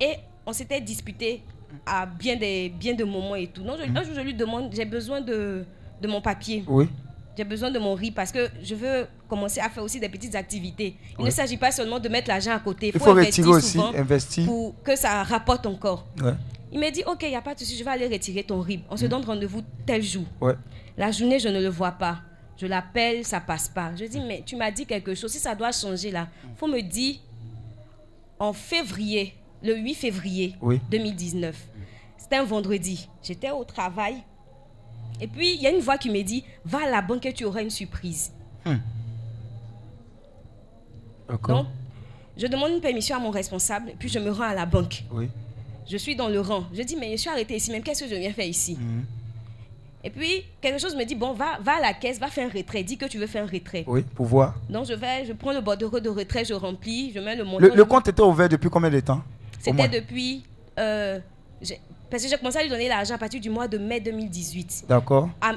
[0.00, 0.14] Et
[0.46, 1.42] on s'était disputé
[1.86, 3.62] à bien des, bien de moments et tout.
[3.62, 5.64] Donc, je- un jour, je lui demande, j'ai besoin de,
[6.00, 6.64] de mon papier.
[6.66, 6.88] Oui.
[7.36, 10.34] J'ai besoin de mon riz parce que je veux commencer à faire aussi des petites
[10.34, 10.96] activités.
[11.12, 11.24] Il Oui.
[11.26, 12.90] ne s'agit pas seulement de mettre l'argent à côté.
[12.94, 14.44] Il faut investir retirer aussi, investir.
[14.44, 16.06] pour que ça rapporte encore.
[16.22, 16.32] Ouais.
[16.72, 18.60] Il m'a dit, ok, il n'y a pas de souci, je vais aller retirer ton
[18.60, 18.82] RIB.
[18.90, 20.24] On se donne rendez-vous tel jour.
[20.42, 20.54] Ouais.
[20.98, 22.20] La journée, je ne le vois pas.
[22.56, 23.94] Je l'appelle, ça passe pas.
[23.96, 25.32] Je dis, mais tu m'as dit quelque chose.
[25.32, 27.16] Si ça doit changer là, faut me dire
[28.38, 30.80] en février, le 8 février Oui.
[30.90, 31.56] 2019.
[32.16, 33.08] C'était un vendredi.
[33.22, 34.16] J'étais au travail.
[35.20, 37.32] Et puis, il y a une voix qui me dit, va à la banque et
[37.32, 38.32] tu auras une surprise.
[41.28, 41.64] D'accord.
[41.64, 41.66] Donc,
[42.36, 45.04] je demande une permission à mon responsable, puis je me rends à la banque.
[45.12, 45.28] Oui.
[45.88, 46.64] Je suis dans le rang.
[46.72, 48.76] Je dis, mais je suis arrêté ici, même qu'est-ce que je viens faire ici?
[48.80, 49.04] Mhm.
[50.04, 52.52] Et puis, quelque chose me dit, bon, va, va à la caisse, va faire un
[52.52, 52.82] retrait.
[52.82, 53.84] Dis que tu veux faire un retrait.
[53.86, 54.56] Oui, pour voir.
[54.68, 57.66] Donc, je vais, je prends le bordereau de retrait, je remplis, je mets le montant.
[57.66, 59.22] Le, le compte était ouvert depuis combien de temps?
[59.60, 60.42] C'était depuis.
[60.78, 61.20] euh,
[62.10, 64.84] parce que j'ai commencé à lui donner l'argent à partir du mois de mai 2018.
[64.88, 65.30] D'accord.
[65.40, 65.52] À,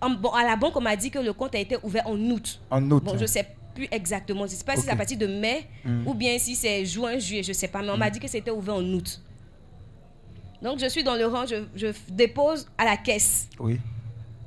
[0.00, 2.60] à la banque, on m'a dit que le compte a été ouvert en août.
[2.70, 3.04] En août.
[3.04, 4.46] Bon, je sais plus exactement.
[4.46, 6.06] Je sais pas si c'est à partir de mai Mhm.
[6.08, 7.82] ou bien si c'est juin, juillet, je sais pas.
[7.82, 9.20] Mais on m'a dit que c'était ouvert en août.
[10.62, 13.48] Donc, je suis dans le rang, je, je dépose à la caisse.
[13.58, 13.78] Oui.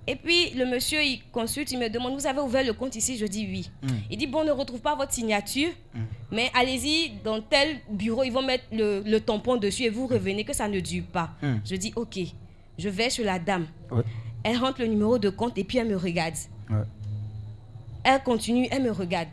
[0.07, 3.17] Et puis, le monsieur, il consulte, il me demande, vous avez ouvert le compte ici?
[3.17, 3.71] Je dis oui.
[3.81, 3.87] Mm.
[4.11, 5.69] Il dit, bon, on ne retrouve pas votre signature,
[6.31, 10.43] mais allez-y dans tel bureau, ils vont mettre le, le tampon dessus et vous revenez
[10.43, 11.31] que ça ne dure pas.
[11.41, 11.55] Mm.
[11.65, 12.19] Je dis, ok.
[12.77, 13.67] Je vais chez la dame.
[13.89, 14.03] Ouais.
[14.43, 16.35] Elle rentre le numéro de compte et puis elle me regarde.
[16.69, 16.83] Ouais.
[18.03, 19.29] Elle continue, elle me regarde.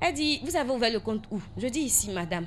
[0.00, 1.40] Elle dit, vous avez ouvert le compte où?
[1.56, 2.46] Je dis ici, madame.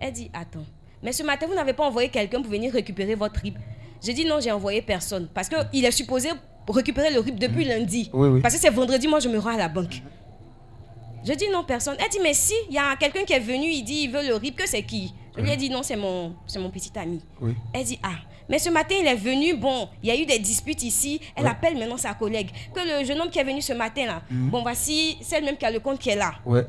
[0.00, 0.64] Elle dit, attends.
[1.02, 3.56] Mais ce matin, vous n'avez pas envoyé quelqu'un pour venir récupérer votre RIB.
[4.02, 5.28] J'ai dit non, j'ai envoyé personne.
[5.32, 6.30] Parce qu'il est supposé
[6.68, 8.10] récupérer le RIB depuis lundi.
[8.12, 8.40] Oui, oui.
[8.40, 10.02] Parce que c'est vendredi, moi, je me rends à la banque.
[11.24, 11.96] Je dis non, personne.
[11.98, 14.26] Elle dit, mais si, il y a quelqu'un qui est venu, il dit, il veut
[14.26, 15.12] le RIB, que c'est qui?
[15.36, 17.20] Je lui ai dit, non, c'est mon, mon petit ami.
[17.40, 17.54] Oui.
[17.72, 18.16] Elle dit, ah,
[18.48, 21.20] mais ce matin, il est venu, bon, il y a eu des disputes ici.
[21.36, 21.50] Elle Ouais.
[21.50, 22.50] appelle maintenant sa collègue.
[22.74, 24.50] Que le jeune homme qui est venu ce matin, là, Mhm.
[24.50, 26.34] bon, voici celle même qui a le compte qui est là.
[26.46, 26.64] Ouais.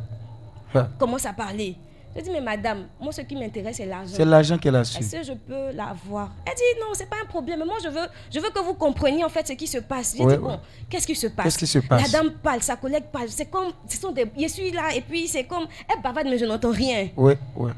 [0.75, 1.75] Ah, Commence à parler.
[2.19, 4.11] Je dis, mais madame, moi, ce qui m'intéresse, c'est l'argent.
[4.13, 4.97] C'est l'argent qu'elle a su.
[4.99, 7.63] Est-ce que je peux l'avoir Elle dit, non, c'est pas un problème.
[7.65, 10.15] Moi, je veux, je veux que vous compreniez en fait ce qui se passe.
[10.17, 10.59] J'ai Ouais, dit, bon, ouais.
[10.89, 11.45] qu'est-ce qui se passe?
[11.45, 12.11] Qu'est-ce qui se passe?
[12.11, 13.29] La dame parle, sa collègue parle.
[13.29, 16.37] C'est comme, ce sont des, je suis là, et puis c'est comme, elle bavarde, mais
[16.37, 17.07] je n'entends rien.
[17.15, 17.71] Oui, oui.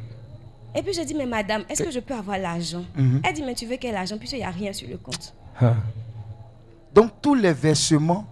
[0.73, 2.83] Et puis je dis, mais madame, est-ce que je peux avoir l'argent?
[2.95, 3.21] Mhm.
[3.23, 4.17] Elle dit, mais tu veux quel argent?
[4.17, 5.35] Puisqu'il n'y a rien sur le compte.
[5.61, 5.75] Ah.
[6.93, 8.25] Donc tous les versements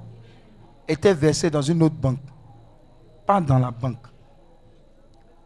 [0.88, 2.20] étaient versés dans une autre banque,
[3.28, 4.08] pas dans la banque.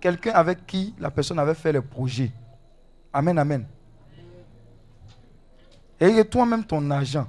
[0.03, 2.30] Quelqu'un avec qui la personne avait fait le projet.
[3.13, 3.65] Amen, amen.
[5.97, 7.25] Et toi-même, ton argent,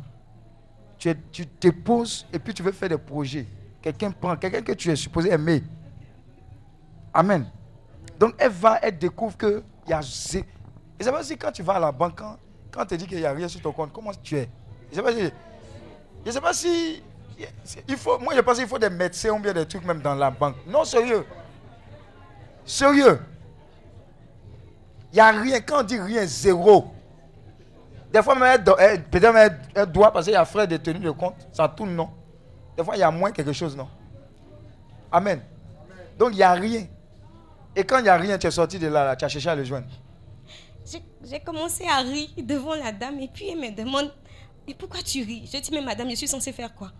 [0.99, 3.47] tu, tu te poses et puis tu veux faire des projets.
[3.81, 5.63] Quelqu'un prend, quelqu'un que tu es supposé aimer.
[7.13, 7.47] Amen.
[8.19, 10.01] Donc elle va, elle découvre que il y a.
[10.01, 10.45] Je sais
[10.99, 12.37] pas si quand tu vas à la banque, quand,
[12.73, 14.49] quand te dit qu'il n'y a rien sur ton compte, comment tu es?
[14.91, 16.33] Je ne sais pas si.
[16.33, 17.03] Sais pas si.
[17.87, 20.17] Il faut, moi, je pense qu'il faut des médecins ou bien des trucs même dans
[20.17, 20.57] la banque.
[20.67, 21.25] Non, sérieux.
[22.65, 23.21] Sérieux?
[25.13, 25.61] Il n'y a rien.
[25.61, 26.93] Quand on dit rien, zéro.
[28.13, 29.37] Des fois, peut-être
[29.75, 32.11] elle, doit, parce qu'il y a frais de tenue de compte, ça tourne, non?
[32.77, 33.89] Des fois, il y a moins quelque chose, non?
[35.11, 35.41] Amen.
[36.19, 36.87] Donc, il n'y a rien.
[37.75, 39.49] Et quand il n'y a rien, tu es sorti de là, là, tu as cherché
[39.49, 39.89] à le joindre.
[41.25, 44.13] J'ai commencé à rire devant la dame et puis elle me demande
[44.67, 46.93] Mais pourquoi tu ris Je dis Mais madame, je suis censée faire quoi?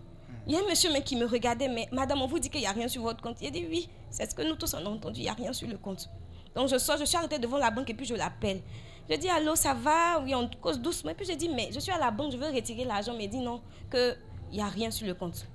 [0.47, 2.61] Il y a un monsieur mais, qui me regardait Mais madame, on vous dit qu'il
[2.61, 3.37] n'y a rien sur votre compte.
[3.41, 5.33] Il a dit Oui, c'est ce que nous tous on a entendu, il n'y a
[5.33, 6.09] rien sur le compte.
[6.55, 8.61] Donc je sors, je suis arrêtée devant la banque et puis je l'appelle.
[9.09, 10.19] Je dis Allô, ça va?
[10.23, 11.11] Oui, on cause doucement.
[11.11, 13.13] Et puis je dis Mais je suis à la banque, je veux retirer l'argent.
[13.17, 13.61] Mais il dit non,
[13.91, 14.17] qu'il
[14.51, 15.47] n'y a rien sur le compte.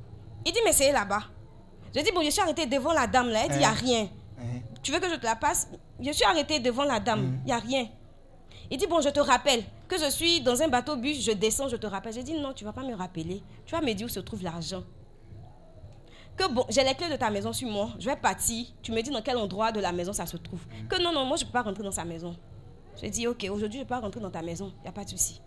[0.45, 1.23] Il dit Mais c'est là-bas.
[1.95, 3.43] Je dis Bon, je suis arrêtée devant la dame là.
[3.45, 3.75] Elle dit Il n'y a Hein?
[3.75, 4.09] rien.
[4.41, 4.61] Hein?
[4.83, 5.69] Tu veux que je te la passe?
[6.01, 7.39] Je suis arrêtée devant la dame.
[7.43, 7.87] Il n'y a rien.
[8.71, 11.69] Il dit, bon, je te rappelle que je suis dans un bateau bus, je descends,
[11.69, 12.13] je te rappelle.
[12.13, 13.43] J'ai dit, non, tu ne vas pas me rappeler.
[13.67, 14.85] Tu vas me dire où se trouve l'argent.
[16.37, 18.67] Que bon, j'ai les clés de ta maison sur moi, je vais partir.
[18.81, 20.65] Tu me dis dans quel endroit de la maison ça se trouve.
[20.89, 22.37] Que non, non, moi, je ne peux pas rentrer dans sa maison.
[23.01, 24.93] J'ai dit, ok, aujourd'hui, je ne peux pas rentrer dans ta maison, il n'y a
[24.93, 25.41] pas de souci.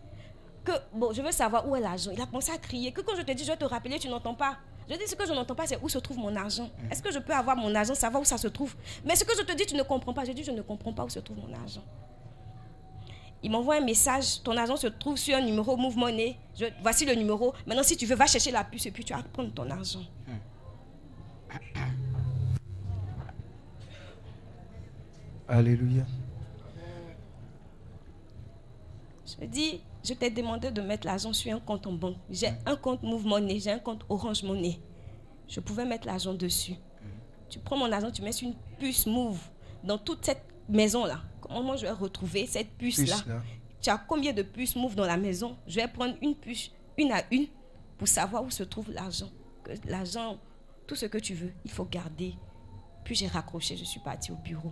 [0.66, 2.12] Que, bon, je veux savoir où est l'argent.
[2.14, 2.92] Il a commencé à crier.
[2.92, 4.58] Que quand je te dis, je vais te rappeler, tu n'entends pas.
[4.90, 6.70] Je dis ce que je n'entends pas, c'est où se trouve mon argent.
[6.92, 8.76] Est-ce que je peux avoir mon argent, savoir où ça se trouve?
[9.06, 10.26] Mais ce que je te dis, tu ne comprends pas.
[10.26, 11.84] Je dis, je ne comprends pas où se trouve mon argent.
[13.44, 16.38] Il m'envoie un message, ton argent se trouve sur un numéro Move Money.
[16.58, 17.54] Je, voici le numéro.
[17.68, 20.00] Maintenant, si tu veux, va chercher la puce et puis tu vas prendre ton argent.
[25.50, 26.06] Alléluia.
[29.26, 32.16] Je dis, je t'ai demandé de mettre l'argent sur un compte en banque.
[32.30, 34.80] J'ai un compte Move Money, j'ai un compte Orange Money.
[35.50, 36.76] Je pouvais mettre l'argent dessus.
[37.50, 39.40] Tu prends mon argent, tu mets sur une puce Move
[39.84, 41.20] dans toute cette maison-là.
[41.54, 43.42] Comment moi je vais retrouver cette puce-là Puce, là.
[43.80, 45.56] Tu as combien de puces Move dans la maison?
[45.68, 47.46] Je vais prendre une puce, une à une,
[47.98, 49.30] pour savoir où se trouve l'argent.
[49.86, 50.40] L'argent,
[50.88, 52.34] tout ce que tu veux, il faut garder.
[53.04, 54.72] Puis j'ai raccroché, je suis partie au bureau.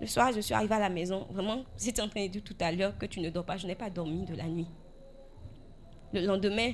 [0.00, 1.28] Le soir, je suis arrivée à la maison.
[1.30, 3.56] Vraiment, j'étais en train de dire tout à l'heure que tu ne dors pas.
[3.56, 4.66] Je n'ai pas dormi de la nuit.
[6.12, 6.72] Le lendemain,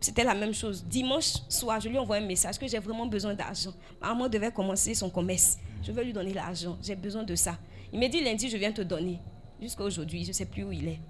[0.00, 0.84] c'était la même chose.
[0.84, 3.72] Dimanche soir, je lui envoie un message que j'ai vraiment besoin d'argent.
[4.00, 5.56] Maman devait commencer son commerce.
[5.82, 6.76] Je veux lui donner l'argent.
[6.82, 7.56] J'ai besoin de ça.
[7.94, 9.20] Il m'a dit lundi, je viens te donner.
[9.62, 11.00] Jusqu'à aujourd'hui, je ne sais plus où il est.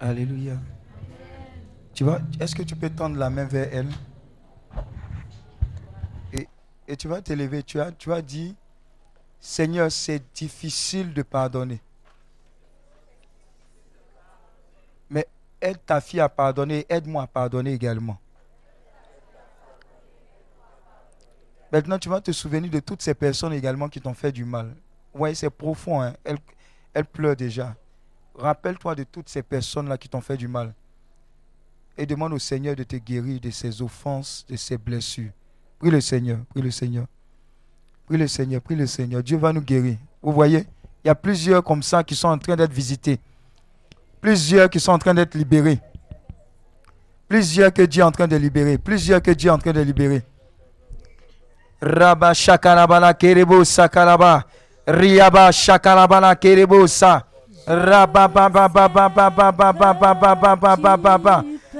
[0.00, 0.56] Alléluia.
[1.92, 3.90] Tu vois, est-ce que tu peux tendre la main vers elle?
[6.88, 8.56] Et, tu vas t'élever, tu as, tu dit,
[9.38, 11.80] Seigneur, c'est difficile de pardonner.
[15.10, 15.26] Mais
[15.60, 18.18] aide ta fille à pardonner, aide-moi à pardonner également.
[21.74, 24.76] Maintenant, tu vas te souvenir de toutes ces personnes également qui t'ont fait du mal.
[25.12, 26.12] Oui, c'est profond, hein.
[26.22, 26.38] elle,
[26.92, 27.74] elle pleure déjà.
[28.36, 30.72] Rappelle-toi de toutes ces personnes-là qui t'ont fait du mal.
[31.98, 35.32] Et demande au Seigneur de te guérir de ces offenses, de ces blessures.
[35.80, 37.06] Prie le Seigneur, prie le Seigneur.
[38.06, 39.20] Prie le Seigneur, prie le Seigneur.
[39.24, 39.96] Dieu va nous guérir.
[40.22, 40.68] Vous voyez,
[41.02, 43.18] il y a plusieurs comme ça qui sont en train d'être visités.
[44.20, 45.80] Plusieurs qui sont en train d'être libérés.
[47.26, 48.78] Plusieurs que Dieu est en train de libérer.
[48.78, 50.22] Plusieurs que Dieu est en train de libérer.
[51.84, 54.44] Rabba shakarabala kerebo sakaraba.
[54.88, 57.22] Riaba shakarabala kerebo sa.
[57.68, 61.14] Rabba ba ba ba ba ba ba ba ba ba ba ba ba ba ba
[61.18, 61.36] ba.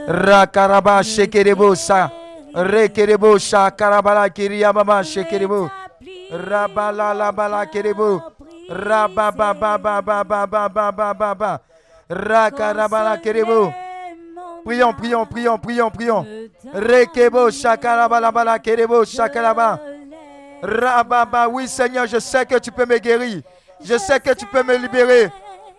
[0.07, 2.13] Rakaraba shekerebo sa.
[2.53, 5.73] Rekerebo shakarabala kiriaba ba shekerebo.
[6.31, 8.21] Rabba la la ba la kerebo.
[8.69, 11.53] Rabba ba ba ba ba ba ba ba ba ba ba.
[12.09, 13.73] Rakarabala kerebo.
[14.65, 16.25] Prions, prions, prions, prions, prions.
[16.73, 19.94] Rekebo shakarabala bala kerebo shakaraba.
[20.65, 23.43] Rababa, oui Seigneur, je sais que tu peux me guérir.
[23.83, 25.31] Je sais que tu peux me libérer.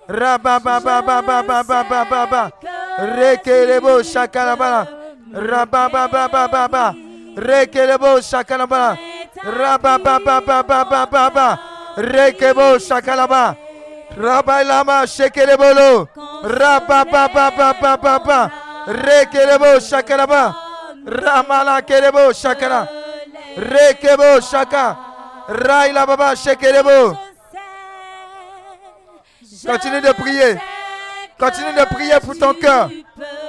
[0.07, 2.51] Rabababababababababa.
[2.99, 4.87] Rekerebo shakarabala.
[5.33, 6.93] Rababababababa.
[7.35, 8.95] Rekerebo shakarabala.
[9.43, 11.59] Rabababababababa.
[11.97, 13.55] Rekebo shakaraba.
[14.15, 16.07] Rabailama shekerebolo.
[16.43, 18.51] Rababababababa.
[18.87, 20.55] Rekerebo shakaraba.
[21.05, 22.87] Ramala kerebo shakara.
[23.57, 24.97] Rekebo shaka.
[25.47, 27.17] Raila baba shekerebo.
[29.65, 30.57] Continue de prier.
[31.39, 32.89] Continue de prier pour ton cœur.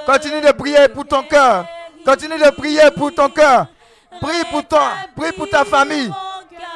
[0.05, 1.65] Continue de prier pour ton cœur.
[2.05, 3.67] Continue de prier pour ton cœur.
[4.21, 4.91] Prie pour toi.
[5.15, 6.11] Prie pour ta famille.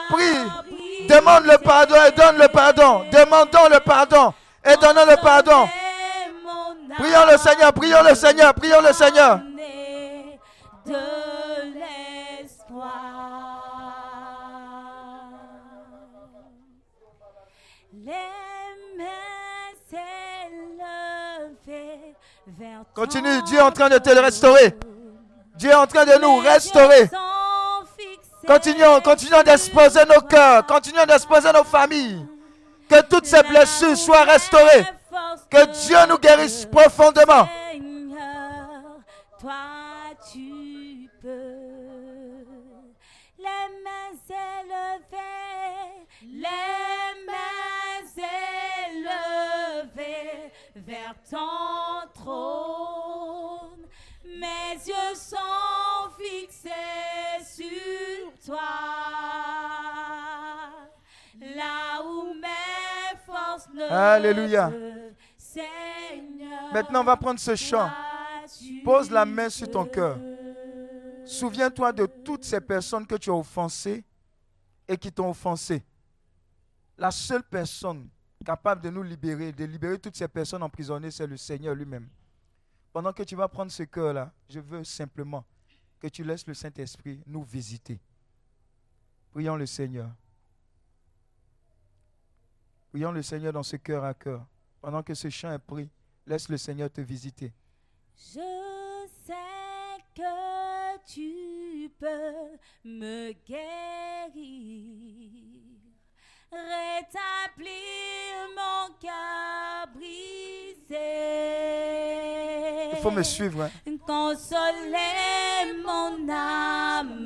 [0.10, 1.08] Prie.
[1.10, 3.06] Demande le pardon et donne le pardon.
[3.12, 4.34] Demandons le pardon
[4.64, 5.68] et donnons le pardon.
[6.98, 7.74] Prions le Seigneur.
[7.74, 8.54] Prions le Seigneur.
[8.54, 9.40] Prions le Seigneur.
[22.94, 23.42] Continue.
[23.44, 24.76] Dieu est en train de te le restaurer.
[25.56, 27.10] Dieu est en train de nous restaurer.
[28.46, 32.26] Continuons, continuons d'exposer nos cœurs, continuons d'exposer nos familles.
[32.90, 34.86] Que toutes ces blessures soient restaurées.
[35.50, 37.48] Que Dieu nous guérisse profondément.
[37.72, 39.00] Seigneur,
[39.40, 39.54] toi
[40.32, 41.28] tu peux.
[43.38, 46.91] Les mains élevées, les
[51.32, 53.88] ton trône.
[54.26, 56.70] Mes yeux sont fixés
[57.46, 58.60] sur toi.
[61.40, 64.72] Là où mes forces ne Alléluia.
[65.38, 67.90] Seigneur, Maintenant, on va prendre ce chant.
[68.84, 70.18] Pose la main sur ton cœur.
[71.26, 74.04] Souviens-toi de toutes ces personnes que tu as offensées
[74.88, 75.82] et qui t'ont offensé.
[76.98, 78.10] La seule personne
[78.44, 82.08] capable de nous libérer, de libérer toutes ces personnes emprisonnées, c'est le Seigneur lui-même.
[82.92, 85.46] Pendant que tu vas prendre ce cœur-là, je veux simplement
[86.00, 88.00] que tu laisses le Saint-Esprit nous visiter.
[89.32, 90.10] Prions le Seigneur.
[92.92, 94.46] Prions le Seigneur dans ce cœur à cœur.
[94.82, 95.90] Pendant que ce chant est pris,
[96.28, 97.54] laisse le Seigneur te visiter.
[98.18, 99.34] Je sais
[100.16, 104.32] que tu peux me guérir,
[106.52, 107.70] rétablir
[108.56, 110.98] mon cœur brisé.
[112.94, 113.64] Il faut me suivre.
[113.64, 113.70] hein.
[114.06, 117.26] Consoler mon âme,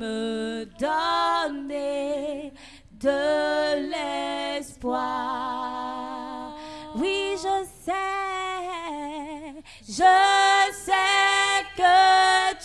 [0.78, 2.52] donner
[2.92, 3.90] de
[5.26, 6.56] l'espoir.
[6.96, 7.92] Oui, je sais,
[9.86, 10.14] je
[10.72, 11.96] sais que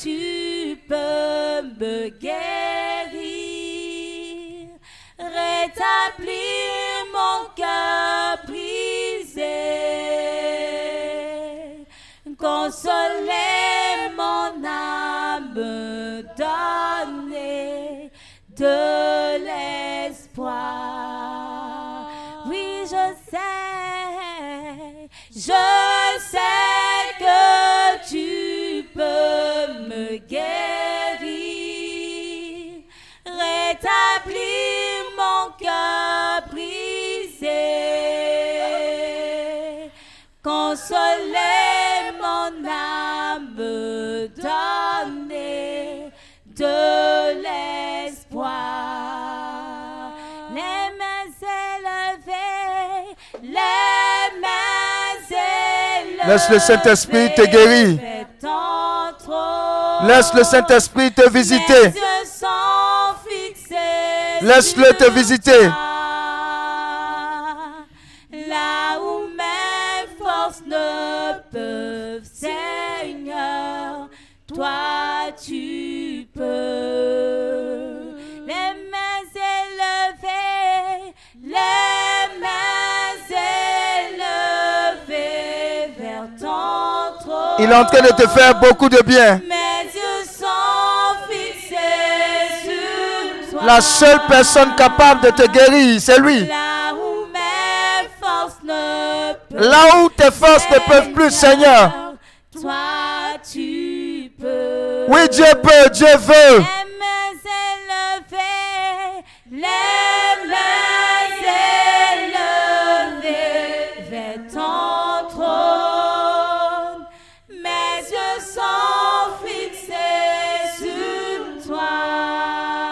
[0.01, 2.81] tu peux me guérir,
[5.82, 9.72] rétablir mon cœur brisé
[12.38, 15.53] consoler mon âme,
[16.38, 18.12] donner
[18.49, 19.38] de
[20.08, 20.60] l'espoir.
[22.48, 23.38] Oui, je sais,
[25.36, 25.64] je
[26.32, 27.41] sais que
[28.10, 28.30] tu
[28.94, 30.52] peux me guérir,
[33.26, 35.01] rétablir
[40.43, 43.55] consoler mon âme,
[44.38, 46.11] donner
[46.45, 48.51] de l'espoir.
[50.53, 56.27] Les mains élevées, les mains élevées.
[56.27, 57.99] Laisse le Saint-Esprit te guérir.
[60.07, 61.93] Laisse le Saint-Esprit te visiter.
[64.41, 65.69] Laisse-le te visiter.
[87.61, 89.39] Il est en train de te faire beaucoup de bien.
[93.63, 96.47] La seule personne capable de te guérir, c'est lui.
[96.47, 99.69] Là où mes forces ne peuvent.
[99.69, 102.15] Là où tes forces ne peuvent plus, Seigneur.
[102.59, 102.73] Toi
[103.51, 105.05] tu peux.
[105.07, 106.63] Oui, Dieu peut, Dieu veut.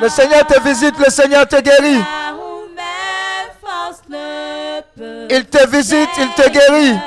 [0.01, 2.03] Le Seigneur te visite, le Seigneur te guérit.
[5.29, 6.97] Il te visite, il te guérit.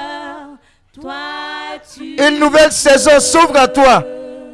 [2.19, 4.05] Une nouvelle saison s'ouvre à toi.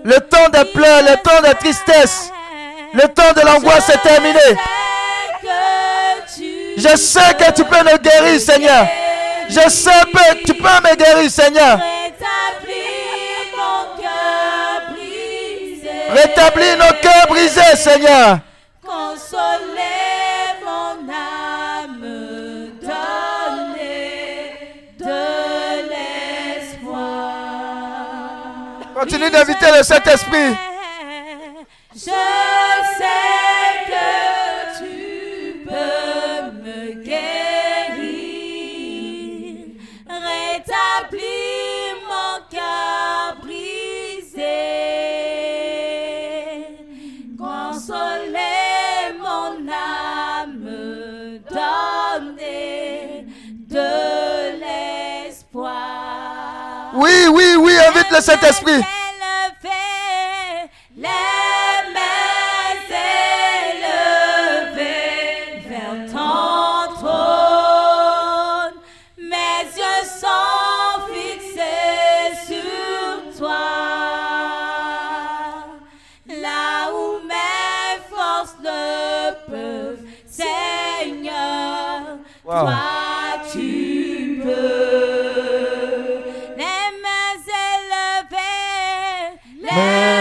[0.04, 2.30] Le temps des pleurs, le temps de tristesse,
[2.94, 4.38] le temps de l'angoisse est terminé.
[6.76, 8.86] Je sais que tu peux me guérir, Seigneur.
[9.48, 11.80] Je sais que tu peux me guérir, Seigneur.
[16.08, 18.38] Rétablis nos cœurs brisés, Seigneur.
[18.84, 22.00] Consoler mon âme,
[22.80, 23.86] donner
[24.98, 25.20] de
[26.70, 27.24] l'espoir.
[28.94, 30.56] Continue d'inviter le Saint-Esprit.
[31.94, 33.37] Je sais
[57.00, 58.82] Oui, oui, oui, invite le Saint-Esprit.
[82.50, 82.87] Élevé,
[89.78, 90.17] élevées,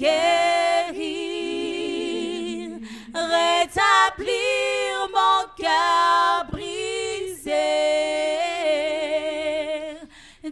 [0.00, 1.00] guérir,
[3.14, 4.30] rétablir
[5.12, 7.52] mon cœur brisé,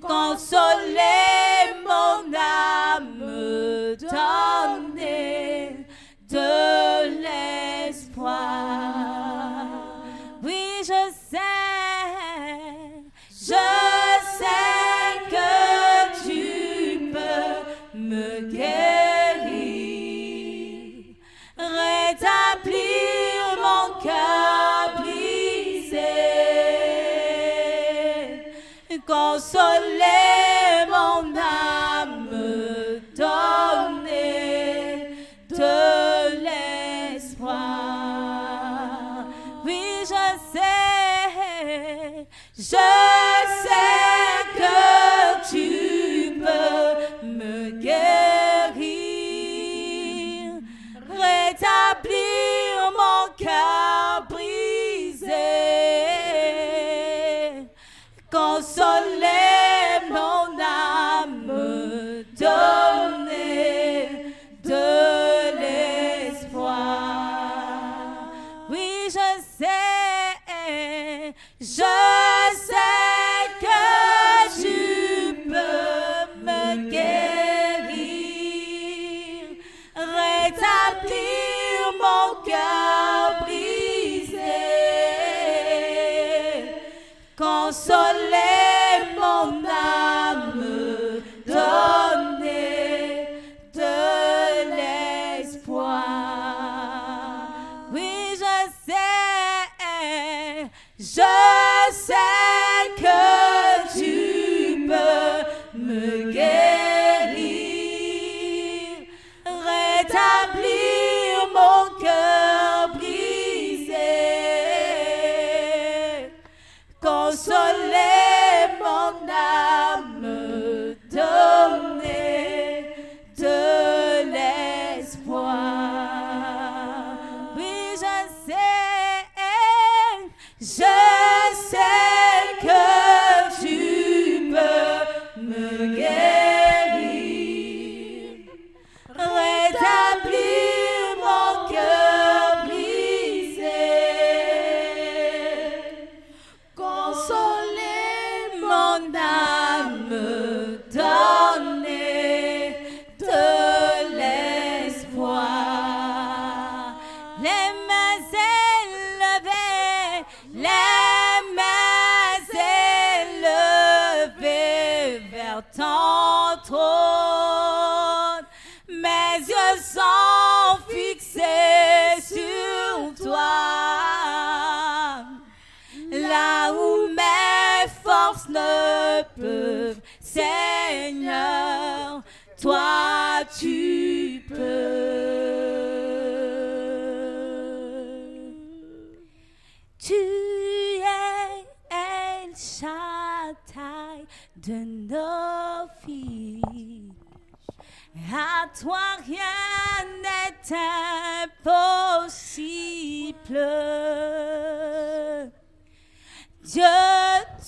[0.02, 1.37] consoler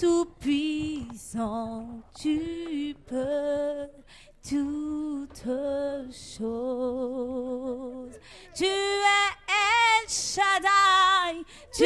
[0.01, 1.87] tout-puissant,
[2.19, 3.87] tu peux
[4.43, 5.45] toutes
[6.11, 6.49] choses.
[8.55, 11.45] Tu es El Shaddai,
[11.77, 11.85] tu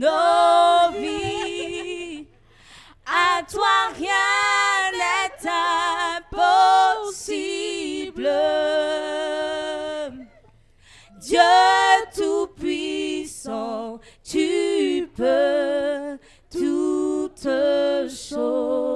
[0.00, 2.26] nos vies.
[3.04, 5.48] À toi, rien n'est
[7.06, 8.30] impossible.
[11.18, 11.38] Dieu
[12.14, 16.18] Tout-Puissant, tu peux
[16.50, 17.48] toutes
[18.08, 18.89] choses.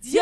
[0.00, 0.20] Dieu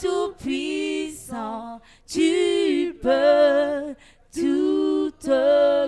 [0.00, 3.94] Tout-Puissant, tu peux
[4.32, 5.30] toutes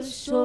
[0.02, 0.38] choses.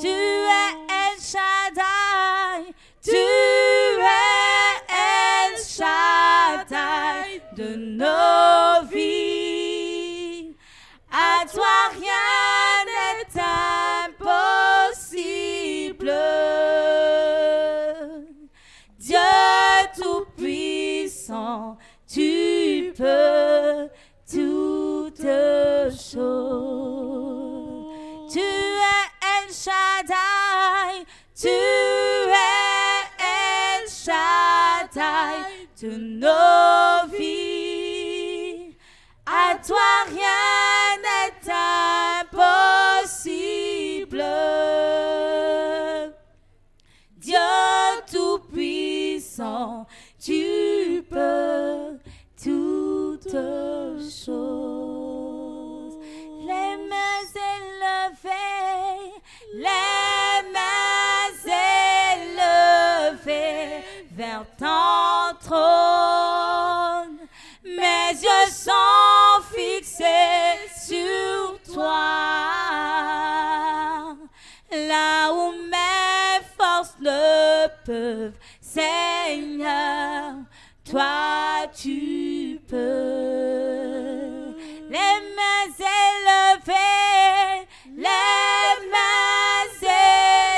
[0.00, 10.56] Tu es El Shaddai, tu es El Shaddai de nos vies.
[11.10, 13.40] À toi rien n'est
[22.06, 23.88] tu peux
[24.30, 25.22] toutes
[25.90, 27.06] choses.
[28.32, 31.04] Tu es El Shaddai,
[31.34, 35.36] tu es El Shaddai
[35.80, 38.76] de nos vies.
[39.26, 41.50] À toi rien n'est
[42.30, 43.56] impossible.
[47.16, 47.38] Dieu
[48.10, 49.85] tout-puissant,
[53.36, 53.42] Les
[56.88, 59.12] mains élevées,
[59.52, 61.28] les mains
[63.14, 67.18] élevées vers ton trône.
[67.62, 70.56] Mes yeux sont fixés
[70.88, 72.06] sur toi.
[74.72, 78.32] Là où mes forces ne peuvent,
[78.62, 80.36] Seigneur,
[80.84, 82.15] toi tu.
[84.88, 87.66] Les mains élevées,
[87.96, 89.68] les mains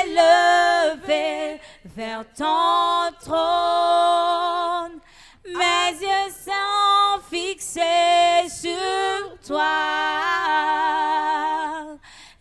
[0.05, 4.99] élevées vers ton trône.
[5.45, 9.77] Mes yeux sont fixés sur toi.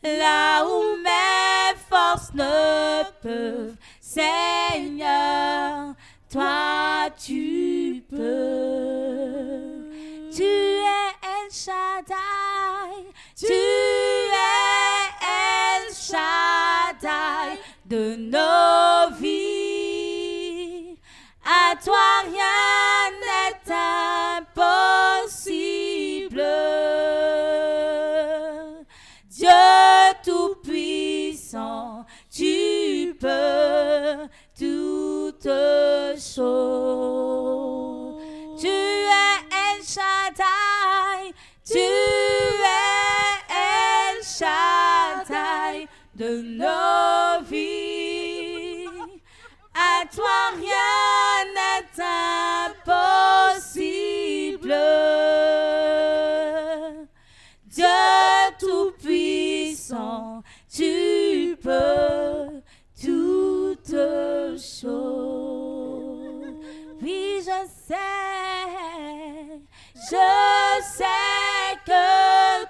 [0.02, 5.94] Là où mes forces ne peuvent, Seigneur,
[6.30, 7.57] toi tu
[17.84, 20.96] De nos vies.
[21.44, 23.60] À toi rien n'est
[25.20, 26.42] impossible.
[29.28, 29.48] Dieu
[30.24, 34.26] Tout-Puissant, tu peux
[34.58, 35.50] toutes
[36.18, 36.87] choses.
[50.14, 52.02] Toi rien n'est
[53.56, 54.74] impossible.
[57.66, 57.86] Dieu
[58.58, 62.62] Tout-Puissant, tu peux
[63.00, 63.94] toutes
[64.58, 65.28] choses.
[67.00, 67.94] Oui, je sais,
[69.94, 70.26] je
[70.96, 72.04] sais que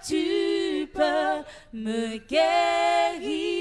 [0.06, 1.43] tu peux
[1.73, 3.58] me guérir,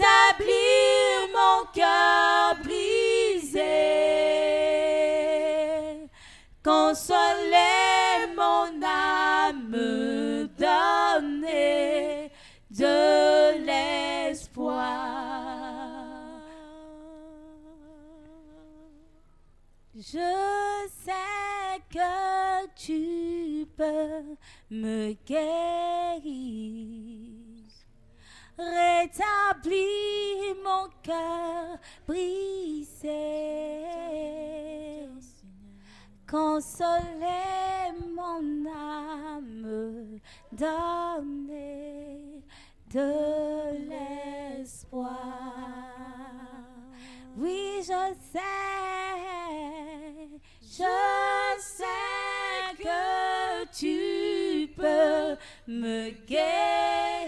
[0.00, 3.60] rétablir mon cœur brisé,
[6.64, 12.30] consoler mon âme, me donner
[12.70, 14.90] de l'espoir.
[19.96, 24.36] Je sais que tu peux
[24.70, 26.20] me guérir,
[28.60, 33.08] rétablir mon cœur brisé,
[36.28, 40.20] consoler mon âme,
[40.52, 42.44] donner
[42.92, 43.10] de
[43.88, 45.10] l'espoir.
[47.36, 48.40] Oui, je sais,
[50.60, 50.92] je
[51.58, 55.36] sais que tu peux
[55.68, 57.19] me guérir,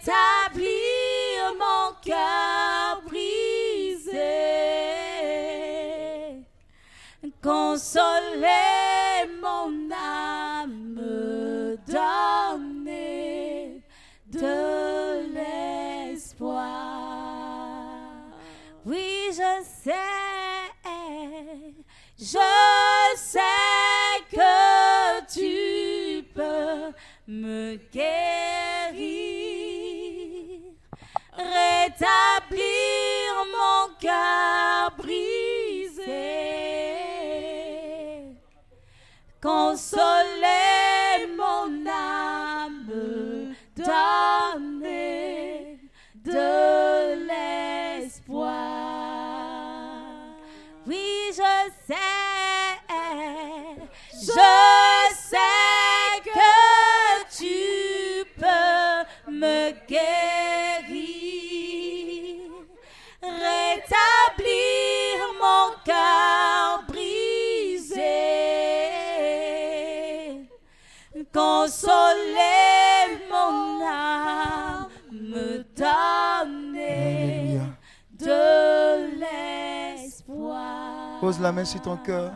[0.00, 4.10] rétablir mon cœur brisé,
[7.42, 8.46] consoler
[9.42, 13.82] mon âme, donner
[14.26, 15.22] de
[16.14, 16.56] l'espoir.
[18.86, 19.92] Oui, je sais,
[22.18, 22.48] je
[23.16, 23.40] sais
[24.30, 26.92] que tu peux
[27.26, 28.59] me guérir,
[32.00, 36.02] rétablir mon cœur brisé,
[39.42, 44.78] consoler mon âme, donner
[46.14, 47.14] de
[47.98, 48.48] l'espoir.
[50.86, 51.52] Oui, je
[51.86, 52.09] sais,
[81.38, 82.32] la main sur ton cœur.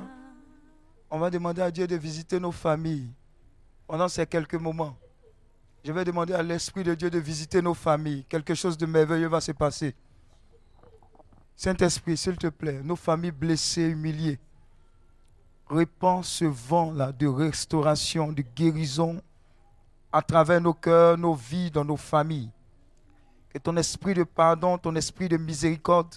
[1.10, 3.10] On va demander à Dieu de visiter nos familles
[3.86, 4.96] pendant ces quelques moments.
[5.82, 8.24] Je vais demander à l'Esprit de Dieu de visiter nos familles.
[8.28, 9.94] Quelque chose de merveilleux va se passer.
[11.56, 14.38] Saint-Esprit, s'il te plaît, nos familles blessées, humiliées,
[15.68, 19.20] répands ce vent-là de restauration, de guérison
[20.12, 22.50] à travers nos cœurs, nos vies, dans nos familles.
[23.50, 26.14] Que ton esprit de pardon, ton esprit de miséricorde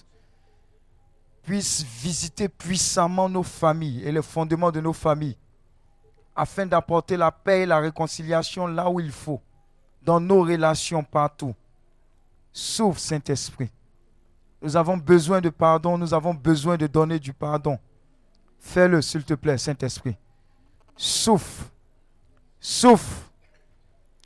[1.48, 5.38] puisse visiter puissamment nos familles et les fondements de nos familles,
[6.36, 9.42] afin d'apporter la paix et la réconciliation là où il faut,
[10.04, 11.56] dans nos relations partout.
[12.52, 13.72] Sauf Saint-Esprit.
[14.62, 17.80] Nous avons besoin de pardon, nous avons besoin de donner du pardon.
[18.60, 20.18] Fais-le, s'il te plaît, Saint-Esprit.
[20.98, 21.64] Souffle.
[22.60, 23.24] Souffle.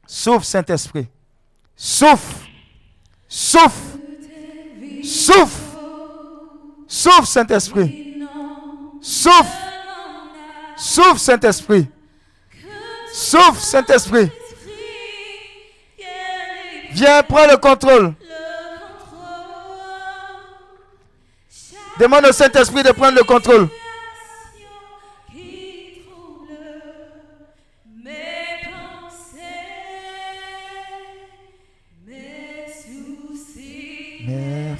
[0.07, 1.07] Souffle, Saint-Esprit.
[1.75, 2.47] Souffle.
[3.27, 3.99] Souffle.
[5.03, 5.70] Souffle.
[6.91, 8.17] Souffle, Saint-Esprit.
[9.01, 9.47] Souffle.
[10.75, 11.87] Souffle, Saint-Esprit.
[13.13, 14.29] Souffle, Saint-Esprit.
[16.91, 18.13] Viens, prends le contrôle.
[21.97, 23.69] Demande au Saint-Esprit de prendre le contrôle.
[34.27, 34.77] Mes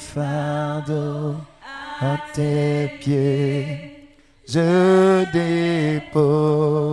[2.01, 4.09] à tes pieds,
[4.47, 5.23] je
[6.01, 6.89] dépose.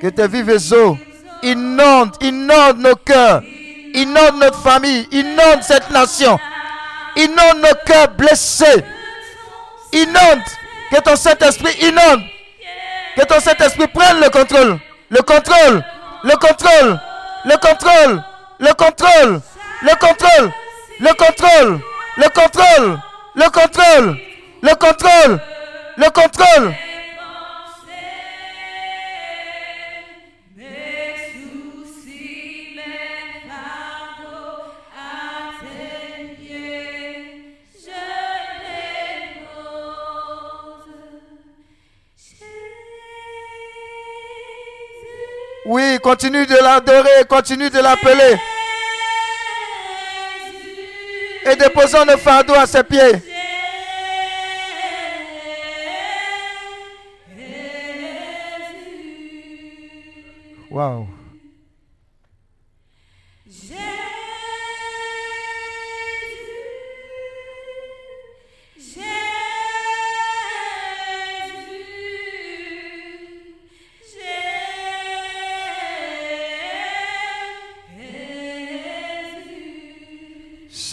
[0.00, 0.98] Que tes vives eaux
[1.42, 3.42] inondent, inondent nos cœurs,
[3.94, 6.36] inondent notre famille, inondent cette nation,
[7.16, 8.84] inondent nos cœurs blessés,
[9.92, 10.42] inondent,
[10.90, 12.22] que ton Saint-Esprit inonde,
[13.16, 14.78] que ton Saint-Esprit prenne le contrôle,
[15.10, 15.84] le contrôle,
[16.24, 17.00] le contrôle,
[17.44, 18.22] le contrôle,
[18.58, 19.40] le contrôle, le contrôle,
[19.82, 20.52] le contrôle,
[21.00, 21.80] le contrôle,
[22.16, 22.98] le contrôle,
[23.34, 25.40] le contrôle,
[25.96, 26.74] le contrôle.
[45.68, 48.38] Oui, continue de l'adorer, continue de l'appeler.
[51.48, 53.22] Et déposons le fardeau à ses pieds.
[60.68, 61.06] Wow.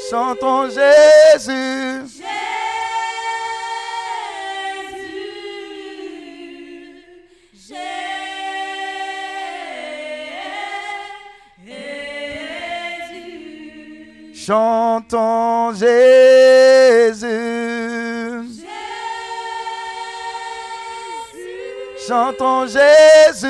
[0.10, 2.01] Chantons Jésus.
[14.44, 17.28] Chantons Jésus.
[22.08, 23.48] Chantons Jésus.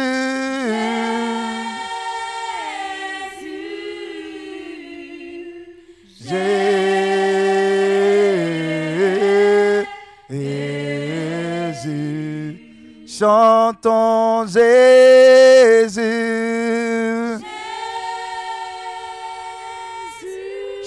[6.20, 6.58] Jésus.
[13.08, 15.11] Chantons Jésus.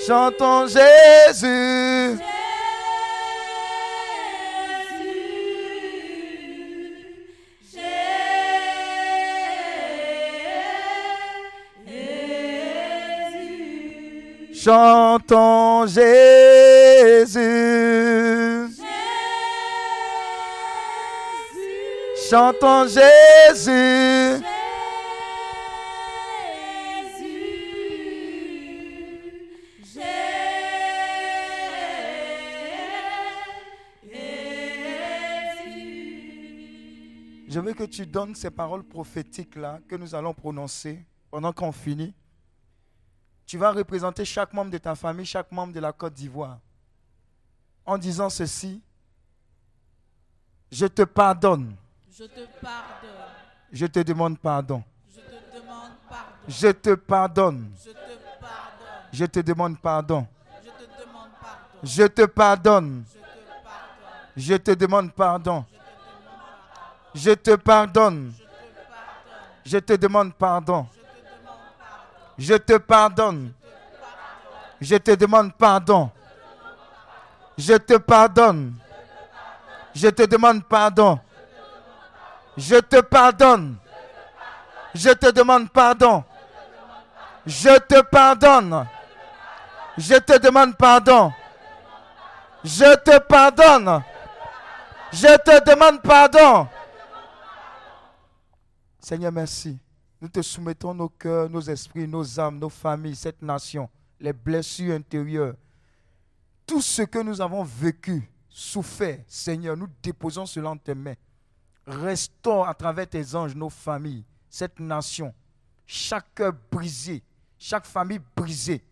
[0.07, 2.19] Chantons Jésus.
[14.53, 17.35] Chantons Jésus.
[22.31, 24.45] Chantons Jésus.
[37.95, 42.13] Tu donnes ces paroles prophétiques-là que nous allons prononcer pendant qu'on finit.
[43.47, 46.59] Tu vas représenter chaque membre de ta famille, chaque membre de la Côte d'Ivoire.
[47.87, 48.83] En disant ceci,
[50.73, 51.77] je te pardonne.
[52.11, 53.11] Je te pardonne.
[53.71, 54.83] Je te demande pardon.
[55.09, 56.49] Je te demande pardon.
[56.49, 57.71] Je te pardonne.
[57.79, 57.97] Je te
[58.41, 59.09] pardonne.
[59.13, 60.27] Je te demande pardon.
[60.63, 61.81] Je te demande pardon.
[61.85, 63.05] Je te pardonne.
[63.07, 64.35] Je te pardonne.
[64.37, 65.65] Je te demande pardon.
[65.71, 65.84] Je
[67.15, 68.33] te pardonne.
[69.65, 70.87] Je te demande pardon.
[72.39, 73.53] Je te pardonne.
[74.81, 76.11] Je te demande pardon.
[77.57, 78.75] Je te pardonne.
[79.95, 81.21] Je te demande pardon.
[82.57, 83.77] Je te pardonne.
[84.95, 86.25] Je te demande pardon.
[87.47, 88.89] Je te pardonne.
[89.97, 91.33] Je te demande pardon.
[92.65, 94.05] Je te pardonne.
[95.13, 96.69] Je te demande pardon.
[99.05, 99.79] Seigneur, merci.
[100.19, 104.95] Nous te soumettons nos cœurs, nos esprits, nos âmes, nos familles, cette nation, les blessures
[104.95, 105.57] intérieures.
[106.67, 111.17] Tout ce que nous avons vécu, souffert, Seigneur, nous déposons cela en tes mains.
[111.87, 115.35] Restaure à travers tes anges nos familles, cette nation.
[115.85, 117.23] Chaque cœur brisé,
[117.59, 118.83] chaque famille brisée,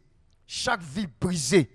[0.46, 1.70] chaque vie brisée.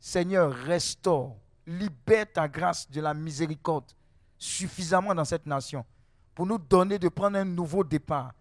[0.00, 1.36] Seigneur, restaure,
[1.66, 3.92] libère ta grâce de la miséricorde
[4.38, 5.84] suffisamment dans cette nation
[6.34, 8.32] pour nous donner de prendre un nouveau départ,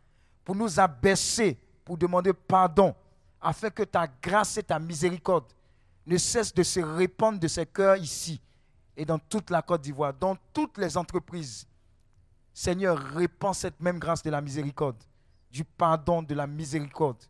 [0.44, 2.96] pour nous abaisser, pour demander pardon,
[3.42, 5.52] afin que ta grâce et ta miséricorde
[6.06, 8.40] ne cessent de se répandre de ces cœurs ici
[8.96, 11.66] et dans toute la Côte d'Ivoire, dans toutes les entreprises.
[12.54, 15.02] Seigneur, répands cette même grâce de la miséricorde,
[15.50, 17.24] du pardon, de la miséricorde.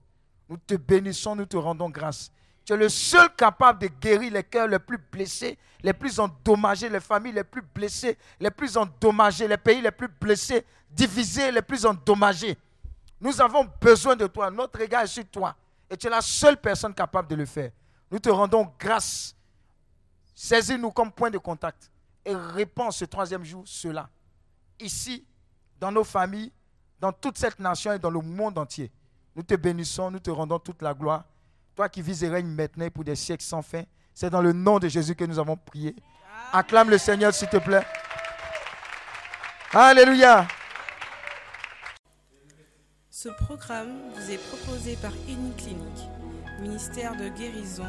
[0.49, 2.31] Nous te bénissons, nous te rendons grâce.
[2.65, 6.89] Tu es le seul capable de guérir les cœurs les plus blessés, les plus endommagés,
[6.89, 11.61] les familles les plus blessées, les plus endommagées, les pays les plus blessés, divisés, les
[11.61, 12.57] plus endommagés.
[13.19, 14.51] Nous avons besoin de toi.
[14.51, 15.55] Notre regard est sur toi.
[15.89, 17.71] Et tu es la seule personne capable de le faire.
[18.09, 19.35] Nous te rendons grâce.
[20.33, 21.91] Saisis-nous comme point de contact
[22.25, 24.09] et réponds ce troisième jour cela.
[24.79, 25.25] Ici,
[25.79, 26.51] dans nos familles,
[26.99, 28.91] dans toute cette nation et dans le monde entier.
[29.35, 31.25] Nous te bénissons, nous te rendons toute la gloire.
[31.89, 33.83] Qui vis et règnes maintenant pour des siècles sans fin,
[34.13, 35.95] c'est dans le nom de Jésus que nous avons prié.
[36.53, 37.83] Acclame le Seigneur, s'il te plaît.
[39.73, 40.47] Alléluia.
[43.09, 46.09] Ce programme vous est proposé par Uniclinique,
[46.59, 47.87] ministère de guérison,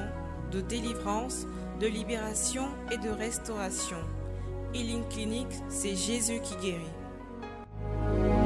[0.51, 1.47] de délivrance,
[1.81, 3.99] de libération et de restauration.
[4.75, 8.42] Healing Clinic, c'est Jésus qui guérit.